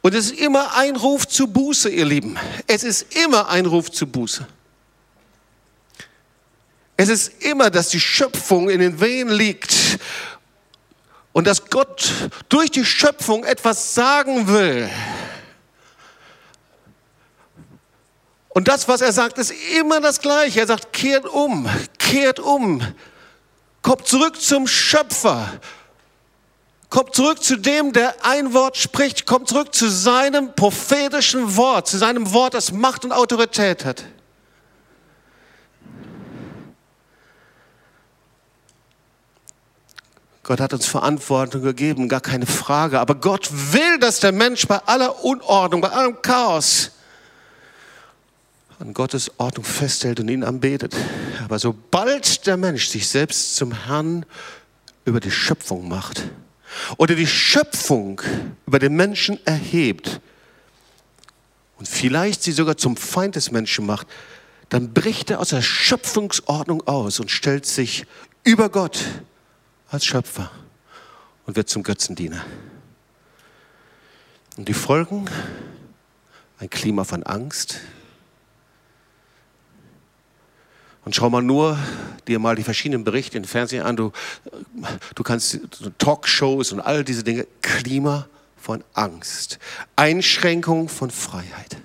Und 0.00 0.14
es 0.14 0.26
ist 0.26 0.38
immer 0.38 0.76
ein 0.76 0.94
Ruf 0.94 1.26
zu 1.26 1.48
Buße, 1.48 1.90
ihr 1.90 2.04
Lieben. 2.04 2.38
Es 2.68 2.84
ist 2.84 3.16
immer 3.16 3.48
ein 3.48 3.66
Ruf 3.66 3.90
zu 3.90 4.06
Buße. 4.06 4.46
Es 6.96 7.08
ist 7.08 7.42
immer, 7.42 7.70
dass 7.70 7.88
die 7.88 7.98
Schöpfung 7.98 8.70
in 8.70 8.78
den 8.78 9.00
Wehen 9.00 9.28
liegt 9.28 9.98
und 11.32 11.46
dass 11.46 11.68
Gott 11.68 12.12
durch 12.48 12.70
die 12.70 12.84
Schöpfung 12.84 13.42
etwas 13.42 13.94
sagen 13.94 14.46
will. 14.46 14.88
Und 18.50 18.68
das, 18.68 18.86
was 18.86 19.00
er 19.00 19.12
sagt, 19.12 19.38
ist 19.38 19.52
immer 19.78 20.00
das 20.00 20.20
Gleiche. 20.20 20.60
Er 20.60 20.66
sagt, 20.66 20.92
kehrt 20.92 21.26
um, 21.26 21.68
kehrt 21.98 22.38
um, 22.38 22.82
kommt 23.82 24.06
zurück 24.06 24.40
zum 24.40 24.66
Schöpfer, 24.66 25.60
Kommt 26.90 27.14
zurück 27.14 27.42
zu 27.42 27.56
dem, 27.56 27.92
der 27.92 28.14
ein 28.24 28.52
Wort 28.52 28.76
spricht. 28.76 29.24
Kommt 29.24 29.48
zurück 29.48 29.72
zu 29.72 29.88
seinem 29.88 30.54
prophetischen 30.56 31.56
Wort, 31.56 31.86
zu 31.86 31.98
seinem 31.98 32.32
Wort, 32.32 32.54
das 32.54 32.72
Macht 32.72 33.04
und 33.04 33.12
Autorität 33.12 33.84
hat. 33.84 34.04
Gott 40.42 40.58
hat 40.58 40.72
uns 40.72 40.86
Verantwortung 40.86 41.62
gegeben, 41.62 42.08
gar 42.08 42.20
keine 42.20 42.46
Frage. 42.46 42.98
Aber 42.98 43.14
Gott 43.14 43.48
will, 43.52 44.00
dass 44.00 44.18
der 44.18 44.32
Mensch 44.32 44.66
bei 44.66 44.78
aller 44.78 45.24
Unordnung, 45.24 45.80
bei 45.80 45.90
allem 45.90 46.20
Chaos 46.22 46.90
an 48.80 48.94
Gottes 48.94 49.30
Ordnung 49.38 49.64
festhält 49.64 50.18
und 50.18 50.28
ihn 50.28 50.42
anbetet. 50.42 50.96
Aber 51.44 51.60
sobald 51.60 52.46
der 52.48 52.56
Mensch 52.56 52.88
sich 52.88 53.08
selbst 53.08 53.54
zum 53.54 53.70
Herrn 53.86 54.26
über 55.04 55.20
die 55.20 55.30
Schöpfung 55.30 55.86
macht, 55.86 56.24
oder 56.96 57.14
die 57.14 57.26
Schöpfung 57.26 58.20
über 58.66 58.78
den 58.78 58.94
Menschen 58.94 59.44
erhebt 59.46 60.20
und 61.78 61.88
vielleicht 61.88 62.42
sie 62.42 62.52
sogar 62.52 62.76
zum 62.76 62.96
Feind 62.96 63.36
des 63.36 63.50
Menschen 63.50 63.86
macht, 63.86 64.06
dann 64.68 64.92
bricht 64.92 65.30
er 65.30 65.40
aus 65.40 65.48
der 65.48 65.62
Schöpfungsordnung 65.62 66.86
aus 66.86 67.20
und 67.20 67.30
stellt 67.30 67.66
sich 67.66 68.06
über 68.44 68.68
Gott 68.68 69.04
als 69.90 70.04
Schöpfer 70.04 70.50
und 71.46 71.56
wird 71.56 71.68
zum 71.68 71.82
Götzendiener. 71.82 72.44
Und 74.56 74.68
die 74.68 74.74
Folgen? 74.74 75.28
Ein 76.58 76.68
Klima 76.68 77.04
von 77.04 77.22
Angst, 77.22 77.80
Und 81.04 81.14
schau 81.14 81.30
mal 81.30 81.42
nur 81.42 81.78
dir 82.28 82.38
mal 82.38 82.56
die 82.56 82.62
verschiedenen 82.62 83.04
Berichte 83.04 83.38
im 83.38 83.44
Fernsehen 83.44 83.82
an. 83.82 83.96
Du, 83.96 84.12
du 85.14 85.22
kannst 85.22 85.60
Talkshows 85.98 86.72
und 86.72 86.80
all 86.80 87.04
diese 87.04 87.24
Dinge. 87.24 87.46
Klima 87.62 88.28
von 88.56 88.84
Angst. 88.92 89.58
Einschränkung 89.96 90.88
von 90.88 91.10
Freiheit. 91.10 91.78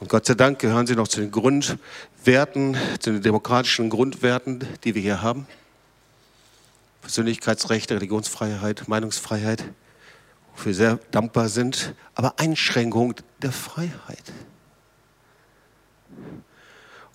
Und 0.00 0.08
Gott 0.08 0.24
sei 0.24 0.34
Dank 0.34 0.58
gehören 0.58 0.86
sie 0.86 0.96
noch 0.96 1.08
zu 1.08 1.20
den 1.20 1.30
Grundwerten, 1.30 2.76
zu 3.00 3.12
den 3.12 3.22
demokratischen 3.22 3.90
Grundwerten, 3.90 4.66
die 4.82 4.94
wir 4.94 5.02
hier 5.02 5.20
haben. 5.20 5.46
Persönlichkeitsrechte, 7.02 7.96
Religionsfreiheit, 7.96 8.88
Meinungsfreiheit, 8.88 9.62
wofür 10.54 10.66
wir 10.66 10.74
sehr 10.74 10.98
dankbar 11.10 11.50
sind, 11.50 11.94
aber 12.14 12.38
Einschränkung 12.38 13.14
der 13.42 13.52
Freiheit. 13.52 14.32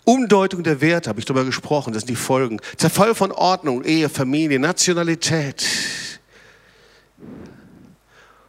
Umdeutung 0.06 0.64
der 0.64 0.82
Werte, 0.82 1.10
habe 1.10 1.20
ich 1.20 1.26
darüber 1.26 1.46
gesprochen, 1.46 1.92
das 1.92 2.02
sind 2.02 2.10
die 2.12 2.16
Folgen. 2.16 2.62
Zerfall 2.78 3.16
von 3.16 3.32
Ordnung, 3.32 3.84
Ehe, 3.84 4.08
Familie, 4.08 4.60
Nationalität. 4.60 5.66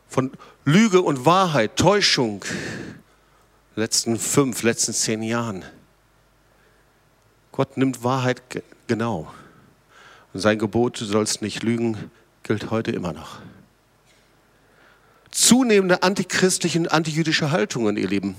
Von 0.06 0.32
Lüge 0.64 1.00
und 1.00 1.24
Wahrheit, 1.24 1.76
Täuschung. 1.76 2.44
Letzten 3.74 4.18
fünf, 4.18 4.62
letzten 4.62 4.92
zehn 4.92 5.22
Jahren. 5.22 5.64
Gott 7.52 7.78
nimmt 7.78 8.04
Wahrheit 8.04 8.42
genau. 8.86 9.32
Und 10.34 10.40
sein 10.40 10.58
Gebot, 10.58 11.00
du 11.00 11.06
sollst 11.06 11.40
nicht 11.40 11.62
lügen, 11.62 12.10
gilt 12.42 12.70
heute 12.70 12.90
immer 12.90 13.14
noch. 13.14 13.38
Zunehmende 15.30 16.02
antichristliche 16.02 16.78
und 16.78 16.92
antijüdische 16.92 17.50
Haltungen, 17.50 17.96
ihr 17.96 18.08
Lieben. 18.08 18.36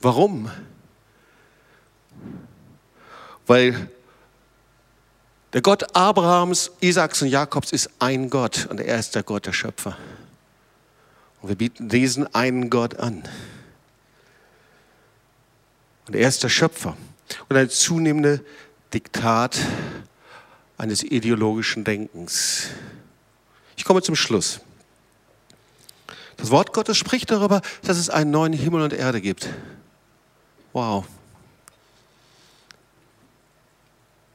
Warum? 0.00 0.50
Weil 3.52 3.90
Der 5.52 5.60
Gott 5.60 5.94
Abrahams, 5.94 6.70
Isaaks 6.80 7.20
und 7.20 7.28
Jakobs 7.28 7.70
ist 7.70 7.90
ein 7.98 8.30
Gott 8.30 8.66
und 8.70 8.80
er 8.80 8.98
ist 8.98 9.14
der 9.14 9.22
Gott 9.22 9.44
der 9.44 9.52
Schöpfer. 9.52 9.98
Und 11.42 11.50
wir 11.50 11.56
bieten 11.56 11.90
diesen 11.90 12.34
einen 12.34 12.70
Gott 12.70 12.98
an. 12.98 13.22
Und 16.06 16.16
er 16.16 16.26
ist 16.30 16.42
der 16.42 16.48
Schöpfer. 16.48 16.96
Und 17.50 17.56
ein 17.58 17.68
zunehmender 17.68 18.40
Diktat 18.94 19.58
eines 20.78 21.02
ideologischen 21.02 21.84
Denkens. 21.84 22.68
Ich 23.76 23.84
komme 23.84 24.00
zum 24.00 24.16
Schluss. 24.16 24.60
Das 26.38 26.48
Wort 26.48 26.72
Gottes 26.72 26.96
spricht 26.96 27.30
darüber, 27.30 27.60
dass 27.82 27.98
es 27.98 28.08
einen 28.08 28.30
neuen 28.30 28.54
Himmel 28.54 28.80
und 28.80 28.94
Erde 28.94 29.20
gibt. 29.20 29.50
Wow, 30.72 31.04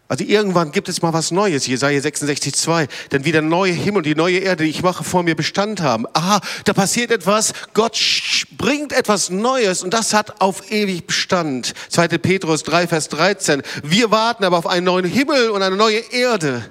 Also 0.08 0.24
irgendwann 0.24 0.72
gibt 0.72 0.88
es 0.88 1.02
mal 1.02 1.14
was 1.14 1.32
Neues, 1.32 1.68
Jesaja 1.68 2.00
66, 2.00 2.56
2. 2.56 2.88
Denn 3.12 3.26
wie 3.26 3.32
der 3.32 3.42
neue 3.42 3.74
Himmel 3.74 3.98
und 3.98 4.06
die 4.06 4.16
neue 4.16 4.40
Erde, 4.40 4.64
die 4.64 4.70
ich 4.70 4.82
mache, 4.82 5.04
vor 5.04 5.24
mir 5.24 5.36
Bestand 5.36 5.82
haben. 5.82 6.06
Aha, 6.14 6.40
da 6.64 6.74
passiert 6.74 7.12
etwas. 7.12 7.54
Gott 7.74 8.00
bringt 8.58 8.94
etwas 8.94 9.30
Neues 9.30 9.84
und 9.84 9.94
das 9.94 10.14
hat 10.14 10.40
auf 10.42 10.72
ewig 10.72 11.08
Bestand. 11.08 11.74
2. 11.90 12.08
Petrus 12.20 12.64
3, 12.64 12.88
Vers 12.88 13.10
13. 13.10 13.62
Wir 13.84 14.12
warten 14.12 14.44
aber 14.46 14.58
auf 14.58 14.68
einen 14.68 14.86
neuen 14.86 15.06
Himmel 15.06 15.50
und 15.50 15.62
eine 15.62 15.76
neue 15.76 16.00
Erde 16.12 16.70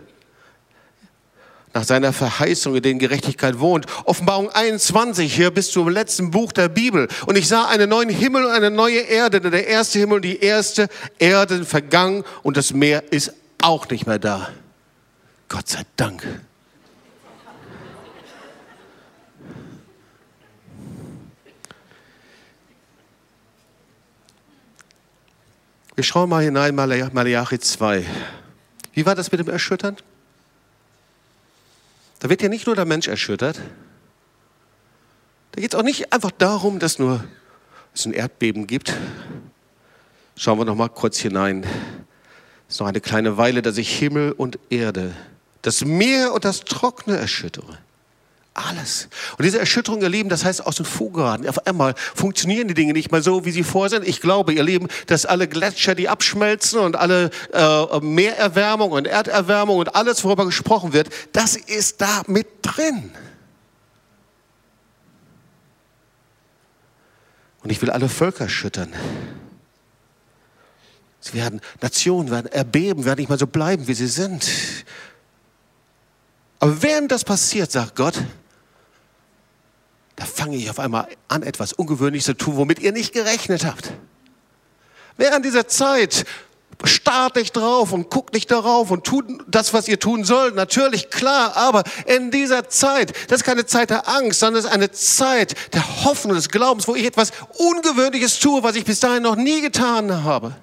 nach 1.77 1.85
seiner 1.85 2.14
Verheißung, 2.14 2.74
in 2.74 2.83
denen 2.83 2.99
Gerechtigkeit 2.99 3.61
wohnt. 3.61 3.85
Offenbarung 4.07 4.49
21, 4.49 5.35
hier 5.35 5.51
bis 5.51 5.70
zum 5.70 5.91
letzten 5.91 6.31
Buch 6.31 6.53
der 6.53 6.70
Bibel. 6.70 7.07
Und 7.27 7.37
ich 7.37 7.49
sah 7.49 7.66
einen 7.66 7.91
neuen 7.91 8.09
Himmel 8.09 8.47
und 8.47 8.51
eine 8.51 8.70
neue 8.70 9.01
Erde, 9.01 9.43
denn 9.43 9.51
der 9.51 9.66
erste 9.66 9.99
Himmel 9.99 10.16
und 10.16 10.24
die 10.24 10.41
erste 10.41 10.89
Erde 11.18 11.66
vergangen 11.66 12.24
und 12.43 12.57
das 12.57 12.72
Meer 12.72 13.12
ist 13.12 13.35
auch 13.61 13.87
nicht 13.91 14.07
mehr 14.07 14.18
da. 14.18 14.49
Gott 15.51 15.68
sei 15.68 15.83
Dank. 15.97 16.27
Wir 25.95 26.05
schauen 26.05 26.31
mal 26.31 26.43
hinein, 26.43 26.74
Malachi 26.74 27.59
2. 27.59 28.07
Wie 28.95 29.05
war 29.05 29.14
das 29.14 29.31
mit 29.31 29.41
dem 29.41 29.51
Erschüttern? 29.51 29.99
Da 32.19 32.29
wird 32.31 32.43
ja 32.43 32.49
nicht 32.49 32.67
nur 32.67 32.75
der 32.75 32.85
Mensch 32.85 33.09
erschüttert. 33.09 33.61
Da 35.53 35.61
geht 35.61 35.73
es 35.73 35.79
auch 35.79 35.83
nicht 35.83 36.12
einfach 36.12 36.31
darum, 36.31 36.79
dass 36.79 36.99
nur 36.99 37.25
es 37.95 38.05
ein 38.07 38.12
Erdbeben 38.12 38.67
gibt. 38.67 38.95
Schauen 40.37 40.59
wir 40.59 40.64
noch 40.64 40.77
mal 40.77 40.89
kurz 40.89 41.19
hinein. 41.19 41.64
Es 42.69 42.75
ist 42.75 42.81
noch 42.81 42.87
eine 42.87 43.01
kleine 43.01 43.37
Weile, 43.37 43.62
dass 43.62 43.79
ich 43.79 43.97
Himmel 43.99 44.33
und 44.33 44.59
Erde, 44.71 45.14
das 45.62 45.85
Meer 45.85 46.33
und 46.35 46.45
das 46.45 46.61
Trockene 46.61 47.17
erschüttere. 47.17 47.79
Alles. 48.57 49.09
Und 49.37 49.45
diese 49.45 49.59
Erschütterung, 49.59 50.01
ihr 50.01 50.09
Lieben, 50.09 50.31
das 50.31 50.43
heißt 50.43 50.65
aus 50.65 50.77
dem 50.77 50.87
Fugen 50.87 51.47
Auf 51.47 51.67
einmal 51.67 51.95
funktionieren 52.15 52.69
die 52.69 52.75
Dinge 52.75 52.95
nicht 52.95 53.13
mehr 53.13 53.21
so, 53.21 53.45
wie 53.45 53.51
sie 53.51 53.65
vor 53.65 53.91
sind. 53.91 54.09
Ich 54.09 54.23
glaube, 54.23 54.55
ihr 54.55 54.63
Lieben, 54.63 54.89
dass 55.09 55.27
alle 55.27 55.47
Gletscher, 55.47 55.95
die 55.95 56.09
abschmelzen 56.09 56.81
und 56.81 56.97
alle 56.97 57.29
äh, 57.53 58.01
Meererwärmung 58.01 58.93
und 58.93 59.07
Erderwärmung 59.07 59.77
und 59.77 59.95
alles, 59.95 60.25
worüber 60.25 60.47
gesprochen 60.47 60.95
wird, 60.95 61.11
das 61.33 61.57
ist 61.57 62.01
da 62.01 62.23
mit 62.29 62.47
drin. 62.63 63.13
Und 67.63 67.69
ich 67.69 67.83
will 67.83 67.91
alle 67.91 68.09
Völker 68.09 68.45
erschüttern. 68.45 68.91
Sie 71.21 71.35
werden, 71.35 71.61
Nationen 71.83 72.31
werden 72.31 72.51
erbeben, 72.51 73.05
werden 73.05 73.19
nicht 73.21 73.29
mehr 73.29 73.37
so 73.37 73.47
bleiben, 73.47 73.87
wie 73.87 73.95
sie 73.95 74.07
sind. 74.07 74.49
Aber 76.59 76.83
während 76.83 77.13
das 77.13 77.23
passiert, 77.23 77.71
sagt 77.71 77.97
Gott, 77.97 78.15
da 80.17 80.25
fange 80.25 80.57
ich 80.57 80.71
auf 80.71 80.79
einmal 80.79 81.09
an, 81.29 81.43
etwas 81.43 81.73
Ungewöhnliches 81.75 82.27
zu 82.27 82.35
tun, 82.35 82.57
womit 82.57 82.79
ihr 82.79 82.93
nicht 82.93 83.12
gerechnet 83.12 83.64
habt. 83.64 83.93
Während 85.19 85.45
dieser 85.45 85.69
Zeit 85.69 86.25
starrt 86.85 87.37
nicht 87.37 87.57
drauf 87.57 87.93
und 87.93 88.11
guckt 88.11 88.35
nicht 88.35 88.51
darauf 88.51 88.91
und 88.91 89.05
tut 89.05 89.25
das, 89.47 89.73
was 89.73 89.89
ihr 89.89 89.99
tun 89.99 90.25
sollt. 90.25 90.55
Natürlich, 90.55 91.11
klar, 91.11 91.57
aber 91.57 91.85
in 92.07 92.31
dieser 92.31 92.69
Zeit, 92.69 93.12
das 93.29 93.41
ist 93.41 93.45
keine 93.45 93.67
Zeit 93.67 93.91
der 93.91 94.09
Angst, 94.09 94.41
sondern 94.41 94.61
es 94.61 94.67
ist 94.67 94.73
eine 94.73 94.91
Zeit 94.91 95.55
der 95.75 96.05
Hoffnung, 96.05 96.35
des 96.35 96.51
Glaubens, 96.51 96.87
wo 96.87 96.95
ich 96.95 97.07
etwas 97.07 97.33
Ungewöhnliches 97.59 98.39
tue, 98.41 98.62
was 98.62 98.77
ich 98.77 98.85
bis 98.85 99.01
dahin 99.01 99.23
noch 99.23 99.37
nie 99.37 99.61
getan 99.62 100.25
habe. 100.25 100.55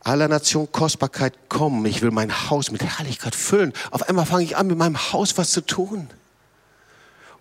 Aller 0.00 0.28
Nation 0.28 0.70
Kostbarkeit 0.70 1.48
kommen. 1.48 1.84
Ich 1.86 2.02
will 2.02 2.10
mein 2.10 2.50
Haus 2.50 2.70
mit 2.70 2.82
Herrlichkeit 2.82 3.34
füllen. 3.34 3.72
Auf 3.90 4.08
einmal 4.08 4.26
fange 4.26 4.44
ich 4.44 4.56
an, 4.56 4.66
mit 4.66 4.76
meinem 4.76 5.12
Haus 5.12 5.36
was 5.38 5.50
zu 5.50 5.62
tun. 5.62 6.08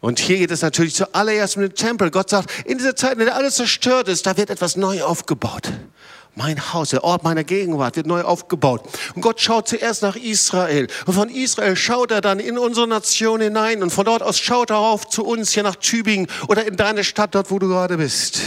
Und 0.04 0.20
hier 0.20 0.38
geht 0.38 0.52
es 0.52 0.62
natürlich 0.62 0.96
zuallererst 0.96 1.56
mit 1.56 1.72
dem 1.72 1.76
Tempel. 1.76 2.12
Gott 2.12 2.30
sagt, 2.30 2.52
in 2.66 2.78
dieser 2.78 2.94
Zeit, 2.94 3.14
in 3.14 3.20
der 3.20 3.38
alles 3.38 3.56
zerstört 3.56 4.10
ist, 4.10 4.26
da 4.26 4.36
wird 4.36 4.50
etwas 4.50 4.76
neu 4.76 5.02
aufgebaut. 5.02 5.72
Mein 6.36 6.74
Haus, 6.74 6.90
der 6.90 7.06
Ort 7.06 7.24
meiner 7.24 7.46
Gegenwart 7.46 7.96
wird 7.96 8.06
neu 8.06 8.22
aufgebaut. 8.22 8.84
Und 9.16 9.22
Gott 9.22 9.40
schaut 9.40 9.70
zuerst 9.70 10.02
nach 10.02 10.18
Israel. 10.18 10.90
Und 11.06 11.14
von 11.14 11.30
Israel 11.30 11.78
schaut 11.78 12.12
er 12.12 12.20
dann 12.20 12.42
in 12.42 12.58
unsere 12.58 12.86
Nation 12.86 13.40
hinein. 13.40 13.82
Und 13.82 13.92
von 13.92 14.04
dort 14.04 14.24
aus 14.24 14.40
schaut 14.40 14.72
er 14.72 14.80
auf 14.80 15.08
zu 15.08 15.24
uns 15.24 15.54
hier 15.54 15.64
nach 15.64 15.78
Tübingen 15.78 16.28
oder 16.50 16.68
in 16.68 16.76
deine 16.76 17.06
Stadt, 17.06 17.34
dort 17.34 17.50
wo 17.50 17.58
du 17.58 17.70
gerade 17.70 17.96
bist. 17.96 18.42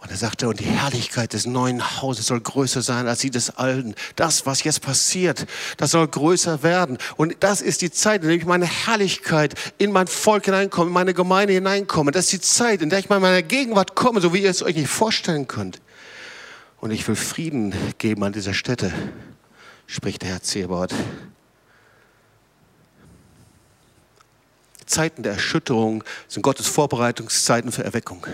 Und 0.00 0.10
er 0.10 0.16
sagte, 0.16 0.48
und 0.48 0.58
die 0.60 0.64
Herrlichkeit 0.64 1.34
des 1.34 1.44
neuen 1.44 2.00
Hauses 2.00 2.26
soll 2.26 2.40
größer 2.40 2.80
sein 2.80 3.06
als 3.06 3.18
die 3.18 3.30
des 3.30 3.58
alten. 3.58 3.94
Das, 4.16 4.46
was 4.46 4.64
jetzt 4.64 4.80
passiert, 4.80 5.46
das 5.76 5.90
soll 5.90 6.08
größer 6.08 6.62
werden. 6.62 6.96
Und 7.16 7.36
das 7.40 7.60
ist 7.60 7.82
die 7.82 7.90
Zeit, 7.90 8.22
in 8.22 8.28
der 8.28 8.36
ich 8.36 8.46
meine 8.46 8.64
Herrlichkeit 8.64 9.54
in 9.76 9.92
mein 9.92 10.06
Volk 10.06 10.46
hineinkomme, 10.46 10.86
in 10.88 10.94
meine 10.94 11.12
Gemeinde 11.12 11.52
hineinkomme. 11.52 12.12
Das 12.12 12.24
ist 12.24 12.32
die 12.32 12.40
Zeit, 12.40 12.80
in 12.80 12.88
der 12.88 12.98
ich 12.98 13.10
mal 13.10 13.16
in 13.16 13.22
meiner 13.22 13.42
Gegenwart 13.42 13.94
komme, 13.94 14.22
so 14.22 14.32
wie 14.32 14.42
ihr 14.42 14.50
es 14.50 14.62
euch 14.62 14.74
nicht 14.74 14.88
vorstellen 14.88 15.46
könnt. 15.46 15.82
Und 16.80 16.92
ich 16.92 17.06
will 17.06 17.16
Frieden 17.16 17.74
geben 17.98 18.24
an 18.24 18.32
dieser 18.32 18.54
Stätte, 18.54 18.90
spricht 19.86 20.22
der 20.22 20.30
Herr 20.30 20.42
Zebot. 20.42 20.94
Zeiten 24.86 25.22
der 25.22 25.34
Erschütterung 25.34 26.02
sind 26.26 26.42
Gottes 26.42 26.66
Vorbereitungszeiten 26.66 27.70
für 27.70 27.84
Erweckung. 27.84 28.26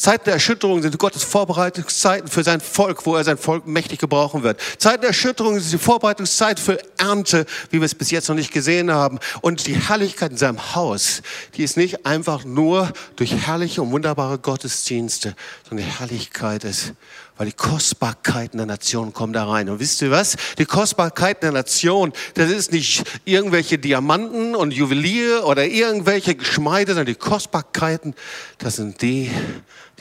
Zeiten 0.00 0.24
der 0.24 0.32
Erschütterung 0.32 0.80
sind 0.80 0.98
Gottes 0.98 1.24
Vorbereitungszeiten 1.24 2.26
für 2.26 2.42
sein 2.42 2.62
Volk, 2.62 3.04
wo 3.04 3.16
er 3.16 3.24
sein 3.24 3.36
Volk 3.36 3.66
mächtig 3.66 3.98
gebrauchen 3.98 4.42
wird. 4.42 4.58
Zeiten 4.78 5.02
der 5.02 5.08
Erschütterung 5.08 5.60
sind 5.60 5.72
die 5.74 5.84
Vorbereitungszeit 5.84 6.58
für 6.58 6.78
Ernte, 6.96 7.44
wie 7.68 7.80
wir 7.80 7.84
es 7.84 7.94
bis 7.94 8.10
jetzt 8.10 8.30
noch 8.30 8.34
nicht 8.34 8.50
gesehen 8.50 8.90
haben. 8.90 9.18
Und 9.42 9.66
die 9.66 9.74
Herrlichkeit 9.74 10.30
in 10.30 10.38
seinem 10.38 10.74
Haus, 10.74 11.20
die 11.54 11.64
ist 11.64 11.76
nicht 11.76 12.06
einfach 12.06 12.46
nur 12.46 12.90
durch 13.16 13.46
herrliche 13.46 13.82
und 13.82 13.92
wunderbare 13.92 14.38
Gottesdienste, 14.38 15.36
sondern 15.68 15.86
die 15.86 15.92
Herrlichkeit 15.92 16.64
ist, 16.64 16.94
weil 17.36 17.46
die 17.46 17.52
Kostbarkeiten 17.52 18.56
der 18.56 18.66
Nation 18.66 19.12
kommen 19.12 19.34
da 19.34 19.46
rein. 19.46 19.68
Und 19.68 19.80
wisst 19.80 20.00
ihr 20.00 20.10
was? 20.10 20.36
Die 20.56 20.64
Kostbarkeiten 20.64 21.40
der 21.42 21.52
Nation, 21.52 22.14
das 22.34 22.50
ist 22.50 22.72
nicht 22.72 23.04
irgendwelche 23.26 23.78
Diamanten 23.78 24.54
und 24.54 24.72
Juwelier 24.72 25.44
oder 25.44 25.66
irgendwelche 25.66 26.34
Geschmeide, 26.34 26.92
sondern 26.92 27.06
die 27.06 27.14
Kostbarkeiten, 27.14 28.14
das 28.58 28.76
sind 28.76 29.02
die, 29.02 29.30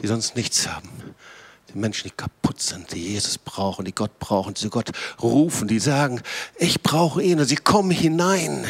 die 0.02 0.08
sonst 0.08 0.36
nichts 0.36 0.68
haben. 0.68 0.90
Die 1.74 1.78
Menschen, 1.78 2.08
die 2.10 2.16
kaputt 2.16 2.62
sind, 2.62 2.92
die 2.94 3.14
Jesus 3.14 3.38
brauchen, 3.38 3.86
die 3.86 3.94
Gott 3.94 4.18
brauchen, 4.18 4.56
die 4.56 4.70
Gott 4.70 4.90
rufen, 5.22 5.68
die 5.68 5.80
sagen, 5.80 6.22
ich 6.58 6.82
brauche 6.82 7.22
ihn 7.22 7.40
und 7.40 7.46
sie 7.46 7.58
kommen 7.58 7.92
hinein. 7.92 8.66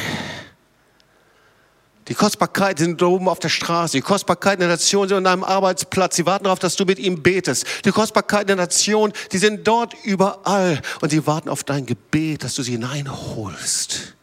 Die 2.10 2.16
Kostbarkeiten 2.16 2.84
sind 2.84 3.04
oben 3.04 3.30
auf 3.30 3.40
der 3.40 3.50
Straße. 3.50 3.96
Die 3.96 4.02
Kostbarkeiten 4.02 4.62
der 4.62 4.70
Nation 4.70 5.08
sind 5.08 5.18
an 5.18 5.24
deinem 5.24 5.44
Arbeitsplatz. 5.44 6.16
Sie 6.16 6.26
warten 6.26 6.46
darauf, 6.46 6.58
dass 6.58 6.76
du 6.76 6.84
mit 6.84 6.98
ihm 6.98 7.22
betest. 7.22 7.66
Die 7.86 7.92
Kostbarkeiten 7.92 8.48
der 8.48 8.56
Nation, 8.56 9.14
die 9.32 9.38
sind 9.38 9.68
dort 9.68 9.94
überall. 10.04 10.82
Und 11.02 11.12
sie 11.12 11.26
warten 11.28 11.50
auf 11.50 11.64
dein 11.64 11.86
Gebet, 11.86 12.44
dass 12.44 12.56
du 12.56 12.64
sie 12.64 12.72
hineinholst 12.72 14.16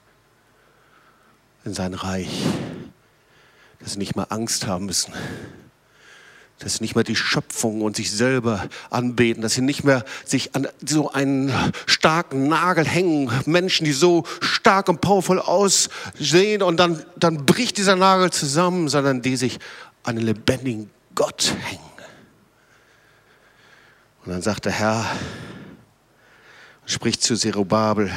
in 1.64 1.74
sein 1.74 1.94
Reich. 1.94 2.42
Dass 3.78 3.92
sie 3.92 3.98
nicht 4.00 4.16
mehr 4.16 4.32
Angst 4.32 4.66
haben 4.66 4.86
müssen 4.86 5.12
dass 6.58 6.76
sie 6.76 6.84
nicht 6.84 6.94
mehr 6.94 7.04
die 7.04 7.16
Schöpfung 7.16 7.82
und 7.82 7.96
sich 7.96 8.10
selber 8.10 8.68
anbeten, 8.88 9.42
dass 9.42 9.54
sie 9.54 9.60
nicht 9.60 9.84
mehr 9.84 10.04
sich 10.24 10.54
an 10.54 10.66
so 10.84 11.12
einen 11.12 11.52
starken 11.84 12.48
Nagel 12.48 12.86
hängen, 12.86 13.30
Menschen, 13.44 13.84
die 13.84 13.92
so 13.92 14.24
stark 14.40 14.88
und 14.88 15.00
powerful 15.00 15.38
aussehen 15.38 16.62
und 16.62 16.78
dann, 16.78 17.04
dann 17.16 17.44
bricht 17.44 17.76
dieser 17.76 17.96
Nagel 17.96 18.30
zusammen, 18.30 18.88
sondern 18.88 19.20
die 19.20 19.36
sich 19.36 19.58
an 20.02 20.16
den 20.16 20.24
lebendigen 20.24 20.90
Gott 21.14 21.54
hängen. 21.64 21.82
Und 24.24 24.32
dann 24.32 24.42
sagt 24.42 24.64
der 24.64 24.72
Herr, 24.72 25.04
spricht 26.86 27.22
zu 27.22 27.36
Zerubabel, 27.36 28.10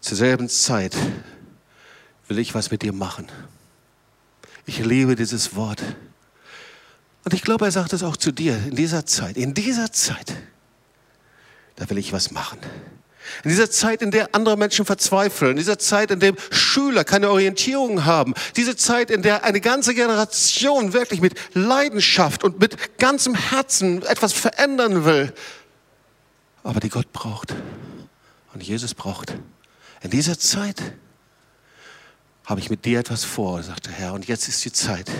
zur 0.00 0.16
selben 0.16 0.48
Zeit 0.48 0.94
will 2.28 2.38
ich 2.38 2.54
was 2.54 2.70
mit 2.70 2.82
dir 2.82 2.92
machen. 2.92 3.26
Ich 4.66 4.78
liebe 4.78 5.16
dieses 5.16 5.56
Wort 5.56 5.82
Und 7.26 7.34
ich 7.34 7.42
glaube, 7.42 7.64
er 7.64 7.72
sagt 7.72 7.92
es 7.92 8.04
auch 8.04 8.16
zu 8.16 8.30
dir 8.30 8.56
in 8.56 8.76
dieser 8.76 9.04
Zeit. 9.04 9.36
In 9.36 9.52
dieser 9.52 9.90
Zeit, 9.90 10.32
da 11.74 11.90
will 11.90 11.98
ich 11.98 12.12
was 12.12 12.30
machen. 12.30 12.60
In 13.42 13.50
dieser 13.50 13.68
Zeit, 13.68 14.00
in 14.00 14.12
der 14.12 14.32
andere 14.32 14.56
Menschen 14.56 14.86
verzweifeln, 14.86 15.50
in 15.50 15.56
dieser 15.56 15.80
Zeit, 15.80 16.12
in 16.12 16.20
der 16.20 16.34
Schüler 16.52 17.02
keine 17.02 17.28
Orientierung 17.30 18.04
haben, 18.04 18.32
diese 18.54 18.76
Zeit, 18.76 19.10
in 19.10 19.22
der 19.22 19.42
eine 19.42 19.60
ganze 19.60 19.92
Generation 19.92 20.92
wirklich 20.92 21.20
mit 21.20 21.34
Leidenschaft 21.52 22.44
und 22.44 22.60
mit 22.60 22.96
ganzem 23.00 23.34
Herzen 23.34 24.02
etwas 24.02 24.32
verändern 24.32 25.04
will, 25.04 25.32
aber 26.62 26.78
die 26.78 26.90
Gott 26.90 27.12
braucht 27.12 27.56
und 28.54 28.62
Jesus 28.62 28.94
braucht. 28.94 29.34
In 30.00 30.10
dieser 30.10 30.38
Zeit 30.38 30.80
habe 32.44 32.60
ich 32.60 32.70
mit 32.70 32.84
dir 32.84 33.00
etwas 33.00 33.24
vor, 33.24 33.64
sagte 33.64 33.90
Herr, 33.90 34.12
und 34.12 34.28
jetzt 34.28 34.46
ist 34.46 34.64
die 34.64 34.72
Zeit. 34.72 35.10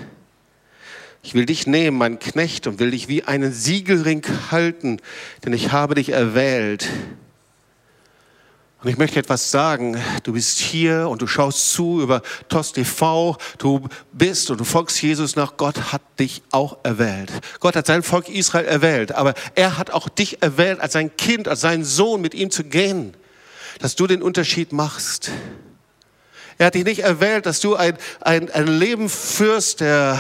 Ich 1.27 1.35
will 1.35 1.45
dich 1.45 1.67
nehmen, 1.67 1.99
mein 1.99 2.21
Knecht, 2.21 2.69
und 2.69 2.79
will 2.79 2.93
dich 2.93 3.09
wie 3.09 3.25
einen 3.25 3.53
Siegelring 3.53 4.25
halten, 4.53 4.99
denn 5.45 5.53
ich 5.53 5.73
habe 5.73 5.97
dich 5.97 6.11
erwählt. 6.11 6.89
Und 8.81 8.91
ich 8.91 8.97
möchte 8.97 9.19
etwas 9.19 9.51
sagen. 9.51 10.01
Du 10.23 10.35
bist 10.35 10.61
hier 10.61 11.09
und 11.09 11.23
du 11.23 11.27
schaust 11.27 11.73
zu 11.73 12.01
über 12.01 12.23
TOS 12.49 12.75
TV. 12.75 13.37
Du 13.59 13.89
bist 14.13 14.53
und 14.53 14.61
du 14.61 14.65
folgst 14.65 15.03
Jesus 15.03 15.35
nach. 15.35 15.57
Gott 15.57 15.93
hat 15.93 16.03
dich 16.21 16.45
auch 16.53 16.79
erwählt. 16.85 17.33
Gott 17.59 17.75
hat 17.75 17.89
sein 17.89 18.05
Volk 18.05 18.29
Israel 18.29 18.67
erwählt. 18.67 19.11
Aber 19.11 19.35
er 19.57 19.79
hat 19.79 19.91
auch 19.91 20.09
dich 20.09 20.45
erwählt 20.45 20.79
als 20.79 20.93
sein 20.93 21.17
Kind, 21.17 21.49
als 21.49 21.63
seinen 21.63 21.85
Sohn, 21.85 22.21
mit 22.21 22.35
ihm 22.35 22.53
zu 22.53 22.63
gehen. 22.63 23.15
Dass 23.81 23.97
du 23.97 24.07
den 24.07 24.23
Unterschied 24.23 24.73
machst. 24.73 25.33
Er 26.59 26.67
hat 26.67 26.75
dich 26.75 26.85
nicht 26.85 27.01
erwählt, 27.01 27.45
dass 27.45 27.61
du 27.61 27.77
ein, 27.77 27.99
ein, 28.21 28.51
ein 28.51 28.67
Leben 28.67 29.11
führst 29.11 29.81
der 29.81 30.19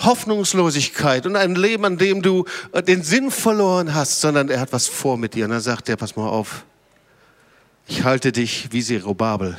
Hoffnungslosigkeit 0.00 1.26
und 1.26 1.34
ein 1.34 1.56
Leben, 1.56 1.84
an 1.84 1.98
dem 1.98 2.22
du 2.22 2.44
den 2.86 3.02
Sinn 3.02 3.32
verloren 3.32 3.92
hast, 3.92 4.20
sondern 4.20 4.48
er 4.48 4.60
hat 4.60 4.72
was 4.72 4.86
vor 4.86 5.16
mit 5.16 5.34
dir. 5.34 5.46
Und 5.46 5.50
dann 5.50 5.60
sagt 5.60 5.88
er, 5.88 5.96
pass 5.96 6.14
mal 6.14 6.28
auf, 6.28 6.64
ich 7.88 8.04
halte 8.04 8.30
dich 8.30 8.68
wie 8.70 8.82
Zerubabel, 8.82 9.56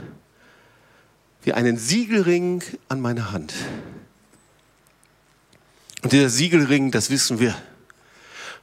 wie 1.44 1.52
einen 1.52 1.78
Siegelring 1.78 2.64
an 2.88 3.02
meiner 3.02 3.34
Hand. 3.34 3.54
Und 6.04 6.14
dieser 6.14 6.30
Siegelring, 6.30 6.92
das 6.92 7.10
wissen 7.10 7.40
wir, 7.40 7.54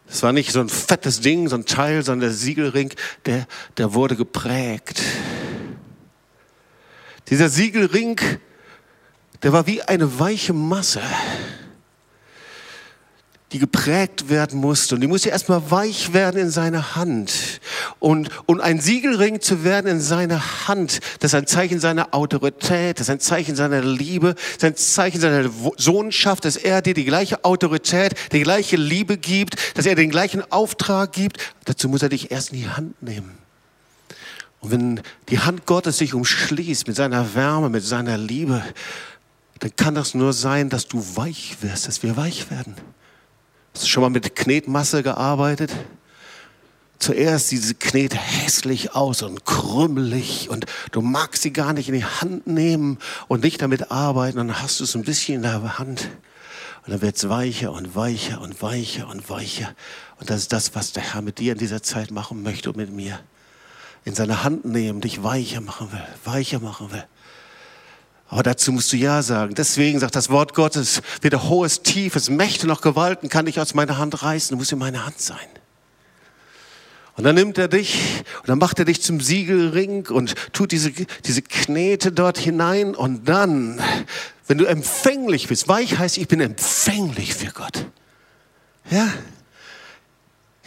das 0.07 0.23
war 0.23 0.33
nicht 0.33 0.51
so 0.51 0.61
ein 0.61 0.69
fettes 0.69 1.21
Ding, 1.21 1.49
so 1.49 1.57
ein 1.57 1.67
Teil, 1.67 2.03
sondern 2.03 2.31
der 2.31 2.37
Siegelring, 2.37 2.93
der, 3.27 3.47
der 3.77 3.95
wurde 3.95 4.17
geprägt. 4.17 5.01
Dieser 7.31 7.49
Siegelring, 7.49 8.21
der 9.43 9.53
war 9.53 9.67
wie 9.67 9.83
eine 9.83 10.19
weiche 10.19 10.53
Masse, 10.53 11.01
die 13.53 13.59
geprägt 13.59 14.29
werden 14.29 14.61
musste. 14.61 14.95
Und 14.95 15.01
die 15.01 15.07
musste 15.07 15.29
erstmal 15.29 15.71
weich 15.71 16.13
werden 16.13 16.41
in 16.41 16.51
seiner 16.51 16.95
Hand. 16.95 17.61
Und, 17.99 18.31
und 18.47 18.61
ein 18.61 18.81
Siegelring 18.81 19.41
zu 19.41 19.65
werden 19.65 19.87
in 19.91 20.01
seiner 20.01 20.69
Hand, 20.69 21.01
das 21.19 21.33
ist 21.33 21.35
ein 21.35 21.47
Zeichen 21.47 21.81
seiner 21.81 22.15
Autorität, 22.15 23.01
das 23.01 23.09
ist 23.09 23.11
ein 23.11 23.21
Zeichen 23.21 23.57
seiner 23.57 23.83
Liebe, 23.83 24.35
das 24.35 24.57
ist 24.57 24.65
ein 24.65 24.77
Zeichen 24.77 25.21
seiner 25.21 25.51
Sohnschaft, 25.77 26.45
dass 26.45 26.57
er 26.57 26.81
dir 26.83 26.95
die 26.95 27.05
gleiche 27.05 27.45
Autorität, 27.45 28.15
die 28.33 28.43
gleiche 28.43 28.77
Liebe 28.77 29.19
gibt, 29.19 29.77
dass 29.77 29.87
er 29.87 29.97
den 29.97 30.11
gleichen 30.11 30.43
Auftrag 30.53 31.13
gibt. 31.13 31.39
Dazu 31.65 31.89
muss 31.89 32.03
er 32.03 32.09
dich 32.09 32.31
erst 32.31 32.53
in 32.53 32.59
die 32.61 32.69
Hand 32.69 33.03
nehmen. 33.03 33.40
Und 34.61 34.71
wenn 34.71 35.01
die 35.29 35.39
Hand 35.39 35.67
Gottes 35.67 35.99
sich 35.99 36.15
umschließt 36.15 36.87
mit 36.87 36.97
seiner 36.97 37.35
Wärme, 37.35 37.71
mit 37.71 37.85
seiner 37.85 38.19
Liebe, 38.19 38.63
dann 39.61 39.75
kann 39.77 39.95
das 39.95 40.15
nur 40.15 40.33
sein, 40.33 40.69
dass 40.69 40.87
du 40.87 41.05
weich 41.17 41.59
wirst, 41.61 41.89
dass 41.89 42.03
wir 42.03 42.17
weich 42.17 42.51
werden. 42.51 42.75
Hast 43.75 43.85
du 43.85 43.89
schon 43.89 44.03
mal 44.03 44.11
mit 44.11 44.35
Knetmasse 44.37 45.03
gearbeitet? 45.03 45.71
Zuerst 46.99 47.49
sieht 47.49 47.63
diese 47.63 47.75
Knet 47.75 48.15
hässlich 48.15 48.95
aus 48.95 49.23
und 49.23 49.47
krümmelig 49.47 50.51
und 50.51 50.67
du 50.93 51.01
magst 51.01 51.43
sie 51.43 51.53
gar 51.53 51.73
nicht 51.73 51.89
in 51.89 51.95
die 51.95 52.05
Hand 52.05 52.47
nehmen 52.47 52.99
und 53.27 53.43
nicht 53.43 53.63
damit 53.63 53.91
arbeiten. 53.91 54.37
Dann 54.37 54.61
hast 54.61 54.81
du 54.81 54.85
es 54.85 54.95
ein 54.95 55.05
bisschen 55.05 55.37
in 55.37 55.43
der 55.43 55.79
Hand 55.79 56.11
und 56.85 56.93
dann 56.93 57.01
wird 57.01 57.17
es 57.17 57.29
weicher 57.31 57.73
und 57.73 57.95
weicher 57.97 58.43
und 58.43 58.61
weicher 58.61 59.09
und 59.09 59.31
weicher. 59.31 59.75
Und 60.19 60.29
das 60.29 60.41
ist 60.41 60.53
das, 60.53 60.75
was 60.75 60.93
der 60.93 61.15
Herr 61.15 61.23
mit 61.23 61.39
dir 61.39 61.53
in 61.53 61.59
dieser 61.59 61.83
Zeit 61.83 62.11
machen 62.11 62.43
möchte 62.43 62.69
und 62.69 62.77
mit 62.77 62.93
mir 62.93 63.19
in 64.05 64.15
seine 64.15 64.45
Hand 64.45 64.65
nehmen, 64.65 65.01
dich 65.01 65.23
weicher 65.23 65.61
machen 65.61 65.93
will, 65.93 66.05
weicher 66.25 66.61
machen 66.61 66.91
will. 66.93 67.05
Aber 68.29 68.45
dazu 68.45 68.71
musst 68.71 68.93
du 68.93 68.97
Ja 68.97 69.23
sagen. 69.23 69.55
Deswegen 69.57 69.99
sagt 69.99 70.15
das 70.15 70.31
Wort 70.31 70.55
Gottes, 70.55 71.03
weder 71.21 71.49
hohes, 71.49 71.83
tiefes, 71.83 72.31
Mächte 72.31 72.69
noch 72.69 72.81
Gewalten 72.81 73.29
kann 73.29 73.47
dich 73.47 73.59
aus 73.59 73.75
meiner 73.75 73.99
Hand 73.99 74.23
reißen. 74.23 74.55
Du 74.55 74.57
musst 74.57 74.71
in 74.71 74.79
meiner 74.79 75.05
Hand 75.05 75.21
sein. 75.21 75.39
Und 77.17 77.25
dann 77.25 77.35
nimmt 77.35 77.59
er 77.59 77.67
dich 77.67 78.23
und 78.39 78.49
dann 78.49 78.59
macht 78.59 78.79
er 78.79 78.85
dich 78.85 79.03
zum 79.03 79.21
Siegelring 79.21 80.07
und 80.07 80.35
tut 80.53 80.71
diese, 80.71 80.93
diese 80.93 81.43
Knete 81.43 82.13
dort 82.13 82.39
hinein. 82.39 82.95
Und 82.95 83.29
dann, 83.29 83.83
wenn 84.47 84.59
du 84.59 84.65
empfänglich 84.65 85.49
bist, 85.49 85.67
weich 85.67 85.99
heißt, 85.99 86.17
ich 86.17 86.29
bin 86.29 86.41
empfänglich 86.41 87.35
für 87.35 87.53
Gott. 87.53 87.87
Ja? 88.91 89.13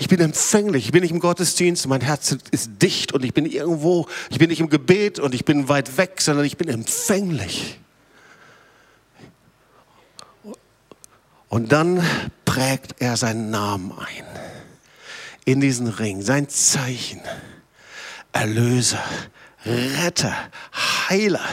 Ich 0.03 0.09
bin 0.09 0.19
empfänglich, 0.19 0.83
ich 0.83 0.91
bin 0.91 1.01
nicht 1.01 1.11
im 1.11 1.21
Gottesdienst, 1.21 1.87
mein 1.87 2.01
Herz 2.01 2.35
ist 2.51 2.71
dicht 2.81 3.13
und 3.13 3.23
ich 3.23 3.33
bin 3.33 3.45
irgendwo, 3.45 4.05
ich 4.29 4.37
bin 4.37 4.49
nicht 4.49 4.59
im 4.59 4.67
Gebet 4.67 5.17
und 5.17 5.33
ich 5.33 5.45
bin 5.45 5.69
weit 5.69 5.95
weg, 5.95 6.19
sondern 6.19 6.43
ich 6.43 6.57
bin 6.57 6.67
empfänglich. 6.67 7.79
Und 11.47 11.71
dann 11.71 12.05
prägt 12.43 12.95
er 12.99 13.15
seinen 13.15 13.49
Namen 13.49 13.93
ein 13.97 14.25
in 15.45 15.61
diesen 15.61 15.87
Ring, 15.87 16.21
sein 16.21 16.49
Zeichen. 16.49 17.21
Erlöser, 18.33 19.05
Retter, 19.65 20.35
Heiler. 21.07 21.45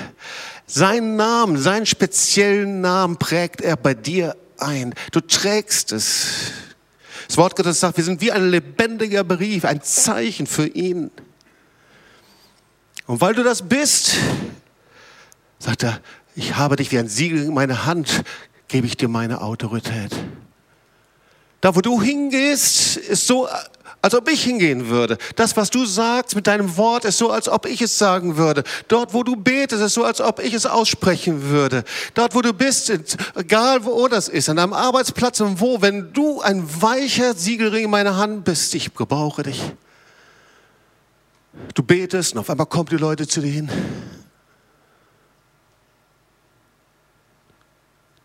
Seinen 0.67 1.15
Namen, 1.15 1.57
seinen 1.57 1.87
speziellen 1.87 2.81
Namen 2.81 3.17
prägt 3.17 3.61
er 3.61 3.77
bei 3.77 3.95
dir 3.95 4.37
ein. 4.59 4.93
Du 5.13 5.21
trägst 5.21 5.93
es. 5.93 6.51
Das 7.31 7.37
Wort 7.37 7.55
Gottes 7.55 7.79
sagt, 7.79 7.97
wir 7.97 8.03
sind 8.03 8.21
wie 8.21 8.33
ein 8.33 8.51
lebendiger 8.51 9.23
Brief, 9.23 9.65
ein 9.65 9.83
Zeichen 9.83 10.49
für 10.49 10.67
ihn. 10.67 11.13
Und 13.07 13.21
weil 13.21 13.35
du 13.35 13.45
das 13.45 13.63
bist, 13.63 14.17
sagt 15.61 15.85
er, 15.85 16.01
ich 16.35 16.57
habe 16.57 16.75
dich 16.75 16.91
wie 16.91 16.99
ein 16.99 17.07
Siegel 17.07 17.45
in 17.45 17.55
meine 17.55 17.87
Hand, 17.87 18.25
gebe 18.67 18.89
ich 18.89 18.97
dir 18.97 19.07
meine 19.07 19.43
Autorität. 19.43 20.11
Da, 21.61 21.77
wo 21.77 21.81
du 21.81 22.03
hingehst, 22.03 22.97
ist 22.97 23.29
so, 23.29 23.47
als 24.03 24.15
ob 24.15 24.29
ich 24.29 24.43
hingehen 24.43 24.89
würde. 24.89 25.19
Das, 25.37 25.57
was 25.57 25.71
du 25.71 25.85
sagst 25.85 26.35
mit 26.35 26.47
deinem 26.47 26.77
Wort, 26.77 27.05
ist 27.05 27.19
so, 27.19 27.31
als 27.31 27.49
ob 27.49 27.67
ich 27.67 27.83
es 27.83 27.99
sagen 27.99 28.37
würde. 28.37 28.65
Dort, 28.89 29.13
wo 29.13 29.23
du 29.23 29.37
betest, 29.37 29.83
ist 29.83 29.95
so, 29.95 30.05
als 30.05 30.21
ob 30.21 30.41
ich 30.41 30.55
es 30.55 30.65
aussprechen 30.65 31.43
würde. 31.45 31.85
Dort, 32.15 32.35
wo 32.35 32.41
du 32.41 32.53
bist, 32.53 32.91
egal 33.35 33.85
wo 33.85 34.09
das 34.09 34.29
ist, 34.29 34.49
an 34.49 34.57
deinem 34.57 34.73
Arbeitsplatz 34.73 35.41
und 35.41 35.61
wo, 35.61 35.83
wenn 35.83 36.13
du 36.13 36.41
ein 36.41 36.65
weicher 36.81 37.35
Siegelring 37.35 37.85
in 37.85 37.91
meiner 37.91 38.17
Hand 38.17 38.45
bist, 38.45 38.75
ich 38.75 38.95
gebrauche 38.95 39.43
dich. 39.43 39.61
Du 41.75 41.83
betest 41.83 42.33
und 42.33 42.39
auf 42.39 42.49
einmal 42.49 42.67
kommen 42.67 42.89
die 42.89 42.97
Leute 42.97 43.29
zu 43.29 43.41
dir 43.41 43.53
hin. 43.53 43.71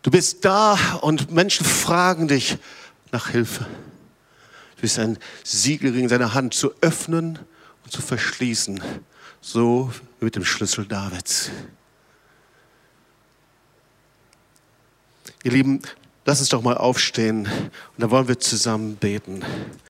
Du 0.02 0.10
bist 0.10 0.44
da 0.44 0.78
und 1.00 1.32
Menschen 1.32 1.66
fragen 1.66 2.28
dich 2.28 2.56
nach 3.10 3.30
Hilfe. 3.30 3.66
Du 4.76 4.82
bist 4.82 4.98
ein 4.98 5.18
Siegelring 5.42 6.04
in 6.04 6.08
seiner 6.08 6.34
Hand 6.34 6.54
zu 6.54 6.72
öffnen 6.82 7.38
und 7.84 7.90
zu 7.90 8.02
verschließen, 8.02 8.82
so 9.40 9.90
wie 10.20 10.26
mit 10.26 10.36
dem 10.36 10.44
Schlüssel 10.44 10.86
Davids. 10.86 11.50
Ihr 15.44 15.52
Lieben, 15.52 15.80
lass 16.24 16.40
uns 16.40 16.50
doch 16.50 16.62
mal 16.62 16.76
aufstehen 16.76 17.46
und 17.46 17.98
dann 17.98 18.10
wollen 18.10 18.28
wir 18.28 18.38
zusammen 18.38 18.96
beten. 18.96 19.42